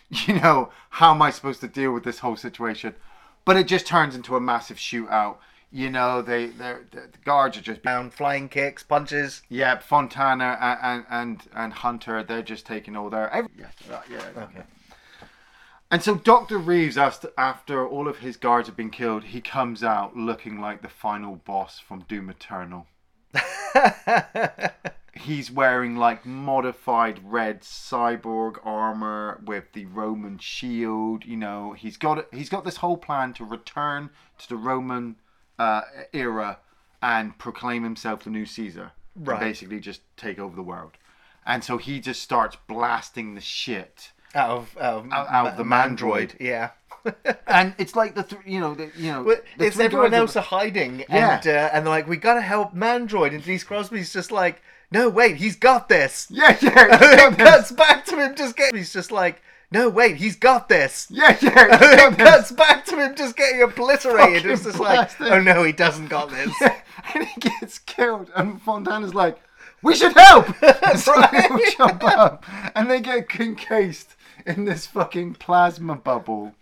You 0.28 0.36
know, 0.40 0.72
how 0.92 1.12
am 1.12 1.22
I 1.22 1.32
supposed 1.32 1.62
to 1.62 1.68
deal 1.68 1.92
with 1.92 2.04
this 2.04 2.20
whole 2.20 2.36
situation? 2.38 2.96
But 3.44 3.58
it 3.58 3.68
just 3.68 3.88
turns 3.88 4.16
into 4.16 4.36
a 4.36 4.40
massive 4.42 4.78
shootout. 4.78 5.38
You 5.72 5.90
know, 5.90 6.22
they 6.22 6.48
they're, 6.48 6.86
the 6.92 7.10
guards 7.26 7.58
are 7.58 7.62
just 7.62 7.84
Down, 7.84 8.10
flying 8.12 8.48
kicks, 8.48 8.84
punches. 8.84 9.42
yeah, 9.50 9.78
Fontana 9.80 10.58
and 10.62 10.80
and 10.82 11.06
and, 11.10 11.42
and 11.56 11.74
Hunter, 11.74 12.24
they're 12.24 12.44
just 12.44 12.66
taking 12.66 12.96
all 12.96 13.10
their 13.10 13.30
every, 13.32 13.50
yeah, 13.58 13.68
right, 13.90 14.04
yeah. 14.10 14.44
Okay. 14.44 14.64
And 15.92 16.02
so 16.02 16.16
Doctor 16.16 16.58
Reeves, 16.58 16.98
after 16.98 17.32
after 17.38 17.86
all 17.86 18.08
of 18.08 18.20
his 18.20 18.38
guards 18.38 18.68
have 18.68 18.78
been 18.78 18.90
killed, 18.90 19.26
he 19.26 19.42
comes 19.42 19.84
out 19.84 20.16
looking 20.16 20.62
like 20.62 20.82
the 20.82 20.90
final 20.90 21.36
boss 21.36 21.80
from 21.80 22.02
Doom 22.08 22.30
Eternal. 22.30 22.88
He's 25.16 25.50
wearing 25.50 25.96
like 25.96 26.26
modified 26.26 27.22
red 27.24 27.62
cyborg 27.62 28.58
armor 28.66 29.42
with 29.46 29.72
the 29.74 29.86
Roman 29.86 30.38
shield. 30.38 31.26
You 31.26 31.38
know, 31.38 31.72
he's 31.74 31.98
got 31.98 32.26
he's 32.34 32.50
got 32.50 32.66
this 32.66 32.78
whole 32.78 32.98
plan 32.98 33.34
to 33.36 33.46
return 33.46 34.10
to 34.40 34.50
the 34.50 34.58
Roman 34.58 35.16
uh, 35.58 35.82
era 36.14 36.60
and 37.02 37.38
proclaim 37.38 37.84
himself 37.84 38.24
the 38.24 38.30
new 38.30 38.46
Caesar. 38.46 38.92
Right. 39.18 39.40
basically, 39.40 39.80
just 39.80 40.02
take 40.18 40.38
over 40.40 40.56
the 40.56 40.62
world. 40.64 40.92
And 41.46 41.64
so 41.64 41.78
he 41.78 42.02
just 42.02 42.22
starts 42.22 42.58
blasting 42.68 43.36
the 43.36 43.40
shit 43.42 44.12
Out 44.34 44.50
of, 44.50 44.78
out 44.78 45.06
of, 45.06 45.12
Out- 45.14 45.30
out 45.30 45.48
of 45.48 45.58
the 45.58 45.64
mandroid. 45.64 46.32
Yeah. 46.42 46.72
and 47.48 47.74
it's 47.78 47.96
like 47.96 48.16
the 48.16 48.24
th- 48.24 48.42
you 48.46 48.60
know 48.60 48.74
the, 48.74 48.92
you 48.98 49.12
know 49.12 49.24
the 49.24 49.44
it's 49.66 49.80
everyone 49.80 50.14
else 50.14 50.36
are- 50.36 50.40
are 50.40 50.44
hiding, 50.44 51.06
Yeah. 51.08 51.38
and 51.38 51.48
uh, 51.48 51.70
and 51.72 51.86
they're 51.86 51.92
like, 51.94 52.08
we 52.10 52.18
gotta 52.18 52.42
help 52.42 52.74
Mandroid, 52.76 53.34
and 53.34 53.42
Denise 53.44 53.64
Crosby's 53.64 54.12
just 54.12 54.32
like, 54.32 54.62
no, 54.92 55.10
wait, 55.10 55.38
he's 55.38 55.56
got 55.56 55.90
this. 55.90 56.28
yeah 56.32 56.58
yeah 56.62 56.82
And 56.92 57.02
yeah, 57.02 57.32
it 57.32 57.38
cuts 57.38 57.72
back 57.72 58.06
to 58.06 58.18
him 58.18 58.36
just 58.36 58.56
getting. 58.56 58.78
He's 58.78 58.94
just 58.94 59.12
like, 59.12 59.42
no, 59.72 59.90
wait, 59.90 60.18
he's 60.18 60.36
got 60.36 60.70
this. 60.70 61.08
yeah 61.12 61.38
yeah 61.42 62.10
it 62.12 62.18
cuts 62.18 62.52
back 62.52 62.86
to 62.86 62.96
him 62.98 63.16
just 63.16 63.36
getting 63.36 63.62
obliterated. 63.62 64.36
Fucking 64.44 64.52
It's 64.52 64.64
just 64.64 64.80
like, 64.80 65.18
blasted. 65.18 65.28
oh 65.28 65.42
no, 65.42 65.64
he 65.64 65.72
doesn't 65.72 66.08
got 66.08 66.30
this. 66.30 66.54
and 67.14 67.26
he 67.26 67.40
gets 67.40 67.80
killed 67.80 68.32
and 68.36 68.62
Fontana's 68.62 69.14
like 69.14 69.40
we 69.82 69.96
should 69.96 70.14
help. 70.14 70.48
so 70.98 71.14
all 71.14 71.60
jump 71.78 72.04
up 72.04 72.44
and 72.76 72.90
they 72.90 73.02
get 73.02 73.30
encased 73.40 74.16
in 74.46 74.66
this 74.66 74.86
fucking 74.88 75.36
plasma 75.36 75.96
bubble. 75.96 76.54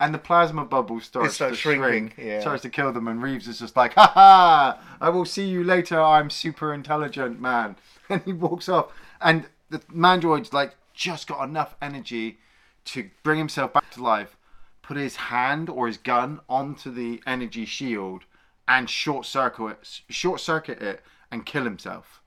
And 0.00 0.12
the 0.12 0.18
plasma 0.18 0.64
bubble 0.64 1.00
starts, 1.00 1.38
to 1.38 1.54
shrinking, 1.54 1.82
shrink, 1.82 2.14
yeah. 2.18 2.40
starts 2.40 2.62
to 2.62 2.70
kill 2.70 2.92
them, 2.92 3.06
and 3.08 3.22
Reeves 3.22 3.46
is 3.46 3.60
just 3.60 3.76
like, 3.76 3.94
"Ha 3.94 4.10
ha! 4.12 4.80
I 5.00 5.08
will 5.08 5.24
see 5.24 5.46
you 5.46 5.62
later. 5.62 6.00
I'm 6.00 6.30
super 6.30 6.74
intelligent, 6.74 7.40
man." 7.40 7.76
And 8.10 8.20
he 8.22 8.34
walks 8.34 8.68
off, 8.68 8.92
and 9.22 9.46
the 9.70 9.78
mandroid's 9.90 10.52
like 10.52 10.76
just 10.92 11.26
got 11.26 11.42
enough 11.48 11.74
energy 11.80 12.38
to 12.84 13.08
bring 13.22 13.38
himself 13.38 13.72
back 13.72 13.90
to 13.92 14.02
life, 14.02 14.36
put 14.82 14.98
his 14.98 15.16
hand 15.16 15.70
or 15.70 15.86
his 15.86 15.96
gun 15.96 16.40
onto 16.46 16.90
the 16.90 17.22
energy 17.26 17.64
shield, 17.64 18.24
and 18.68 18.90
short 18.90 19.24
circuit 19.24 20.00
short 20.10 20.40
circuit 20.40 20.82
it 20.82 21.02
and 21.30 21.46
kill 21.46 21.64
himself. 21.64 22.20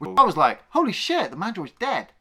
I 0.00 0.22
was 0.22 0.36
like, 0.36 0.62
"Holy 0.70 0.92
shit! 0.92 1.30
The 1.32 1.36
mandroid's 1.36 1.72
dead." 1.80 2.12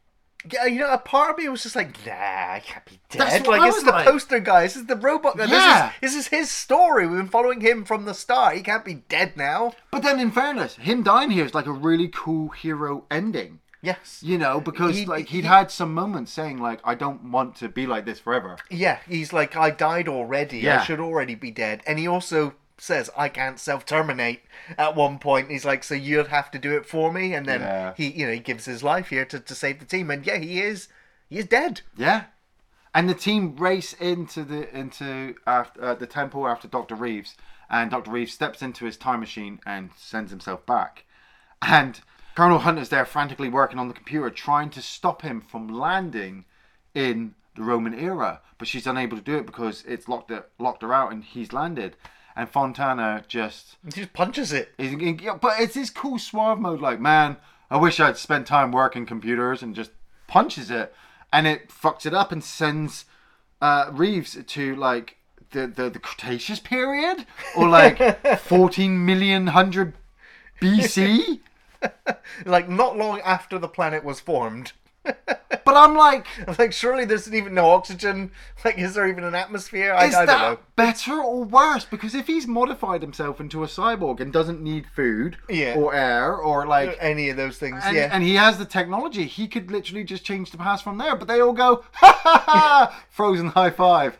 Yeah, 0.52 0.66
you 0.66 0.80
know, 0.80 0.92
a 0.92 0.98
part 0.98 1.32
of 1.32 1.38
me 1.38 1.48
was 1.50 1.64
just 1.64 1.76
like, 1.76 1.90
nah, 2.06 2.12
I 2.14 2.62
can't 2.64 2.86
be 2.86 3.00
That's 3.12 3.32
dead. 3.34 3.48
what 3.48 3.60
Like, 3.60 3.62
I 3.62 3.66
this 3.68 3.74
was 3.76 3.78
is 3.80 3.86
the 3.86 3.92
like. 3.92 4.06
poster 4.06 4.40
guy. 4.40 4.62
This 4.64 4.76
is 4.76 4.86
the 4.86 4.96
robot 4.96 5.38
guy. 5.38 5.46
Yeah. 5.46 5.92
This, 6.02 6.12
is, 6.12 6.18
this 6.18 6.26
is 6.26 6.40
his 6.40 6.52
story. 6.52 7.08
We've 7.08 7.18
been 7.18 7.28
following 7.30 7.62
him 7.62 7.86
from 7.86 8.06
the 8.06 8.14
start. 8.14 8.56
He 8.56 8.62
can't 8.64 8.86
be 8.86 8.96
dead 8.96 9.36
now. 9.38 9.74
But 9.92 10.04
then, 10.04 10.20
in 10.20 10.32
fairness, 10.32 10.76
him 10.76 11.04
dying 11.04 11.32
here 11.32 11.46
is 11.46 11.54
like 11.54 11.66
a 11.66 11.72
really 11.72 12.08
cool 12.10 12.50
hero 12.50 13.06
ending. 13.10 13.60
Yes. 13.82 14.22
You 14.24 14.40
know, 14.40 14.60
because 14.60 14.98
He- 14.98 15.06
like 15.06 15.28
he'd 15.28 15.42
he- 15.44 15.48
had 15.48 15.70
some 15.70 15.94
moments 15.94 16.32
saying 16.32 16.58
like, 16.58 16.80
"I 16.84 16.96
don't 16.96 17.32
want 17.32 17.56
to 17.58 17.70
be 17.70 17.86
like 17.86 18.06
this 18.06 18.20
forever." 18.20 18.58
Yeah, 18.72 18.98
he's 19.08 19.32
like, 19.32 19.56
I 19.56 19.70
died 19.70 20.08
already. 20.08 20.58
Yeah. 20.60 20.82
I 20.82 20.84
should 20.84 21.00
already 21.00 21.36
be 21.36 21.52
dead. 21.52 21.84
And 21.86 22.00
he 22.00 22.08
also 22.08 22.56
says, 22.78 23.10
I 23.18 23.30
can't 23.30 23.60
self 23.60 23.86
terminate 23.86 24.42
at 24.78 24.96
one 24.96 25.20
point. 25.20 25.50
He's 25.50 25.66
like, 25.66 25.84
so 25.84 25.96
you'd 25.96 26.28
have 26.28 26.52
to 26.52 26.60
do 26.60 26.76
it 26.76 26.86
for 26.86 27.12
me. 27.12 27.34
And 27.34 27.46
then 27.46 27.62
Yeah. 27.62 27.94
he, 27.96 28.08
you 28.10 28.26
know, 28.26 28.34
he 28.34 28.40
gives 28.40 28.66
his 28.66 28.84
life 28.84 29.10
here 29.10 29.26
to, 29.26 29.40
to 29.40 29.56
save 29.56 29.80
the 29.80 29.86
team. 29.86 30.12
And 30.12 30.26
yeah, 30.26 30.38
he 30.38 30.62
is, 30.62 30.88
he 31.30 31.38
is 31.38 31.46
dead. 31.46 31.82
Yeah, 31.98 32.26
and 32.96 33.10
the 33.10 33.14
team 33.14 33.58
race 33.58 33.92
into 33.94 34.44
the 34.44 34.74
into 34.76 35.36
after 35.46 35.84
uh, 35.84 35.96
the 35.96 36.08
temple 36.08 36.48
after 36.48 36.68
Doctor 36.68 36.96
Reeves, 36.96 37.36
and 37.70 37.92
Doctor 37.92 38.10
Reeves 38.12 38.34
steps 38.34 38.62
into 38.62 38.86
his 38.86 38.96
time 38.96 39.20
machine 39.20 39.60
and 39.66 39.90
sends 39.98 40.32
himself 40.32 40.66
back, 40.66 41.04
and 41.62 42.00
Colonel 42.36 42.60
Hunter's 42.60 42.90
there 42.90 43.06
frantically 43.06 43.50
working 43.50 43.80
on 43.80 43.90
the 43.90 43.94
computer 43.94 44.30
trying 44.30 44.70
to 44.72 44.82
stop 44.82 45.22
him 45.24 45.42
from 45.42 45.68
landing 45.68 46.46
in 46.94 47.36
the 47.56 47.64
Roman 47.64 47.94
era, 47.94 48.42
but 48.58 48.68
she's 48.68 48.88
unable 48.88 49.18
to 49.18 49.24
do 49.24 49.38
it 49.38 49.46
because 49.46 49.84
it's 49.88 50.08
locked 50.08 50.30
her, 50.30 50.46
locked 50.60 50.82
her 50.82 50.94
out 50.94 51.12
and 51.12 51.24
he's 51.24 51.52
landed, 51.54 51.96
and 52.36 52.50
Fontana 52.50 53.24
just 53.28 53.78
He 53.86 53.92
just 53.92 54.14
punches 54.14 54.52
it. 54.52 54.74
is 54.78 54.94
but 55.42 55.60
it's 55.60 55.76
this 55.76 55.90
cool 55.90 56.20
suave 56.20 56.60
mode 56.60 56.82
like 56.82 57.00
man 57.00 57.38
I 57.70 57.78
wish 57.78 58.00
I'd 58.00 58.18
spent 58.18 58.46
time 58.48 58.72
working 58.72 59.06
computers 59.06 59.64
and 59.64 59.76
just 59.76 59.92
punches 60.28 60.70
it 60.70 60.94
and 61.34 61.48
it 61.48 61.70
fucks 61.70 62.06
it 62.06 62.14
up 62.14 62.32
and 62.32 62.44
sends 62.44 63.06
uh, 63.62 63.90
Reeves 63.92 64.38
to 64.46 64.76
like 64.76 65.18
the, 65.52 65.68
the, 65.68 65.90
the 65.90 66.00
Cretaceous 66.00 66.60
period 66.60 67.26
or 67.56 67.68
like 67.70 68.00
14 68.40 69.06
million 69.06 69.48
hundred 69.48 69.94
BC 70.62 71.40
Like, 72.46 72.70
not 72.70 72.98
long 72.98 73.20
after 73.22 73.60
the 73.60 73.68
planet 73.68 74.04
was 74.04 74.20
formed. 74.20 74.74
but 75.66 75.76
I'm 75.76 75.96
like 75.96 76.26
I'm 76.48 76.56
Like, 76.58 76.74
surely 76.74 77.06
there's 77.06 77.32
even 77.34 77.54
no 77.54 77.70
oxygen. 77.70 78.32
Like, 78.64 78.78
is 78.78 78.94
there 78.96 79.08
even 79.08 79.24
an 79.24 79.36
atmosphere? 79.36 79.94
I, 79.94 80.06
is 80.06 80.16
I 80.16 80.26
that 80.26 80.40
don't 80.42 80.52
know. 80.54 80.60
better 80.76 81.14
or 81.22 81.44
worse 81.44 81.86
because 81.86 82.16
if 82.16 82.28
he's 82.28 82.48
modified 82.48 83.02
himself 83.02 83.40
into 83.40 83.64
a 83.64 83.68
cyborg 83.68 84.20
and 84.20 84.32
doesn't 84.34 84.62
need 84.62 84.88
food 84.88 85.38
Yeah. 85.50 85.76
or 85.78 85.94
air 85.94 86.36
or 86.36 86.66
like 86.66 86.98
Any 87.00 87.30
of 87.30 87.38
those 87.38 87.58
things, 87.58 87.82
and, 87.86 87.96
yeah. 87.96 88.10
and 88.12 88.24
he 88.24 88.36
has 88.36 88.58
the 88.58 88.66
technology. 88.66 89.26
He 89.26 89.48
could 89.48 89.72
literally 89.72 90.04
just 90.04 90.24
change 90.24 90.52
the 90.52 90.58
past 90.58 90.84
from 90.84 90.98
there. 90.98 91.16
But 91.16 91.28
they 91.28 91.40
all 91.40 91.54
go, 91.54 91.84
ha 91.94 92.20
ha 92.24 92.44
ha! 92.46 93.04
Frozen 93.10 93.50
high 93.50 93.70
five. 93.72 94.18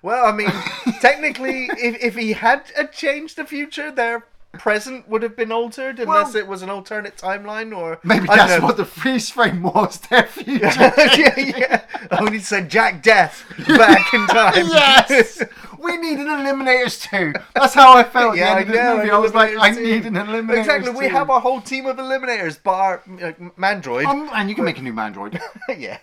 Well, 0.00 0.26
I 0.26 0.32
mean, 0.32 0.52
technically, 1.00 1.64
if, 1.76 2.00
if 2.02 2.14
he 2.14 2.32
had 2.32 2.62
changed 2.92 3.36
the 3.36 3.44
future, 3.44 3.90
their 3.90 4.26
present 4.58 5.08
would 5.08 5.22
have 5.22 5.36
been 5.36 5.50
altered 5.52 5.98
unless 6.00 6.34
Well- 6.34 6.42
it 6.42 6.46
was 6.48 6.62
an 6.62 6.70
alternate 6.70 7.16
timeline, 7.16 7.76
or 7.76 7.98
Maybe 8.02 8.28
I 8.28 8.36
don't 8.36 8.48
that's 8.48 8.60
know. 8.60 8.66
what 8.66 8.76
the 8.76 8.84
freeze 8.84 9.30
frame 9.30 9.62
was. 9.62 9.98
Their 10.10 10.24
future. 10.24 10.66
yeah, 10.76 11.38
yeah. 11.38 11.84
I 12.10 12.18
only 12.20 12.38
said 12.40 12.68
Jack 12.68 13.02
Deth 13.02 13.44
back 13.78 14.12
in 14.12 14.26
time. 14.26 14.54
yes, 14.68 15.42
we 15.78 15.96
need 15.96 16.18
an 16.18 16.26
Eliminators 16.26 17.00
too. 17.08 17.32
That's 17.54 17.74
how 17.74 17.96
I 17.96 18.04
felt 18.04 18.36
Yeah, 18.36 18.50
at 18.52 18.56
I 18.58 18.64
the 18.64 18.68
end 18.68 18.68
of 18.68 18.74
this 18.74 18.82
know. 18.84 18.96
movie. 18.96 19.08
an 19.08 19.14
I 19.14 19.18
was 19.18 19.34
like, 19.34 19.56
I 19.56 19.70
Eliminators 19.70 19.82
need 19.82 20.06
an 20.06 20.14
Eliminators. 20.14 20.58
Exactly. 20.58 20.90
We 20.92 21.08
have 21.08 21.30
our 21.30 21.40
whole 21.40 21.60
team 21.60 21.86
of 21.86 21.96
eliminators, 21.96 22.62
bar 22.62 23.02
like, 23.06 23.38
Mandroid. 23.56 24.06
Um, 24.06 24.30
and 24.34 24.48
you 24.48 24.54
can 24.54 24.64
make 24.64 24.78
a 24.78 24.82
new 24.82 24.92
Mandroid. 24.92 25.40
yeah. 25.76 25.98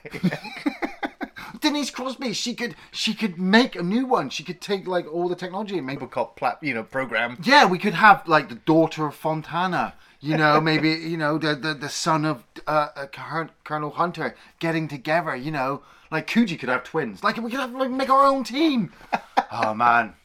Denise 1.62 1.90
Crosby, 1.90 2.34
she 2.34 2.54
could, 2.56 2.76
she 2.92 3.14
could 3.14 3.40
make 3.40 3.76
a 3.76 3.84
new 3.84 4.06
one. 4.06 4.30
She 4.30 4.44
could 4.44 4.62
take 4.62 4.88
like 4.88 5.12
all 5.12 5.28
the 5.30 5.36
technology 5.36 5.78
and 5.78 5.88
make 5.88 6.00
Robocop, 6.00 6.36
plat, 6.36 6.58
you 6.62 6.74
know, 6.74 6.84
program. 6.84 7.38
Yeah, 7.44 7.66
we 7.66 7.78
could 7.78 7.94
have 7.94 8.28
like 8.28 8.50
the 8.50 8.56
daughter 8.56 9.06
of 9.08 9.16
Fontana. 9.16 9.94
You 10.20 10.38
know, 10.38 10.60
maybe 10.72 10.90
you 10.90 11.18
know 11.18 11.38
the 11.38 11.56
the, 11.56 11.74
the 11.74 11.90
son 11.90 12.26
of 12.26 12.44
uh, 12.68 12.90
uh, 12.96 13.06
Col- 13.08 13.50
Colonel 13.64 13.92
Hunter 13.92 14.36
getting 14.60 14.88
together. 14.88 15.36
You 15.36 15.52
know, 15.52 15.82
like 16.12 16.28
Kuji 16.28 16.58
could 16.60 16.70
have 16.70 16.84
twins. 16.84 17.24
Like 17.24 17.38
we 17.38 17.52
could 17.52 17.60
have 17.60 17.74
like 17.74 17.92
make 17.92 18.10
our 18.10 18.26
own 18.26 18.44
team. 18.44 18.94
oh 19.52 19.74
man, 19.74 20.16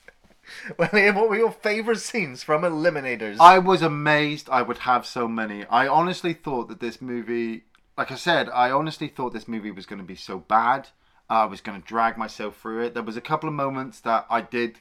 Well, 0.79 0.89
what 1.15 1.29
were 1.29 1.37
your 1.37 1.53
favorite 1.53 2.01
scenes 2.01 2.43
from 2.43 2.63
Eliminators? 2.63 3.37
I 3.41 3.59
was 3.59 3.83
amazed. 3.83 4.49
I 4.51 4.63
would 4.63 4.79
have 4.79 5.07
so 5.07 5.29
many. 5.29 5.65
I 5.67 5.87
honestly 5.87 6.33
thought 6.33 6.69
that 6.69 6.81
this 6.81 7.01
movie, 7.01 7.65
like 7.97 8.11
I 8.11 8.17
said, 8.17 8.49
I 8.49 8.71
honestly 8.71 9.09
thought 9.09 9.33
this 9.33 9.49
movie 9.49 9.71
was 9.71 9.87
going 9.87 10.01
to 10.01 10.05
be 10.07 10.17
so 10.17 10.39
bad. 10.39 10.89
I 11.31 11.45
was 11.47 11.61
going 11.61 11.81
to 11.81 11.87
drag 11.87 12.19
myself 12.19 12.59
through 12.61 12.83
it. 12.85 12.95
There 12.95 13.03
was 13.05 13.17
a 13.17 13.21
couple 13.21 13.49
of 13.49 13.55
moments 13.55 14.01
that 14.01 14.27
I 14.29 14.41
did 14.43 14.81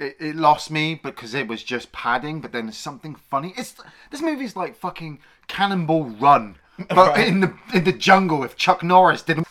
it, 0.00 0.16
it 0.18 0.34
lost 0.36 0.70
me 0.70 0.94
because 0.96 1.32
it 1.32 1.46
was 1.46 1.62
just 1.62 1.92
padding. 1.92 2.40
But 2.40 2.52
then 2.52 2.66
there's 2.66 2.76
something 2.76 3.14
funny. 3.14 3.54
It's 3.56 3.74
this 4.10 4.20
movie's 4.20 4.56
like 4.56 4.74
fucking 4.74 5.20
Cannonball 5.46 6.04
Run, 6.04 6.56
but 6.88 6.96
Right. 7.14 7.28
in 7.28 7.40
the 7.40 7.54
in 7.72 7.84
the 7.84 7.92
jungle. 7.92 8.42
If 8.42 8.56
Chuck 8.56 8.82
Norris 8.82 9.22
didn't, 9.22 9.46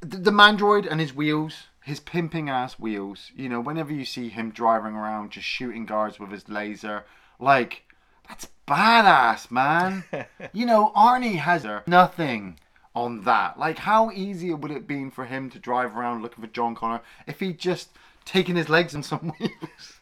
the, 0.00 0.16
the 0.18 0.30
Mandroid 0.30 0.86
and 0.90 1.00
his 1.00 1.14
wheels, 1.14 1.64
his 1.84 2.00
pimping 2.00 2.48
ass 2.48 2.78
wheels. 2.78 3.30
You 3.34 3.48
know, 3.48 3.60
whenever 3.60 3.92
you 3.92 4.04
see 4.04 4.28
him 4.28 4.50
driving 4.50 4.94
around 4.94 5.32
just 5.32 5.46
shooting 5.46 5.86
guards 5.86 6.20
with 6.20 6.30
his 6.30 6.48
laser, 6.48 7.04
like 7.38 7.82
that's 8.28 8.48
badass, 8.68 9.50
man. 9.50 10.04
you 10.52 10.66
know, 10.66 10.92
Arnie 10.94 11.36
has 11.36 11.66
nothing 11.86 12.58
on 12.94 13.22
that. 13.24 13.58
Like, 13.58 13.78
how 13.78 14.10
easy 14.10 14.52
would 14.52 14.70
it 14.70 14.74
have 14.74 14.86
been 14.86 15.10
for 15.10 15.24
him 15.26 15.50
to 15.50 15.58
drive 15.58 15.96
around 15.96 16.22
looking 16.22 16.42
for 16.42 16.50
John 16.50 16.74
Connor 16.74 17.00
if 17.26 17.40
he'd 17.40 17.58
just 17.58 17.90
taken 18.24 18.56
his 18.56 18.68
legs 18.68 18.94
on 18.94 19.02
some 19.02 19.32
wheels? 19.40 20.00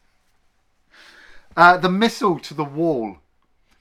Uh, 1.57 1.77
the 1.77 1.91
missile 1.91 2.39
to 2.39 2.55
the 2.55 2.65
wall 2.65 3.19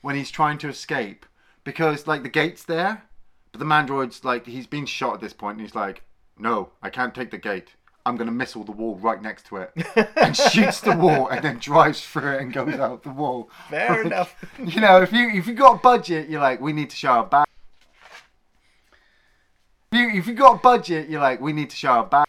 when 0.01 0.15
he's 0.15 0.31
trying 0.31 0.57
to 0.57 0.69
escape 0.69 1.25
because 1.63 2.07
like 2.07 2.23
the 2.23 2.29
gate's 2.29 2.63
there, 2.63 3.03
but 3.51 3.59
the 3.59 3.65
mandroid's 3.65 4.23
like 4.23 4.45
he's 4.45 4.67
been 4.67 4.85
shot 4.85 5.15
at 5.15 5.21
this 5.21 5.33
point 5.33 5.57
and 5.57 5.61
he's 5.61 5.75
like, 5.75 6.01
no, 6.39 6.69
I 6.81 6.89
can't 6.89 7.13
take 7.13 7.29
the 7.31 7.37
gate. 7.37 7.75
I'm 8.05 8.15
gonna 8.15 8.31
missile 8.31 8.63
the 8.63 8.71
wall 8.71 8.95
right 8.95 9.21
next 9.21 9.47
to 9.47 9.57
it, 9.57 9.71
and 10.15 10.35
shoots 10.35 10.79
the 10.79 10.95
wall 10.95 11.27
and 11.27 11.43
then 11.43 11.59
drives 11.59 12.01
through 12.01 12.35
it 12.35 12.41
and 12.41 12.53
goes 12.53 12.75
out 12.75 13.03
the 13.03 13.09
wall. 13.09 13.49
Fair 13.69 13.89
Like, 13.97 14.05
enough. 14.05 14.35
You 14.63 14.79
know, 14.79 15.01
if 15.01 15.11
you 15.11 15.29
if 15.29 15.45
you 15.45 15.53
got 15.53 15.75
a 15.75 15.79
budget, 15.79 16.29
you're 16.29 16.39
like, 16.41 16.61
we 16.61 16.71
need 16.71 16.89
to 16.89 16.95
show 16.95 17.09
our 17.09 17.25
back. 17.25 17.47
If 19.91 19.99
you 19.99 20.09
if 20.19 20.27
you 20.27 20.33
got 20.33 20.55
a 20.55 20.59
budget, 20.59 21.09
you're 21.09 21.21
like, 21.21 21.39
we 21.39 21.53
need 21.53 21.69
to 21.69 21.75
show 21.75 21.89
our 21.89 22.05
back. 22.05 22.27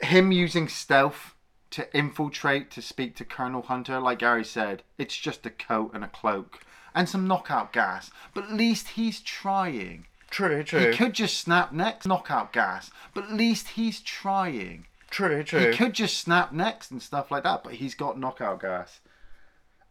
Him 0.00 0.32
using 0.32 0.68
stealth 0.68 1.34
to 1.70 1.94
infiltrate 1.96 2.70
to 2.70 2.82
speak 2.82 3.16
to 3.16 3.24
Colonel 3.24 3.62
Hunter, 3.62 3.98
like 4.00 4.20
Gary 4.20 4.44
said, 4.44 4.82
it's 4.96 5.16
just 5.16 5.44
a 5.44 5.50
coat 5.50 5.90
and 5.92 6.04
a 6.04 6.08
cloak 6.08 6.60
and 6.94 7.08
some 7.08 7.26
knockout 7.26 7.72
gas. 7.72 8.10
But 8.32 8.44
at 8.44 8.52
least 8.52 8.90
he's 8.90 9.20
trying. 9.20 10.06
True, 10.30 10.62
true, 10.62 10.90
He 10.90 10.96
could 10.96 11.12
just 11.12 11.38
snap 11.38 11.72
next, 11.72 12.06
knockout 12.06 12.52
gas. 12.52 12.90
But 13.12 13.24
at 13.24 13.32
least 13.32 13.68
he's 13.70 14.00
trying. 14.00 14.86
true, 15.10 15.42
true. 15.42 15.70
He 15.70 15.76
could 15.76 15.92
just 15.94 16.18
snap 16.18 16.52
next 16.52 16.90
and 16.90 17.02
stuff 17.02 17.30
like 17.30 17.42
that, 17.44 17.62
but 17.64 17.74
he's 17.74 17.94
got 17.94 18.18
knockout 18.18 18.60
gas. 18.60 19.00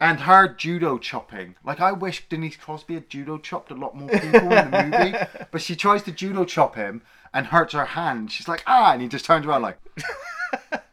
And 0.03 0.19
her 0.21 0.49
judo 0.49 0.97
chopping. 0.97 1.55
Like, 1.63 1.79
I 1.79 1.93
wish 1.93 2.27
Denise 2.27 2.57
Crosby 2.57 2.95
had 2.95 3.09
judo 3.09 3.37
chopped 3.37 3.71
a 3.71 3.75
lot 3.75 3.95
more 3.95 4.09
people 4.09 4.51
in 4.51 4.71
the 4.71 4.89
movie. 4.91 5.17
But 5.51 5.61
she 5.61 5.75
tries 5.75 6.03
to 6.03 6.11
judo 6.11 6.43
chop 6.45 6.75
him 6.75 7.03
and 7.33 7.47
hurts 7.47 7.73
her 7.73 7.85
hand. 7.85 8.31
She's 8.31 8.47
like, 8.49 8.63
ah, 8.67 8.91
and 8.91 9.01
he 9.01 9.07
just 9.07 9.25
turns 9.25 9.45
around 9.45 9.61
like. 9.61 9.77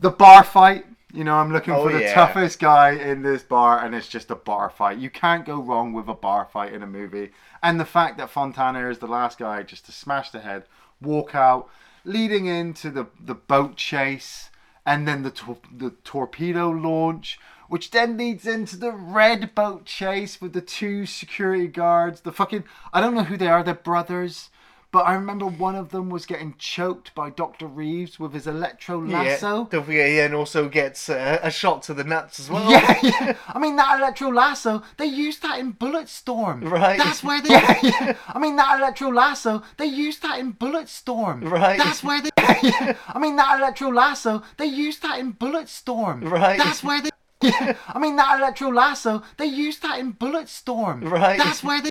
the 0.00 0.10
bar 0.10 0.44
fight. 0.44 0.86
You 1.12 1.24
know, 1.24 1.36
I'm 1.36 1.52
looking 1.52 1.74
Oh, 1.74 1.86
for 1.86 1.92
the 1.92 2.02
yeah. 2.02 2.14
toughest 2.14 2.60
guy 2.60 2.90
in 2.92 3.22
this 3.22 3.42
bar, 3.42 3.84
and 3.84 3.94
it's 3.94 4.08
just 4.08 4.30
a 4.30 4.36
bar 4.36 4.70
fight. 4.70 4.98
You 4.98 5.10
can't 5.10 5.44
go 5.44 5.60
wrong 5.60 5.92
with 5.92 6.08
a 6.08 6.14
bar 6.14 6.46
fight 6.52 6.72
in 6.72 6.82
a 6.82 6.86
movie. 6.86 7.30
And 7.62 7.80
the 7.80 7.84
fact 7.84 8.16
that 8.18 8.30
Fontana 8.30 8.88
is 8.88 8.98
the 8.98 9.08
last 9.08 9.38
guy 9.38 9.62
just 9.64 9.86
to 9.86 9.92
smash 9.92 10.30
the 10.30 10.40
head, 10.40 10.64
walk 11.00 11.34
out, 11.34 11.68
leading 12.04 12.46
into 12.46 12.90
the, 12.90 13.06
the 13.18 13.34
boat 13.34 13.76
chase, 13.76 14.50
and 14.86 15.06
then 15.06 15.22
the 15.22 15.56
the 15.76 15.90
torpedo 16.04 16.70
launch, 16.70 17.38
which 17.70 17.92
then 17.92 18.16
leads 18.16 18.46
into 18.46 18.76
the 18.76 18.90
red 18.90 19.54
boat 19.54 19.84
chase 19.84 20.40
with 20.40 20.52
the 20.52 20.60
two 20.60 21.06
security 21.06 21.68
guards. 21.68 22.22
The 22.22 22.32
fucking 22.32 22.64
I 22.92 23.00
don't 23.00 23.14
know 23.14 23.24
who 23.24 23.36
they 23.36 23.46
are. 23.46 23.62
They're 23.62 23.74
brothers. 23.74 24.50
But 24.92 25.06
I 25.06 25.14
remember 25.14 25.46
one 25.46 25.76
of 25.76 25.90
them 25.90 26.10
was 26.10 26.26
getting 26.26 26.56
choked 26.58 27.14
by 27.14 27.30
Dr. 27.30 27.68
Reeves 27.68 28.18
with 28.18 28.32
his 28.34 28.48
electro 28.48 28.98
lasso. 29.00 29.58
Yeah, 29.58 29.66
don't 29.70 29.84
forget, 29.84 30.08
Ian 30.08 30.34
also 30.34 30.68
gets 30.68 31.08
uh, 31.08 31.38
a 31.40 31.50
shot 31.52 31.82
to 31.84 31.94
the 31.94 32.02
nuts 32.02 32.40
as 32.40 32.50
well. 32.50 32.68
Yeah, 32.68 32.98
yeah. 33.02 33.36
I 33.46 33.60
mean 33.60 33.76
that 33.76 34.00
electro 34.00 34.30
lasso. 34.30 34.82
They 34.96 35.06
used 35.06 35.42
that 35.42 35.60
in 35.60 35.74
Bulletstorm. 35.74 36.68
Right. 36.68 36.98
That's 36.98 37.22
where 37.22 37.40
they. 37.42 37.50
Yeah, 37.50 37.78
yeah. 37.84 38.16
I 38.26 38.40
mean 38.40 38.56
that 38.56 38.80
electro 38.80 39.10
lasso. 39.10 39.62
They 39.76 39.86
used 39.86 40.22
that 40.22 40.40
in 40.40 40.54
Bulletstorm. 40.54 41.48
Right. 41.48 41.78
That's 41.78 42.02
where 42.02 42.20
they. 42.20 42.30
I 42.36 43.18
mean 43.20 43.36
that 43.36 43.60
electro 43.60 43.90
lasso. 43.90 44.42
They 44.56 44.66
used 44.66 45.02
that 45.02 45.20
in 45.20 45.34
Bulletstorm. 45.34 46.28
Right. 46.28 46.58
That's 46.58 46.82
where 46.82 47.00
they. 47.00 47.10
Yeah. 47.42 47.76
I 47.88 47.98
mean 47.98 48.16
that 48.16 48.38
electro 48.38 48.68
lasso. 48.70 49.22
They 49.36 49.46
used 49.46 49.82
that 49.82 49.98
in 49.98 50.12
Bulletstorm. 50.12 51.10
Right. 51.10 51.38
That's 51.38 51.64
where 51.64 51.80
they. 51.80 51.90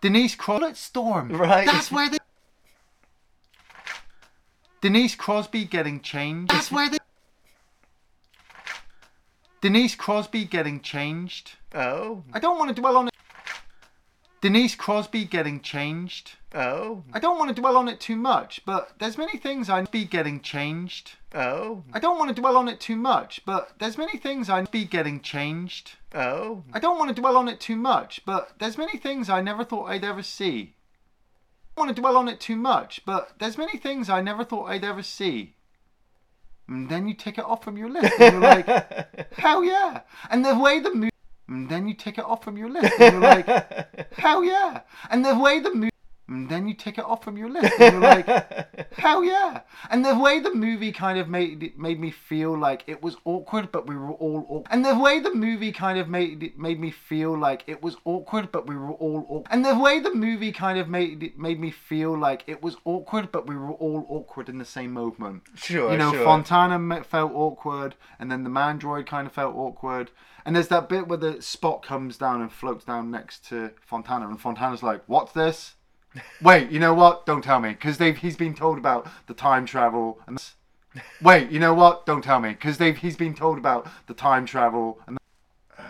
Denise 0.00 0.34
Crosby. 0.34 0.74
Storm. 0.74 1.30
Right. 1.30 1.66
That's 1.66 1.90
where 1.90 2.08
they. 2.08 2.18
Denise 4.80 5.16
Crosby 5.16 5.64
getting 5.64 6.00
changed. 6.00 6.52
That's 6.52 6.70
where 6.70 6.88
they. 6.88 6.98
Denise 9.60 9.96
Crosby 9.96 10.44
getting 10.44 10.80
changed. 10.80 11.56
Oh, 11.74 12.22
I 12.32 12.38
don't 12.38 12.58
want 12.58 12.74
to 12.74 12.80
dwell 12.80 12.96
on 12.96 13.08
it. 13.08 13.14
Denise 14.40 14.76
Crosby 14.76 15.24
getting 15.24 15.60
changed. 15.60 16.36
oh, 16.54 17.02
I 17.12 17.18
don't 17.18 17.38
want 17.38 17.54
to 17.54 17.60
dwell 17.60 17.76
on 17.76 17.88
it 17.88 17.98
too 17.98 18.14
much, 18.14 18.64
but 18.64 18.92
there's 19.00 19.18
many 19.18 19.36
things 19.36 19.68
I'd 19.68 19.90
be 19.90 20.04
getting 20.04 20.40
changed. 20.40 21.16
oh, 21.34 21.82
I 21.92 21.98
don't 21.98 22.18
want 22.18 22.34
to 22.34 22.40
dwell 22.40 22.56
on 22.56 22.68
it 22.68 22.78
too 22.78 22.94
much, 22.94 23.44
but 23.44 23.72
there's 23.80 23.98
many 23.98 24.16
things 24.16 24.48
I'd 24.48 24.70
be 24.70 24.84
getting 24.84 25.20
changed. 25.20 25.96
oh. 26.14 26.62
I 26.72 26.78
don't 26.78 26.98
want 26.98 27.14
to 27.14 27.20
dwell 27.20 27.36
on 27.36 27.48
it 27.48 27.58
too 27.58 27.74
much, 27.74 28.24
but 28.24 28.52
there's 28.60 28.78
many 28.78 28.96
things 28.96 29.28
I 29.28 29.40
never 29.40 29.64
thought 29.64 29.86
I'd 29.90 30.04
ever 30.04 30.22
see. 30.22 30.74
I 31.76 31.80
don't 31.80 31.86
want 31.86 31.96
to 31.96 32.00
dwell 32.00 32.16
on 32.16 32.28
it 32.28 32.38
too 32.40 32.56
much, 32.56 33.02
but 33.04 33.32
there's 33.40 33.58
many 33.58 33.76
things 33.76 34.08
I 34.08 34.20
never 34.20 34.44
thought 34.44 34.66
I'd 34.66 34.84
ever 34.84 35.02
see. 35.02 35.54
And 36.68 36.88
then 36.88 37.08
you 37.08 37.14
take 37.14 37.38
it 37.38 37.44
off 37.44 37.64
from 37.64 37.76
your 37.76 37.88
list, 37.90 38.20
and 38.20 38.34
you're 38.34 38.42
like, 38.42 38.66
hell 39.38 39.64
yeah! 39.64 40.02
And 40.30 40.44
the 40.44 40.56
way 40.56 40.78
the 40.80 40.94
movie, 40.94 41.10
and 41.48 41.68
then 41.68 41.88
you 41.88 41.94
take 41.94 42.18
it 42.18 42.24
off 42.24 42.44
from 42.44 42.56
your 42.56 42.68
list, 42.68 42.94
and 43.00 43.14
you're 43.14 43.22
like, 43.22 43.46
hell 44.18 44.44
yeah! 44.44 44.82
And 45.10 45.24
the 45.24 45.38
way 45.38 45.60
the 45.60 45.74
movie. 45.74 45.90
And 46.28 46.48
then 46.50 46.68
you 46.68 46.74
take 46.74 46.98
it 46.98 47.04
off 47.04 47.24
from 47.24 47.38
your 47.38 47.48
list, 47.48 47.72
and 47.80 47.94
you're 47.94 48.02
like, 48.02 48.92
hell 48.98 49.24
yeah! 49.24 49.62
And 49.90 50.04
the 50.04 50.18
way 50.18 50.40
the 50.40 50.54
movie 50.54 50.92
kind 50.92 51.18
of 51.18 51.28
made 51.28 51.62
it 51.62 51.78
made 51.78 51.98
me 51.98 52.10
feel 52.10 52.56
like 52.56 52.84
it 52.86 53.02
was 53.02 53.16
awkward, 53.24 53.72
but 53.72 53.86
we 53.86 53.96
were 53.96 54.12
all 54.12 54.44
awkward. 54.48 54.66
And 54.70 54.84
the 54.84 54.98
way 54.98 55.20
the 55.20 55.34
movie 55.34 55.72
kind 55.72 55.98
of 55.98 56.08
made 56.08 56.42
it 56.42 56.58
made 56.58 56.78
me 56.80 56.90
feel 56.90 57.36
like 57.36 57.64
it 57.66 57.82
was 57.82 57.96
awkward, 58.04 58.52
but 58.52 58.66
we 58.66 58.76
were 58.76 58.92
all 58.92 59.24
awkward. 59.28 59.46
And 59.50 59.64
the 59.64 59.78
way 59.78 60.00
the 60.00 60.14
movie 60.14 60.52
kind 60.52 60.78
of 60.78 60.88
made 60.88 61.22
it 61.22 61.38
made 61.38 61.58
me 61.58 61.70
feel 61.70 62.16
like 62.16 62.44
it 62.46 62.62
was 62.62 62.76
awkward, 62.84 63.32
but 63.32 63.46
we 63.46 63.56
were 63.56 63.72
all 63.72 64.04
awkward 64.10 64.50
in 64.50 64.58
the 64.58 64.66
same 64.66 64.92
moment. 64.92 65.44
Sure, 65.54 65.90
You 65.92 65.96
know, 65.96 66.12
sure. 66.12 66.24
Fontana 66.24 67.04
felt 67.04 67.32
awkward, 67.34 67.94
and 68.18 68.30
then 68.30 68.44
the 68.44 68.50
mandroid 68.50 69.06
kind 69.06 69.26
of 69.26 69.32
felt 69.32 69.56
awkward. 69.56 70.10
And 70.44 70.54
there's 70.54 70.68
that 70.68 70.90
bit 70.90 71.08
where 71.08 71.18
the 71.18 71.40
spot 71.40 71.82
comes 71.82 72.18
down 72.18 72.42
and 72.42 72.52
floats 72.52 72.84
down 72.84 73.10
next 73.10 73.46
to 73.48 73.70
Fontana, 73.80 74.28
and 74.28 74.38
Fontana's 74.38 74.82
like, 74.82 75.02
"What's 75.06 75.32
this?" 75.32 75.74
Wait, 76.40 76.70
you 76.70 76.80
know 76.80 76.94
what? 76.94 77.26
Don't 77.26 77.42
tell 77.42 77.60
me, 77.60 77.70
because 77.70 77.98
they've 77.98 78.16
he's 78.16 78.36
been 78.36 78.54
told 78.54 78.78
about 78.78 79.06
the 79.26 79.34
time 79.34 79.66
travel 79.66 80.20
and. 80.26 80.42
Wait, 81.20 81.50
you 81.50 81.60
know 81.60 81.74
what? 81.74 82.06
Don't 82.06 82.24
tell 82.24 82.40
me, 82.40 82.50
because 82.50 82.78
they've 82.78 82.96
he's 82.96 83.16
been 83.16 83.34
told 83.34 83.58
about 83.58 83.86
the 84.06 84.14
time 84.14 84.46
travel 84.46 85.00
and. 85.06 85.18
Uh, 85.78 85.82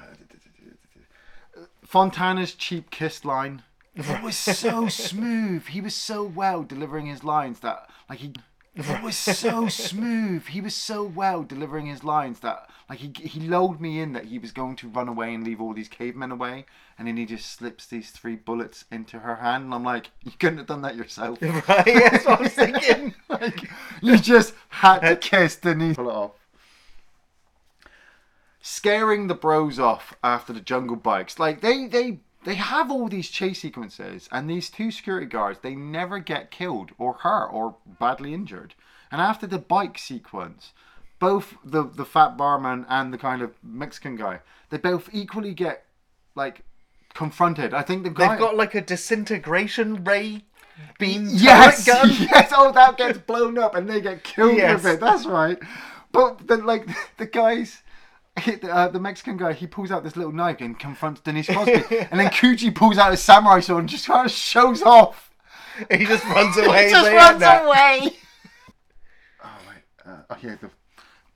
Fontana's 1.85 2.55
cheap 2.55 2.91
kiss 2.91 3.25
line. 3.25 3.63
It 3.95 4.23
was 4.23 4.37
so 4.37 4.89
smooth. 4.89 5.67
He 5.67 5.81
was 5.81 5.95
so 5.95 6.23
well 6.23 6.63
delivering 6.63 7.07
his 7.07 7.25
lines 7.25 7.61
that 7.61 7.89
like 8.09 8.19
he. 8.21 8.33
It 8.79 9.03
was 9.03 9.17
so 9.17 9.67
smooth. 9.69 10.47
He 10.47 10.61
was 10.61 10.75
so 10.75 11.03
well 11.03 11.43
delivering 11.43 11.87
his 11.87 12.05
lines 12.05 12.41
that 12.41 12.71
like 12.89 13.01
he 13.01 13.13
he 13.17 13.41
lulled 13.41 13.81
me 13.81 14.01
in 14.01 14.13
that 14.13 14.27
he 14.27 14.39
was 14.39 14.53
going 14.53 14.77
to 14.77 14.89
run 14.89 15.09
away 15.09 15.35
and 15.35 15.43
leave 15.43 15.61
all 15.61 15.75
these 15.75 15.89
cavemen 15.89 16.31
away, 16.31 16.65
and 16.97 17.09
then 17.09 17.17
he 17.17 17.27
just 17.27 17.51
slips 17.51 17.87
these 17.87 18.11
three 18.11 18.37
bullets 18.37 18.85
into 18.93 19.19
her 19.19 19.37
hand, 19.37 19.65
and 19.65 19.75
I'm 19.75 19.83
like, 19.83 20.11
you 20.23 20.31
couldn't 20.39 20.59
have 20.59 20.69
done 20.69 20.83
that 20.83 20.95
yourself. 20.95 21.41
Right, 21.43 21.63
that's 21.67 22.25
what 22.25 22.39
I 22.39 22.43
was 22.43 22.53
thinking. 22.53 23.15
like, 23.29 23.69
you 24.01 24.17
just 24.17 24.55
had 24.69 25.01
to 25.01 25.17
kiss 25.17 25.57
Denise. 25.57 25.97
Pull 25.97 26.09
it 26.09 26.15
off. 26.15 26.47
Scaring 28.61 29.27
the 29.27 29.35
bros 29.35 29.81
off 29.81 30.15
after 30.23 30.53
the 30.53 30.61
jungle 30.61 30.97
bikes. 30.97 31.41
Like 31.41 31.63
they 31.63 31.89
they 31.89 32.21
they 32.45 32.55
have 32.55 32.91
all 32.91 33.09
these 33.09 33.29
chase 33.31 33.61
sequences, 33.61 34.29
and 34.33 34.49
these 34.49 34.71
two 34.71 34.91
security 34.91 35.27
guards 35.27 35.59
they 35.63 35.75
never 35.75 36.19
get 36.19 36.51
killed 36.51 36.93
or 36.99 37.15
hurt 37.15 37.49
or 37.49 37.77
badly 38.01 38.33
injured. 38.35 38.75
And 39.11 39.21
after 39.21 39.47
the 39.47 39.59
bike 39.59 39.99
sequence, 39.99 40.73
both 41.19 41.55
the 41.65 41.83
the 41.85 42.05
fat 42.05 42.37
barman 42.37 42.87
and 42.89 43.13
the 43.13 43.19
kind 43.19 43.43
of 43.43 43.53
Mexican 43.63 44.17
guy, 44.17 44.41
they 44.71 44.79
both 44.79 45.09
equally 45.13 45.53
get 45.55 45.85
like 46.35 46.63
confronted. 47.15 47.75
I 47.75 47.83
think 47.83 48.05
the 48.05 48.11
guy 48.11 48.29
They've 48.29 48.39
got 48.39 48.57
like 48.57 48.75
a 48.75 48.81
disintegration 48.81 50.05
ray 50.05 50.45
beam 50.99 51.27
Yes, 51.33 51.85
gun. 51.87 52.09
yes. 52.11 52.53
Oh, 52.55 52.71
that 52.73 52.97
gets 52.97 53.19
blown 53.19 53.59
up 53.59 53.75
and 53.75 53.89
they 53.89 54.01
get 54.01 54.23
killed 54.23 54.57
Yes. 54.57 54.85
with 54.85 54.95
it. 54.95 55.01
That's 55.01 55.27
right. 55.27 55.59
But 56.13 56.47
then, 56.47 56.65
like 56.65 56.87
the 57.17 57.27
guys, 57.27 57.83
uh, 58.65 58.89
the 58.89 59.01
Mexican 59.01 59.37
guy, 59.37 59.53
he 59.53 59.67
pulls 59.67 59.91
out 59.91 60.05
this 60.05 60.17
little 60.17 60.33
knife 60.33 60.61
and 60.61 60.79
confronts 60.79 61.21
Denise 61.21 61.47
Crosby, 61.47 61.73
and 62.11 62.21
then 62.21 62.31
Kuji 62.31 62.75
pulls 62.75 62.99
out 62.99 63.11
his 63.11 63.21
samurai 63.21 63.61
sword 63.61 63.81
and 63.81 63.89
just 63.89 64.07
kind 64.07 64.27
of 64.27 64.33
shows 64.33 64.83
off. 64.83 65.31
He 65.91 66.05
just 66.05 66.25
runs 66.25 66.57
away. 66.59 66.87
he 66.87 66.91
just 66.91 67.13
runs 67.13 67.41
that. 67.41 67.65
away. 67.65 68.17
oh 69.45 69.59
wait. 69.69 69.83
Uh, 70.05 70.17
oh 70.31 70.37
yeah. 70.43 70.57
The, 70.61 70.71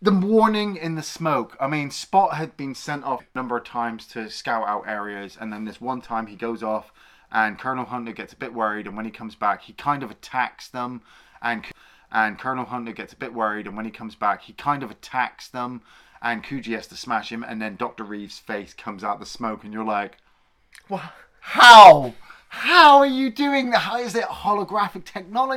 the 0.03 0.11
warning 0.11 0.77
in 0.77 0.97
the 0.97 1.03
smoke. 1.03 1.57
I 1.61 1.69
mean, 1.69 1.91
Spot 1.91 2.35
had 2.35 2.57
been 2.57 2.75
sent 2.75 3.05
off 3.05 3.23
a 3.23 3.39
number 3.39 3.57
of 3.57 3.65
times 3.65 4.07
to 4.09 4.29
scout 4.29 4.67
out 4.67 4.89
areas, 4.89 5.39
and 5.41 5.53
then 5.53 5.65
this 5.65 5.81
one 5.81 6.01
time 6.01 6.27
he 6.27 6.37
goes 6.37 6.63
off, 6.63 6.93
and 7.31 7.59
Colonel 7.59 7.85
Hunter 7.85 8.13
gets 8.13 8.33
a 8.33 8.37
bit 8.37 8.53
worried, 8.53 8.87
and 8.87 8.97
when 8.97 9.05
he 9.05 9.13
comes 9.13 9.37
back, 9.37 9.63
he 9.63 9.73
kind 9.73 10.03
of 10.03 10.11
attacks 10.11 10.69
them, 10.69 11.03
and 11.41 11.65
and 12.11 12.39
Colonel 12.39 12.67
Hunter 12.67 12.93
gets 12.93 13.13
a 13.13 13.17
bit 13.17 13.33
worried, 13.33 13.67
and 13.67 13.77
when 13.77 13.87
he 13.87 13.91
comes 13.91 14.15
back, 14.15 14.43
he 14.43 14.53
kind 14.53 14.83
of 14.83 14.91
attacks 14.91 15.49
them, 15.49 15.81
and 16.23 16.45
Kuji 16.45 16.75
has 16.75 16.87
to 16.89 16.97
smash 16.97 17.31
him, 17.31 17.43
and 17.43 17.61
then 17.61 17.77
Doctor 17.77 18.05
Reeves' 18.05 18.39
face 18.39 18.73
comes 18.75 19.03
out 19.03 19.21
the 19.21 19.27
smoke, 19.27 19.65
and 19.65 19.73
you're 19.73 19.85
like, 19.85 20.19
What? 20.89 21.03
how? 21.41 22.15
How 22.49 22.99
are 22.99 23.07
you 23.07 23.31
doing 23.31 23.71
that? 23.71 23.79
How 23.79 23.99
is 23.99 24.15
it 24.15 24.25
holographic 24.25 25.05
technology? 25.05 25.51